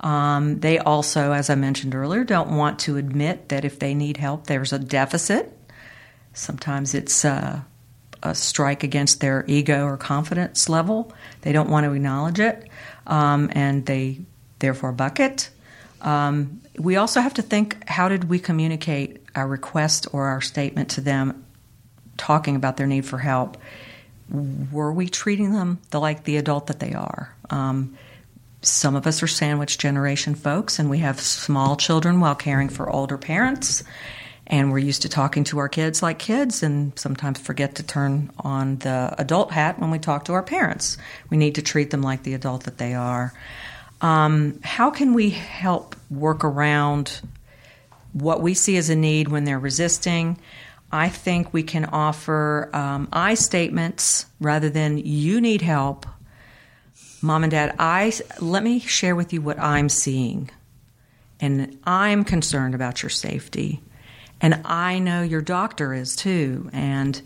Um, 0.00 0.60
they 0.60 0.78
also, 0.78 1.32
as 1.32 1.48
I 1.48 1.54
mentioned 1.54 1.94
earlier, 1.94 2.22
don't 2.22 2.54
want 2.54 2.80
to 2.80 2.98
admit 2.98 3.48
that 3.48 3.64
if 3.64 3.78
they 3.78 3.94
need 3.94 4.18
help, 4.18 4.46
there's 4.46 4.74
a 4.74 4.78
deficit. 4.78 5.56
Sometimes 6.34 6.94
it's 6.94 7.24
uh, 7.24 7.62
a 8.22 8.34
strike 8.34 8.84
against 8.84 9.22
their 9.22 9.42
ego 9.48 9.86
or 9.86 9.96
confidence 9.96 10.68
level. 10.68 11.14
They 11.40 11.52
don't 11.52 11.70
want 11.70 11.84
to 11.84 11.92
acknowledge 11.92 12.40
it, 12.40 12.68
um, 13.06 13.50
and 13.54 13.86
they 13.86 14.20
therefore 14.58 14.92
buck 14.92 15.18
it. 15.18 15.48
Um, 16.02 16.60
we 16.78 16.96
also 16.96 17.22
have 17.22 17.34
to 17.34 17.42
think 17.42 17.88
how 17.88 18.10
did 18.10 18.24
we 18.24 18.38
communicate 18.38 19.22
our 19.34 19.48
request 19.48 20.06
or 20.12 20.26
our 20.26 20.42
statement 20.42 20.90
to 20.90 21.00
them 21.00 21.46
talking 22.18 22.54
about 22.54 22.76
their 22.76 22.86
need 22.86 23.06
for 23.06 23.18
help? 23.18 23.56
Were 24.30 24.92
we 24.92 25.08
treating 25.08 25.52
them 25.52 25.80
the, 25.90 26.00
like 26.00 26.24
the 26.24 26.36
adult 26.36 26.68
that 26.68 26.80
they 26.80 26.94
are? 26.94 27.34
Um, 27.50 27.96
some 28.62 28.94
of 28.94 29.06
us 29.06 29.22
are 29.22 29.26
sandwich 29.26 29.78
generation 29.78 30.34
folks, 30.34 30.78
and 30.78 30.90
we 30.90 30.98
have 30.98 31.20
small 31.20 31.76
children 31.76 32.20
while 32.20 32.34
caring 32.34 32.68
for 32.68 32.90
older 32.90 33.18
parents. 33.18 33.82
And 34.46 34.72
we're 34.72 34.78
used 34.78 35.02
to 35.02 35.08
talking 35.08 35.44
to 35.44 35.58
our 35.58 35.68
kids 35.68 36.02
like 36.02 36.18
kids, 36.18 36.62
and 36.62 36.98
sometimes 36.98 37.38
forget 37.38 37.76
to 37.76 37.82
turn 37.82 38.30
on 38.38 38.76
the 38.78 39.14
adult 39.16 39.52
hat 39.52 39.78
when 39.78 39.90
we 39.90 39.98
talk 39.98 40.24
to 40.24 40.32
our 40.32 40.42
parents. 40.42 40.98
We 41.30 41.36
need 41.36 41.54
to 41.54 41.62
treat 41.62 41.90
them 41.90 42.02
like 42.02 42.24
the 42.24 42.34
adult 42.34 42.64
that 42.64 42.76
they 42.76 42.94
are. 42.94 43.32
Um, 44.00 44.60
how 44.62 44.90
can 44.90 45.14
we 45.14 45.30
help 45.30 45.94
work 46.10 46.44
around 46.44 47.20
what 48.12 48.42
we 48.42 48.54
see 48.54 48.76
as 48.76 48.90
a 48.90 48.96
need 48.96 49.28
when 49.28 49.44
they're 49.44 49.58
resisting? 49.58 50.38
I 50.92 51.08
think 51.08 51.52
we 51.52 51.62
can 51.62 51.84
offer 51.84 52.70
um, 52.72 53.08
I 53.12 53.34
statements 53.34 54.26
rather 54.40 54.70
than 54.70 54.98
you 54.98 55.40
need 55.40 55.62
help. 55.62 56.06
Mom 57.22 57.44
and 57.44 57.50
dad, 57.50 57.76
I 57.78 58.12
let 58.40 58.62
me 58.62 58.80
share 58.80 59.14
with 59.14 59.32
you 59.32 59.40
what 59.42 59.58
I'm 59.58 59.88
seeing. 59.88 60.50
and 61.40 61.78
I'm 61.84 62.24
concerned 62.24 62.74
about 62.74 63.02
your 63.02 63.10
safety. 63.10 63.80
And 64.40 64.60
I 64.64 64.98
know 64.98 65.22
your 65.22 65.42
doctor 65.42 65.94
is 65.94 66.16
too. 66.16 66.68
And 66.72 67.20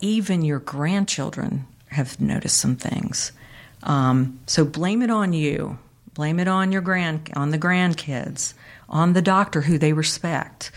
even 0.00 0.42
your 0.42 0.58
grandchildren 0.60 1.66
have 1.88 2.20
noticed 2.20 2.58
some 2.60 2.76
things. 2.76 3.32
Um, 3.82 4.40
so 4.46 4.64
blame 4.64 5.02
it 5.02 5.10
on 5.10 5.32
you. 5.32 5.78
Blame 6.14 6.38
it 6.40 6.48
on 6.48 6.72
your 6.72 6.82
grand 6.82 7.30
on 7.34 7.50
the 7.50 7.58
grandkids, 7.58 8.54
on 8.88 9.12
the 9.12 9.22
doctor 9.22 9.62
who 9.62 9.78
they 9.78 9.92
respect. 9.92 10.70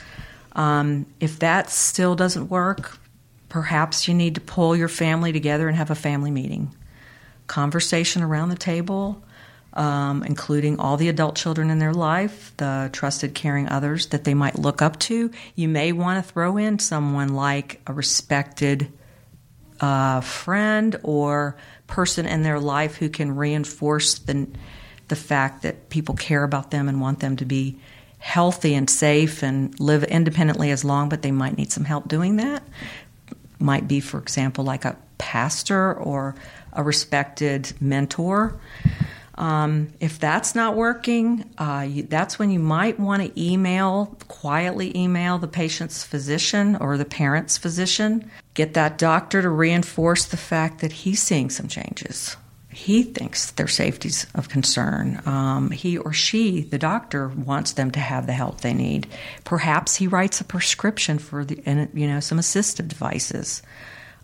Um, 0.54 1.06
if 1.20 1.40
that 1.40 1.70
still 1.70 2.16
doesn't 2.16 2.50
work, 2.50 2.98
perhaps 3.50 4.08
you 4.08 4.14
need 4.14 4.36
to 4.36 4.42
pull 4.42 4.76
your 4.76 4.88
family 4.88 5.32
together 5.32 5.68
and 5.68 5.78
have 5.78 5.92
a 5.92 5.96
family 5.96 6.32
meeting. 6.32 6.74
Conversation 7.48 8.24
around 8.24 8.50
the 8.50 8.56
table, 8.56 9.24
um, 9.74 10.24
including 10.24 10.80
all 10.80 10.98
the 10.98 11.10
adult 11.10 11.36
children 11.36 11.70
in 11.70 11.80
their 11.80 11.94
life, 11.94 12.54
the 12.58 12.90
trusted, 12.94 13.34
caring 13.34 13.68
others 13.70 14.08
that 14.08 14.24
they 14.24 14.34
might 14.34 14.58
look 14.58 14.82
up 14.82 15.00
to. 15.00 15.32
You 15.56 15.68
may 15.68 15.92
want 15.92 16.24
to 16.24 16.32
throw 16.32 16.58
in 16.58 16.80
someone 16.80 17.30
like 17.30 17.82
a 17.88 17.94
respected 17.94 18.92
uh, 19.80 20.22
friend 20.22 20.96
or 21.04 21.58
person 21.88 22.26
in 22.26 22.44
their 22.44 22.60
life 22.60 22.96
who 22.96 23.10
can 23.10 23.36
reinforce 23.36 24.20
the 24.20 24.48
the 25.10 25.16
fact 25.18 25.64
that 25.64 25.90
people 25.90 26.16
care 26.16 26.44
about 26.44 26.72
them 26.72 26.88
and 26.88 27.02
want 27.02 27.20
them 27.20 27.36
to 27.36 27.46
be 27.46 27.78
healthy 28.24 28.74
and 28.74 28.90
safe 28.90 29.44
and 29.44 29.78
live 29.82 30.02
independently 30.06 30.72
as 30.72 30.86
long, 30.86 31.10
but 31.10 31.22
they 31.22 31.32
might 31.32 31.58
need 31.58 31.70
some 31.74 31.84
help 31.84 32.08
doing 32.08 32.38
that. 32.38 32.64
Might 33.60 33.86
be, 33.86 34.00
for 34.00 34.18
example, 34.18 34.64
like 34.64 34.86
a 34.86 34.96
pastor 35.18 35.94
or 35.94 36.34
a 36.72 36.82
respected 36.82 37.74
mentor. 37.82 38.58
Um, 39.36 39.90
if 40.00 40.20
that's 40.20 40.56
not 40.56 40.78
working, 40.78 41.52
uh, 41.58 41.86
you, 41.90 42.04
that's 42.04 42.40
when 42.40 42.50
you 42.50 42.60
might 42.60 42.98
want 42.98 43.22
to 43.24 43.42
email, 43.42 44.16
quietly 44.30 44.98
email 44.98 45.38
the 45.38 45.50
patient's 45.50 46.06
physician 46.06 46.78
or 46.78 46.98
the 46.98 47.06
parent's 47.06 47.58
physician. 47.58 48.32
Get 48.54 48.74
that 48.76 48.98
doctor 48.98 49.42
to 49.42 49.50
reinforce 49.50 50.24
the 50.24 50.38
fact 50.38 50.80
that 50.80 50.94
he's 50.94 51.22
seeing 51.22 51.50
some 51.50 51.68
changes. 51.68 52.38
He 52.74 53.04
thinks 53.04 53.52
their 53.52 53.68
safety's 53.68 54.26
of 54.36 54.50
concern. 54.50 55.22
Um, 55.26 55.72
he 55.72 55.98
or 55.98 56.14
she, 56.14 56.62
the 56.62 56.78
doctor, 56.78 57.28
wants 57.28 57.74
them 57.74 57.92
to 57.92 58.00
have 58.00 58.26
the 58.26 58.34
help 58.34 58.62
they 58.62 58.74
need. 58.74 59.08
Perhaps 59.44 59.96
he 59.96 60.08
writes 60.08 60.42
a 60.42 60.44
prescription 60.44 61.20
for 61.20 61.46
the, 61.46 61.90
you 61.94 62.08
know, 62.08 62.20
some 62.20 62.40
assistive 62.40 62.88
devices. 62.88 63.62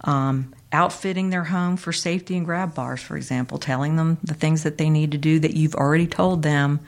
Um, 0.02 0.54
outfitting 0.72 1.30
their 1.30 1.44
home 1.44 1.76
for 1.78 1.92
safety 1.92 2.38
and 2.38 2.46
grab 2.46 2.74
bars, 2.74 3.02
for 3.02 3.18
example, 3.18 3.58
telling 3.58 3.96
them 3.96 4.18
the 4.24 4.34
things 4.34 4.64
that 4.64 4.78
they 4.78 4.90
need 4.90 5.12
to 5.12 5.18
do 5.18 5.40
that 5.40 5.56
you've 5.56 5.76
already 5.76 6.08
told 6.08 6.42
them 6.42 6.80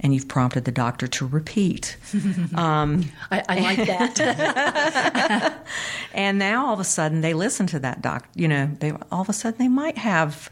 and 0.00 0.12
you've 0.12 0.28
prompted 0.28 0.64
the 0.64 0.72
doctor 0.72 1.06
to 1.06 1.26
repeat. 1.26 1.96
Um, 2.54 3.10
I, 3.30 3.42
I, 3.48 3.60
like 3.60 3.86
that. 3.86 5.64
and 6.12 6.38
now 6.38 6.66
all 6.66 6.74
of 6.74 6.80
a 6.80 6.84
sudden 6.84 7.22
they 7.22 7.32
listen 7.32 7.66
to 7.68 7.78
that 7.78 8.02
doctor. 8.02 8.28
You 8.34 8.48
know, 8.48 8.70
they 8.78 8.92
all 9.10 9.22
of 9.22 9.28
a 9.30 9.32
sudden 9.32 9.58
they 9.58 9.68
might 9.68 9.96
have 9.96 10.50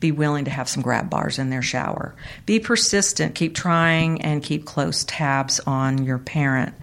be 0.00 0.12
willing 0.12 0.44
to 0.44 0.50
have 0.50 0.68
some 0.68 0.82
grab 0.82 1.08
bars 1.08 1.38
in 1.38 1.50
their 1.50 1.62
shower. 1.62 2.14
Be 2.46 2.60
persistent. 2.60 3.34
Keep 3.34 3.54
trying 3.54 4.22
and 4.22 4.42
keep 4.42 4.64
close 4.64 5.04
tabs 5.04 5.60
on 5.60 6.04
your 6.04 6.18
parent. 6.18 6.74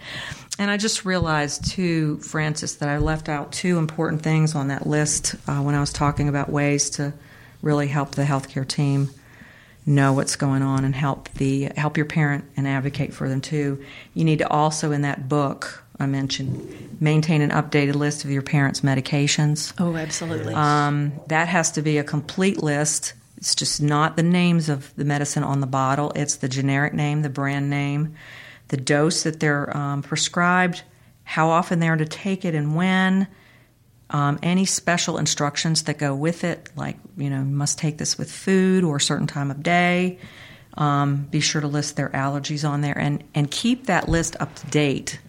And 0.57 0.70
I 0.70 0.78
just 0.78 1.05
realized, 1.05 1.72
too, 1.72 2.18
Frances, 2.20 2.78
that 2.78 2.89
I 2.89 2.97
left 2.97 3.30
out 3.30 3.51
two 3.51 3.78
important 3.78 4.22
things 4.22 4.53
on 4.55 4.68
that 4.68 4.86
list 4.86 5.36
uh, 5.47 5.62
when 5.62 5.76
I 5.76 5.80
was 5.80 5.93
talking 5.93 6.30
about 6.30 6.49
ways 6.49 6.91
to 6.91 7.14
really 7.62 7.88
help 7.88 8.12
the 8.16 8.24
healthcare 8.24 8.68
team 8.68 9.09
know 9.86 10.14
what's 10.14 10.36
going 10.36 10.62
on 10.62 10.86
and 10.86 10.93
help 10.93 11.30
the 11.34 11.72
help 11.76 11.97
your 11.97 12.05
parent 12.05 12.45
and 12.55 12.68
advocate 12.68 13.14
for 13.14 13.28
them 13.28 13.41
too. 13.41 13.84
You 14.14 14.24
need 14.24 14.39
to 14.39 14.47
also 14.47 14.91
in 14.91 15.01
that 15.01 15.28
book 15.28 15.84
I 16.02 16.08
mentioned 16.08 16.99
maintain 16.99 17.41
an 17.41 17.52
updated 17.52 17.95
list 17.95 18.26
of 18.26 18.32
your 18.32 18.41
parents' 18.41 18.82
medications. 18.82 19.74
Oh, 19.80 19.95
absolutely. 19.95 20.54
Um, 20.54 21.14
that 21.28 21.47
has 21.47 21.72
to 21.74 21.82
be 21.82 21.97
a 21.97 22.04
complete 22.04 22.62
list. 22.62 23.14
It's 23.38 23.56
just 23.56 23.82
not 23.82 24.18
the 24.18 24.24
names 24.24 24.70
of 24.70 24.93
the 24.95 25.06
medicine 25.06 25.43
on 25.43 25.62
the 25.62 25.68
bottle. 25.68 26.12
It's 26.16 26.36
the 26.38 26.49
generic 26.49 26.93
name, 26.93 27.22
the 27.22 27.30
brand 27.30 27.70
name, 27.70 28.16
the 28.68 28.78
dose 28.78 29.24
that 29.24 29.39
they're 29.39 29.76
um, 29.76 30.04
prescribed, 30.04 30.84
how 31.24 31.49
often 31.49 31.80
they're 31.80 31.95
to 31.95 32.06
take 32.06 32.45
it 32.45 32.54
and 32.54 32.76
when, 32.76 33.28
um, 34.12 34.39
any 34.43 34.66
special 34.66 35.18
instructions 35.18 35.84
that 35.84 35.97
go 35.97 36.14
with 36.14 36.43
it, 36.43 36.70
like, 36.76 36.97
you 37.18 37.30
know, 37.30 37.39
you 37.39 37.45
must 37.45 37.78
take 37.78 37.97
this 37.97 38.18
with 38.18 38.32
food 38.32 38.84
or 38.84 38.97
a 38.97 39.02
certain 39.02 39.28
time 39.28 39.49
of 39.49 39.64
day. 39.64 40.20
Um, 40.76 41.28
be 41.30 41.39
sure 41.39 41.62
to 41.62 41.68
list 41.68 41.95
their 41.95 42.10
allergies 42.10 42.68
on 42.68 42.82
there 42.82 42.97
and, 42.97 43.24
and 43.34 43.49
keep 43.49 43.88
that 43.88 44.08
list 44.08 44.36
up 44.39 44.56
to 44.56 44.68
date. 44.68 45.20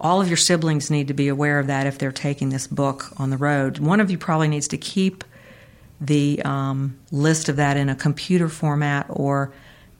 All 0.00 0.20
of 0.20 0.28
your 0.28 0.36
siblings 0.36 0.90
need 0.90 1.08
to 1.08 1.14
be 1.14 1.28
aware 1.28 1.58
of 1.58 1.66
that 1.66 1.86
if 1.86 1.98
they're 1.98 2.12
taking 2.12 2.50
this 2.50 2.66
book 2.66 3.12
on 3.16 3.30
the 3.30 3.36
road. 3.36 3.78
One 3.78 4.00
of 4.00 4.10
you 4.10 4.18
probably 4.18 4.48
needs 4.48 4.68
to 4.68 4.78
keep 4.78 5.24
the 6.00 6.40
um, 6.44 6.98
list 7.10 7.48
of 7.48 7.56
that 7.56 7.76
in 7.76 7.88
a 7.88 7.96
computer 7.96 8.48
format 8.48 9.06
or 9.08 9.52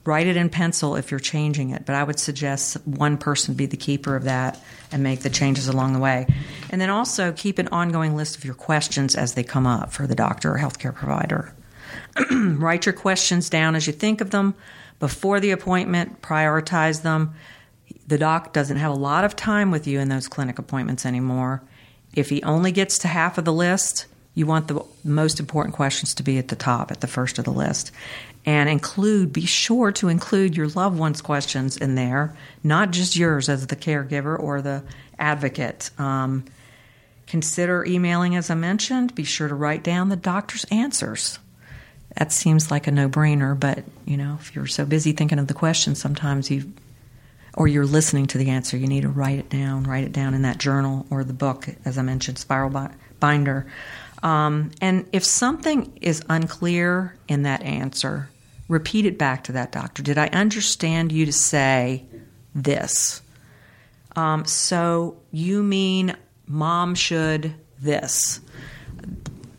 Write 0.09 0.25
it 0.25 0.37
in 0.37 0.49
pencil 0.49 0.95
if 0.95 1.11
you're 1.11 1.19
changing 1.19 1.69
it, 1.69 1.85
but 1.85 1.93
I 1.93 2.03
would 2.03 2.19
suggest 2.19 2.77
one 2.87 3.17
person 3.19 3.53
be 3.53 3.65
the 3.65 3.77
keeper 3.77 4.15
of 4.15 4.23
that 4.23 4.59
and 4.91 5.03
make 5.03 5.19
the 5.19 5.29
changes 5.29 5.67
along 5.67 5.93
the 5.93 5.99
way. 5.99 6.25
And 6.71 6.81
then 6.81 6.89
also 6.89 7.31
keep 7.31 7.59
an 7.59 7.67
ongoing 7.67 8.15
list 8.15 8.35
of 8.35 8.45
your 8.45 8.55
questions 8.55 9.15
as 9.15 9.33
they 9.35 9.43
come 9.43 9.67
up 9.67 9.91
for 9.91 10.07
the 10.07 10.15
doctor 10.15 10.55
or 10.55 10.57
healthcare 10.57 10.95
provider. 10.95 11.53
Write 12.31 12.87
your 12.87 12.93
questions 12.93 13.51
down 13.51 13.75
as 13.75 13.87
you 13.87 13.93
think 13.93 14.21
of 14.21 14.31
them 14.31 14.55
before 14.99 15.39
the 15.39 15.51
appointment, 15.51 16.21
prioritize 16.21 17.03
them. 17.03 17.35
The 18.09 18.17
doc 18.17 18.53
doesn't 18.53 18.77
have 18.77 18.91
a 18.91 18.95
lot 18.95 19.23
of 19.23 19.35
time 19.35 19.69
with 19.69 19.85
you 19.85 19.99
in 19.99 20.09
those 20.09 20.27
clinic 20.27 20.57
appointments 20.57 21.05
anymore. 21.05 21.61
If 22.15 22.29
he 22.29 22.41
only 22.41 22.71
gets 22.71 22.97
to 22.99 23.07
half 23.07 23.37
of 23.37 23.45
the 23.45 23.53
list, 23.53 24.07
you 24.33 24.47
want 24.47 24.67
the 24.67 24.83
most 25.03 25.39
important 25.39 25.75
questions 25.75 26.15
to 26.15 26.23
be 26.23 26.39
at 26.39 26.47
the 26.47 26.55
top, 26.55 26.91
at 26.91 27.01
the 27.01 27.07
first 27.07 27.37
of 27.37 27.45
the 27.45 27.51
list 27.51 27.91
and 28.45 28.69
include, 28.69 29.33
be 29.33 29.45
sure 29.45 29.91
to 29.91 30.07
include 30.07 30.55
your 30.55 30.69
loved 30.69 30.97
one's 30.97 31.21
questions 31.21 31.77
in 31.77 31.95
there, 31.95 32.35
not 32.63 32.91
just 32.91 33.15
yours 33.15 33.49
as 33.49 33.67
the 33.67 33.75
caregiver 33.75 34.39
or 34.39 34.61
the 34.61 34.81
advocate. 35.17 35.91
Um, 35.99 36.45
consider 37.27 37.85
emailing, 37.85 38.35
as 38.35 38.49
I 38.49 38.55
mentioned. 38.55 39.13
Be 39.13 39.23
sure 39.23 39.47
to 39.47 39.55
write 39.55 39.83
down 39.83 40.09
the 40.09 40.15
doctor's 40.15 40.63
answers. 40.71 41.37
That 42.17 42.31
seems 42.31 42.71
like 42.71 42.87
a 42.87 42.91
no 42.91 43.07
brainer, 43.07 43.59
but 43.59 43.83
you 44.05 44.17
know, 44.17 44.37
if 44.39 44.55
you're 44.55 44.65
so 44.65 44.85
busy 44.85 45.11
thinking 45.11 45.37
of 45.37 45.47
the 45.47 45.53
questions, 45.53 46.01
sometimes 46.01 46.49
you 46.49 46.73
or 47.55 47.67
you're 47.67 47.85
listening 47.85 48.27
to 48.27 48.37
the 48.37 48.49
answer, 48.49 48.77
you 48.77 48.87
need 48.87 49.01
to 49.01 49.09
write 49.09 49.39
it 49.39 49.49
down, 49.49 49.83
write 49.83 50.03
it 50.03 50.11
down 50.11 50.33
in 50.33 50.43
that 50.43 50.57
journal 50.57 51.05
or 51.09 51.23
the 51.23 51.33
book, 51.33 51.67
as 51.85 51.97
I 51.97 52.01
mentioned, 52.01 52.37
spiral 52.37 52.89
binder. 53.19 53.65
Um, 54.21 54.71
and 54.81 55.07
if 55.13 55.23
something 55.23 55.97
is 56.01 56.23
unclear 56.29 57.15
in 57.27 57.43
that 57.43 57.63
answer, 57.63 58.29
repeat 58.67 59.05
it 59.05 59.17
back 59.17 59.45
to 59.45 59.53
that 59.53 59.71
doctor. 59.71 60.03
Did 60.03 60.17
I 60.17 60.27
understand 60.27 61.11
you 61.11 61.25
to 61.25 61.33
say 61.33 62.05
this? 62.53 63.21
Um, 64.15 64.45
so 64.45 65.17
you 65.31 65.63
mean 65.63 66.15
mom 66.47 66.95
should 66.95 67.53
this? 67.79 68.41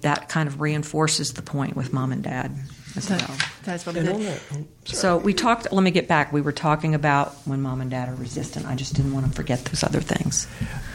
That 0.03 0.28
kind 0.28 0.49
of 0.49 0.61
reinforces 0.61 1.34
the 1.34 1.43
point 1.43 1.76
with 1.76 1.93
mom 1.93 2.12
and 2.12 2.22
dad 2.22 2.53
as 2.97 3.09
that, 3.09 3.28
well. 3.28 3.38
That's 3.64 3.86
what 3.86 3.97
it 3.97 4.07
is. 4.07 4.41
Oh, 4.53 4.64
so 4.84 5.16
we 5.18 5.34
talked. 5.34 5.72
Let 5.72 5.82
me 5.82 5.91
get 5.91 6.09
back. 6.09 6.32
We 6.32 6.41
were 6.41 6.53
talking 6.53 6.95
about 6.95 7.34
when 7.47 7.62
mom 7.62 7.80
and 7.80 7.91
dad 7.91 8.09
are 8.09 8.14
resistant. 8.14 8.66
I 8.66 8.74
just 8.74 8.95
didn't 8.95 9.12
want 9.12 9.26
to 9.26 9.32
forget 9.32 9.64
those 9.66 9.82
other 9.82 10.01
things. 10.01 10.47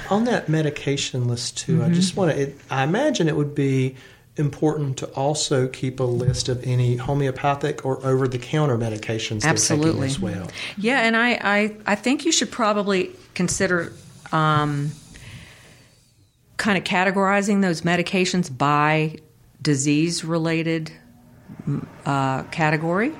On 0.09 0.25
that 0.25 0.49
medication 0.49 1.27
list 1.27 1.57
too, 1.57 1.77
mm-hmm. 1.77 1.91
I 1.91 1.93
just 1.93 2.15
want 2.15 2.35
to. 2.35 2.53
I 2.69 2.83
imagine 2.83 3.27
it 3.27 3.35
would 3.35 3.55
be 3.55 3.95
important 4.37 4.97
to 4.97 5.07
also 5.11 5.67
keep 5.67 5.99
a 5.99 6.03
list 6.03 6.49
of 6.49 6.61
any 6.63 6.97
homeopathic 6.97 7.85
or 7.85 8.05
over 8.05 8.27
the 8.27 8.37
counter 8.37 8.77
medications 8.77 9.45
Absolutely. 9.45 10.07
as 10.07 10.19
well. 10.19 10.49
Yeah, 10.77 10.99
and 10.99 11.15
I, 11.15 11.39
I, 11.41 11.75
I 11.85 11.95
think 11.95 12.25
you 12.25 12.31
should 12.31 12.51
probably 12.51 13.11
consider 13.33 13.93
um, 14.33 14.91
kind 16.57 16.77
of 16.77 16.83
categorizing 16.83 17.61
those 17.61 17.81
medications 17.81 18.55
by 18.55 19.19
disease 19.61 20.23
related 20.25 20.91
uh, 22.05 22.43
category. 22.43 23.13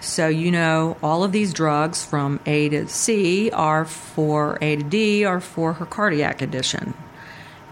So, 0.00 0.28
you 0.28 0.50
know, 0.50 0.96
all 1.02 1.24
of 1.24 1.32
these 1.32 1.52
drugs 1.52 2.04
from 2.04 2.40
A 2.46 2.68
to 2.70 2.88
C 2.88 3.50
are 3.50 3.84
for 3.84 4.58
A 4.60 4.76
to 4.76 4.82
D 4.82 5.24
are 5.24 5.40
for 5.40 5.74
her 5.74 5.86
cardiac 5.86 6.38
condition. 6.38 6.94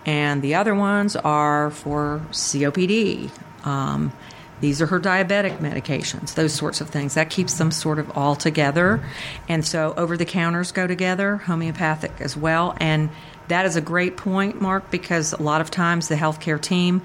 And 0.04 0.42
the 0.42 0.54
other 0.54 0.74
ones 0.74 1.16
are 1.16 1.70
for 1.70 2.22
COPD. 2.30 3.30
Um, 3.66 4.12
these 4.60 4.82
are 4.82 4.86
her 4.86 4.98
diabetic 4.98 5.58
medications, 5.58 6.34
those 6.34 6.52
sorts 6.52 6.80
of 6.80 6.90
things. 6.90 7.14
That 7.14 7.30
keeps 7.30 7.58
them 7.58 7.70
sort 7.70 7.98
of 7.98 8.16
all 8.16 8.34
together. 8.34 9.00
And 9.48 9.64
so 9.64 9.94
over 9.96 10.16
the 10.16 10.24
counters 10.24 10.72
go 10.72 10.86
together, 10.86 11.36
homeopathic 11.36 12.12
as 12.20 12.36
well. 12.36 12.76
And 12.80 13.10
that 13.48 13.66
is 13.66 13.76
a 13.76 13.80
great 13.80 14.16
point, 14.16 14.60
Mark, 14.60 14.90
because 14.90 15.32
a 15.32 15.42
lot 15.42 15.60
of 15.60 15.70
times 15.70 16.08
the 16.08 16.16
healthcare 16.16 16.60
team 16.60 17.02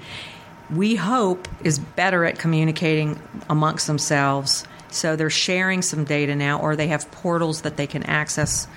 we 0.70 0.96
hope 0.96 1.48
is 1.62 1.78
better 1.78 2.24
at 2.24 2.38
communicating 2.38 3.20
amongst 3.48 3.86
themselves 3.86 4.66
So 4.94 5.16
they're 5.16 5.30
sharing 5.30 5.82
some 5.82 6.04
data 6.04 6.34
now, 6.34 6.60
or 6.60 6.76
they 6.76 6.88
have 6.88 7.10
portals 7.10 7.62
that 7.62 7.76
they 7.76 7.86
can 7.86 8.04
access. 8.04 8.68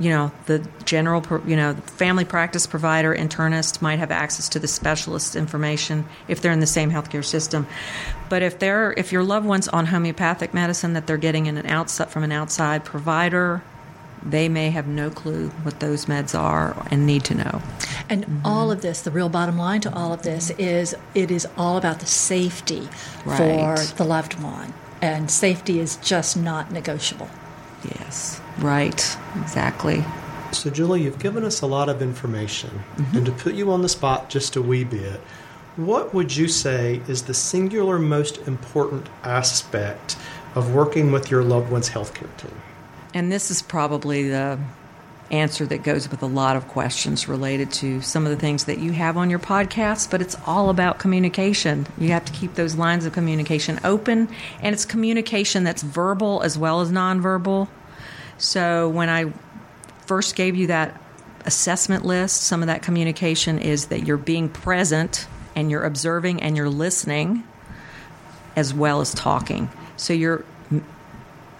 You 0.00 0.10
know, 0.10 0.32
the 0.46 0.66
general, 0.84 1.24
you 1.46 1.54
know, 1.54 1.74
family 1.74 2.24
practice 2.24 2.66
provider, 2.66 3.14
internist 3.14 3.82
might 3.82 3.98
have 3.98 4.10
access 4.10 4.48
to 4.50 4.58
the 4.58 4.66
specialist 4.66 5.36
information 5.36 6.06
if 6.28 6.40
they're 6.40 6.52
in 6.52 6.60
the 6.60 6.66
same 6.66 6.90
healthcare 6.90 7.24
system. 7.24 7.66
But 8.28 8.42
if 8.42 8.58
they're, 8.58 8.92
if 8.96 9.12
your 9.12 9.22
loved 9.22 9.46
one's 9.46 9.68
on 9.68 9.86
homeopathic 9.86 10.54
medicine 10.54 10.94
that 10.94 11.06
they're 11.06 11.18
getting 11.18 11.46
in 11.46 11.58
an 11.58 11.66
outside 11.66 12.10
from 12.10 12.24
an 12.24 12.32
outside 12.32 12.84
provider, 12.84 13.62
they 14.24 14.48
may 14.48 14.70
have 14.70 14.86
no 14.86 15.10
clue 15.10 15.48
what 15.62 15.80
those 15.80 16.06
meds 16.06 16.38
are 16.38 16.86
and 16.90 17.06
need 17.06 17.24
to 17.24 17.34
know. 17.34 17.62
And 18.08 18.24
mm-hmm. 18.24 18.46
all 18.46 18.70
of 18.70 18.82
this, 18.82 19.02
the 19.02 19.10
real 19.10 19.28
bottom 19.28 19.58
line 19.58 19.80
to 19.82 19.94
all 19.94 20.12
of 20.12 20.22
this 20.22 20.50
is 20.50 20.94
it 21.14 21.30
is 21.30 21.46
all 21.56 21.76
about 21.76 22.00
the 22.00 22.06
safety 22.06 22.88
right. 23.24 23.36
for 23.36 23.96
the 23.96 24.04
loved 24.04 24.40
one. 24.40 24.72
And 25.00 25.30
safety 25.30 25.80
is 25.80 25.96
just 25.96 26.36
not 26.36 26.70
negotiable. 26.70 27.28
Yes, 27.84 28.40
right, 28.58 29.16
exactly. 29.40 30.04
So, 30.52 30.70
Julie, 30.70 31.02
you've 31.02 31.18
given 31.18 31.44
us 31.44 31.62
a 31.62 31.66
lot 31.66 31.88
of 31.88 32.02
information. 32.02 32.70
Mm-hmm. 32.70 33.16
And 33.16 33.26
to 33.26 33.32
put 33.32 33.54
you 33.54 33.72
on 33.72 33.82
the 33.82 33.88
spot 33.88 34.28
just 34.28 34.54
a 34.54 34.62
wee 34.62 34.84
bit, 34.84 35.20
what 35.76 36.12
would 36.12 36.36
you 36.36 36.46
say 36.48 37.00
is 37.08 37.22
the 37.22 37.34
singular 37.34 37.98
most 37.98 38.36
important 38.46 39.08
aspect 39.24 40.16
of 40.54 40.74
working 40.74 41.10
with 41.10 41.30
your 41.30 41.42
loved 41.42 41.72
one's 41.72 41.88
healthcare 41.88 42.36
team? 42.36 42.52
And 43.14 43.30
this 43.30 43.50
is 43.50 43.62
probably 43.62 44.28
the 44.28 44.58
answer 45.30 45.64
that 45.64 45.82
goes 45.82 46.10
with 46.10 46.22
a 46.22 46.26
lot 46.26 46.56
of 46.56 46.68
questions 46.68 47.26
related 47.26 47.72
to 47.72 48.00
some 48.02 48.26
of 48.26 48.30
the 48.30 48.36
things 48.36 48.64
that 48.64 48.78
you 48.78 48.92
have 48.92 49.16
on 49.16 49.30
your 49.30 49.38
podcast, 49.38 50.10
but 50.10 50.20
it's 50.20 50.36
all 50.46 50.68
about 50.68 50.98
communication. 50.98 51.86
You 51.96 52.10
have 52.10 52.24
to 52.26 52.32
keep 52.32 52.54
those 52.54 52.74
lines 52.74 53.06
of 53.06 53.14
communication 53.14 53.80
open, 53.82 54.28
and 54.60 54.74
it's 54.74 54.84
communication 54.84 55.64
that's 55.64 55.82
verbal 55.82 56.42
as 56.42 56.58
well 56.58 56.82
as 56.82 56.92
nonverbal. 56.92 57.68
So 58.36 58.88
when 58.90 59.08
I 59.08 59.32
first 60.06 60.36
gave 60.36 60.54
you 60.54 60.66
that 60.66 61.00
assessment 61.46 62.04
list, 62.04 62.42
some 62.42 62.62
of 62.62 62.66
that 62.66 62.82
communication 62.82 63.58
is 63.58 63.86
that 63.86 64.06
you're 64.06 64.16
being 64.16 64.48
present 64.48 65.26
and 65.56 65.70
you're 65.70 65.84
observing 65.84 66.42
and 66.42 66.56
you're 66.56 66.68
listening 66.68 67.44
as 68.54 68.74
well 68.74 69.00
as 69.00 69.14
talking. 69.14 69.70
So 69.96 70.12
you're 70.12 70.44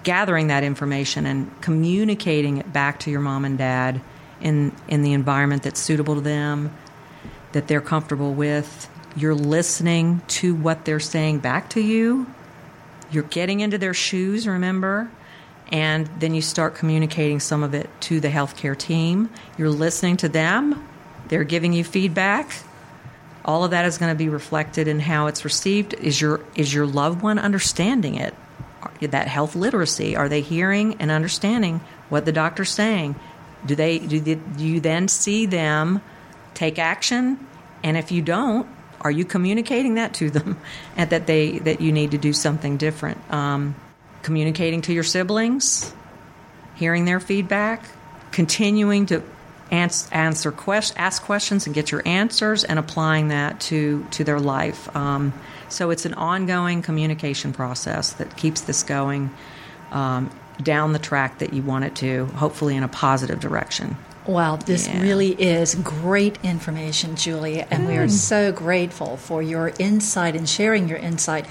gathering 0.02 0.48
that 0.48 0.64
information 0.64 1.26
and 1.26 1.60
communicating 1.60 2.58
it 2.58 2.72
back 2.72 3.00
to 3.00 3.10
your 3.10 3.20
mom 3.20 3.44
and 3.44 3.58
dad 3.58 4.00
in 4.40 4.74
in 4.88 5.02
the 5.02 5.12
environment 5.12 5.62
that's 5.62 5.80
suitable 5.80 6.16
to 6.16 6.20
them, 6.20 6.74
that 7.52 7.68
they're 7.68 7.80
comfortable 7.80 8.34
with. 8.34 8.88
You're 9.14 9.34
listening 9.34 10.22
to 10.28 10.54
what 10.54 10.84
they're 10.84 11.00
saying 11.00 11.40
back 11.40 11.70
to 11.70 11.80
you. 11.80 12.26
You're 13.10 13.24
getting 13.24 13.60
into 13.60 13.76
their 13.76 13.94
shoes, 13.94 14.46
remember? 14.46 15.10
And 15.70 16.06
then 16.18 16.34
you 16.34 16.42
start 16.42 16.74
communicating 16.74 17.40
some 17.40 17.62
of 17.62 17.74
it 17.74 17.88
to 18.02 18.20
the 18.20 18.28
healthcare 18.28 18.76
team. 18.76 19.30
You're 19.56 19.70
listening 19.70 20.16
to 20.18 20.28
them. 20.28 20.86
They're 21.28 21.44
giving 21.44 21.72
you 21.72 21.84
feedback. 21.84 22.54
All 23.44 23.64
of 23.64 23.70
that 23.70 23.84
is 23.84 23.98
going 23.98 24.12
to 24.12 24.18
be 24.18 24.28
reflected 24.28 24.88
in 24.88 25.00
how 25.00 25.26
it's 25.26 25.44
received. 25.44 25.94
Is 25.94 26.20
your 26.20 26.40
is 26.54 26.72
your 26.72 26.86
loved 26.86 27.22
one 27.22 27.38
understanding 27.38 28.14
it? 28.14 28.34
That 29.10 29.28
health 29.28 29.54
literacy? 29.54 30.16
Are 30.16 30.28
they 30.28 30.40
hearing 30.40 30.96
and 31.00 31.10
understanding 31.10 31.80
what 32.08 32.24
the 32.24 32.32
doctor's 32.32 32.70
saying? 32.70 33.16
Do 33.66 33.74
they 33.74 33.98
do, 33.98 34.20
they, 34.20 34.36
do 34.36 34.64
you 34.64 34.80
then 34.80 35.08
see 35.08 35.46
them 35.46 36.00
take 36.54 36.78
action? 36.78 37.46
And 37.82 37.96
if 37.96 38.12
you 38.12 38.22
don't, 38.22 38.66
are 39.00 39.10
you 39.10 39.24
communicating 39.24 39.96
that 39.96 40.14
to 40.14 40.30
them 40.30 40.58
and 40.96 41.10
that 41.10 41.26
they 41.26 41.58
that 41.60 41.80
you 41.80 41.92
need 41.92 42.12
to 42.12 42.18
do 42.18 42.32
something 42.32 42.76
different? 42.76 43.18
Um, 43.32 43.74
communicating 44.22 44.82
to 44.82 44.92
your 44.92 45.02
siblings, 45.02 45.92
hearing 46.76 47.04
their 47.04 47.20
feedback, 47.20 47.84
continuing 48.30 49.06
to 49.06 49.22
answer 49.70 50.52
quest, 50.52 50.92
ask 50.96 51.22
questions 51.22 51.66
and 51.66 51.74
get 51.74 51.90
your 51.90 52.02
answers, 52.04 52.62
and 52.62 52.78
applying 52.78 53.28
that 53.28 53.60
to 53.60 54.06
to 54.12 54.24
their 54.24 54.40
life. 54.40 54.94
Um, 54.96 55.32
so 55.72 55.90
it's 55.90 56.04
an 56.04 56.14
ongoing 56.14 56.82
communication 56.82 57.52
process 57.52 58.12
that 58.14 58.36
keeps 58.36 58.62
this 58.62 58.82
going 58.82 59.30
um, 59.90 60.30
down 60.62 60.92
the 60.92 60.98
track 60.98 61.38
that 61.38 61.52
you 61.52 61.62
want 61.62 61.84
it 61.84 61.94
to, 61.96 62.26
hopefully 62.26 62.76
in 62.76 62.82
a 62.82 62.88
positive 62.88 63.40
direction. 63.40 63.96
Wow, 64.26 64.56
this 64.56 64.86
yeah. 64.86 65.00
really 65.00 65.30
is 65.32 65.74
great 65.74 66.38
information, 66.44 67.16
Julia, 67.16 67.66
and 67.70 67.84
mm. 67.84 67.88
we 67.88 67.96
are 67.96 68.06
mm. 68.06 68.10
so 68.10 68.52
grateful 68.52 69.16
for 69.16 69.42
your 69.42 69.72
insight 69.78 70.36
and 70.36 70.48
sharing 70.48 70.88
your 70.88 70.98
insight 70.98 71.46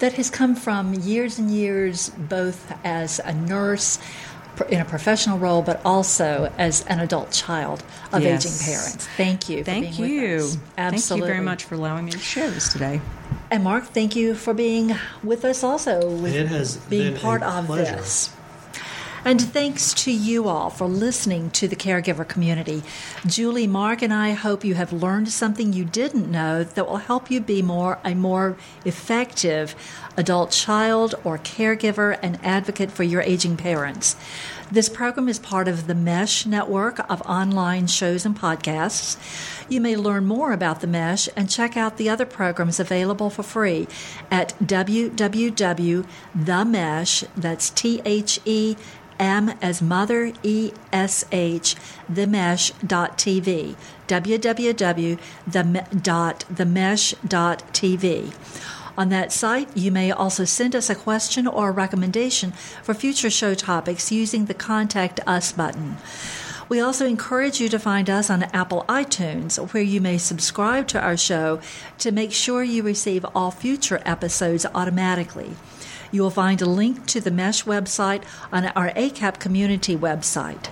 that 0.00 0.14
has 0.14 0.28
come 0.28 0.56
from 0.56 0.92
years 0.92 1.38
and 1.38 1.50
years, 1.50 2.10
both 2.10 2.74
as 2.84 3.20
a 3.20 3.32
nurse 3.32 3.98
in 4.68 4.80
a 4.80 4.84
professional 4.84 5.38
role, 5.38 5.62
but 5.62 5.80
also 5.84 6.52
as 6.58 6.84
an 6.86 7.00
adult 7.00 7.30
child 7.30 7.82
of 8.12 8.22
yes. 8.22 8.44
aging 8.44 8.74
parents. 8.74 9.06
Thank 9.16 9.48
you. 9.48 9.64
Thank 9.64 9.98
you. 9.98 10.50
Absolutely. 10.76 10.98
Thank 10.98 11.20
you 11.20 11.26
very 11.26 11.44
much 11.44 11.64
for 11.64 11.74
allowing 11.74 12.04
me 12.04 12.12
to 12.12 12.18
share 12.18 12.50
this 12.50 12.72
today. 12.72 13.00
And 13.50 13.64
Mark, 13.64 13.84
thank 13.84 14.16
you 14.16 14.34
for 14.34 14.54
being 14.54 14.94
with 15.22 15.44
us 15.44 15.62
also. 15.62 16.08
With 16.08 16.34
it 16.34 16.48
has 16.48 16.76
being 16.76 17.16
part 17.16 17.42
of 17.42 17.66
pleasure. 17.66 17.96
this. 17.96 18.35
And 19.26 19.42
thanks 19.42 19.92
to 20.04 20.12
you 20.12 20.46
all 20.46 20.70
for 20.70 20.86
listening 20.86 21.50
to 21.50 21.66
the 21.66 21.74
caregiver 21.74 22.26
community. 22.26 22.84
Julie, 23.26 23.66
Mark, 23.66 24.00
and 24.00 24.14
I 24.14 24.34
hope 24.34 24.64
you 24.64 24.76
have 24.76 24.92
learned 24.92 25.30
something 25.30 25.72
you 25.72 25.84
didn't 25.84 26.30
know 26.30 26.62
that 26.62 26.86
will 26.86 26.98
help 26.98 27.28
you 27.28 27.40
be 27.40 27.60
more 27.60 27.98
a 28.04 28.14
more 28.14 28.56
effective 28.84 29.74
adult 30.16 30.52
child 30.52 31.16
or 31.24 31.38
caregiver 31.38 32.16
and 32.22 32.38
advocate 32.44 32.92
for 32.92 33.02
your 33.02 33.20
aging 33.22 33.56
parents. 33.56 34.14
This 34.70 34.88
program 34.88 35.28
is 35.28 35.40
part 35.40 35.66
of 35.66 35.88
the 35.88 35.94
Mesh 35.94 36.46
network 36.46 36.98
of 37.10 37.20
online 37.22 37.88
shows 37.88 38.24
and 38.24 38.36
podcasts. 38.38 39.16
You 39.68 39.80
may 39.80 39.96
learn 39.96 40.26
more 40.26 40.52
about 40.52 40.80
the 40.80 40.86
Mesh 40.86 41.28
and 41.36 41.50
check 41.50 41.76
out 41.76 41.96
the 41.96 42.08
other 42.08 42.26
programs 42.26 42.78
available 42.78 43.30
for 43.30 43.42
free 43.42 43.88
at 44.30 44.54
www.themesh, 44.60 46.04
that's 47.36 47.70
T 47.70 48.02
H 48.04 48.40
E 48.44 48.76
M 49.18 49.54
as 49.60 49.80
mother, 49.82 50.32
E 50.42 50.72
S 50.92 51.24
H, 51.32 51.76
themesh.tv, 52.10 53.76
www.themesh.tv. 54.08 55.16
On 58.98 59.10
that 59.10 59.30
site, 59.30 59.76
you 59.76 59.92
may 59.92 60.10
also 60.10 60.44
send 60.44 60.74
us 60.74 60.88
a 60.88 60.94
question 60.94 61.46
or 61.46 61.68
a 61.68 61.72
recommendation 61.72 62.52
for 62.82 62.94
future 62.94 63.28
show 63.28 63.52
topics 63.52 64.10
using 64.10 64.46
the 64.46 64.54
Contact 64.54 65.20
Us 65.26 65.52
button. 65.52 65.98
We 66.68 66.80
also 66.80 67.06
encourage 67.06 67.60
you 67.60 67.68
to 67.68 67.78
find 67.78 68.10
us 68.10 68.28
on 68.28 68.42
Apple 68.44 68.84
iTunes, 68.88 69.56
where 69.72 69.82
you 69.82 70.00
may 70.00 70.18
subscribe 70.18 70.88
to 70.88 71.00
our 71.00 71.16
show 71.16 71.60
to 71.98 72.10
make 72.10 72.32
sure 72.32 72.64
you 72.64 72.82
receive 72.82 73.24
all 73.34 73.50
future 73.52 74.00
episodes 74.04 74.66
automatically. 74.74 75.54
You 76.12 76.22
will 76.22 76.30
find 76.30 76.62
a 76.62 76.66
link 76.66 77.06
to 77.06 77.20
the 77.20 77.30
MESH 77.30 77.64
website 77.64 78.22
on 78.52 78.66
our 78.66 78.90
ACAP 78.90 79.38
community 79.38 79.96
website. 79.96 80.68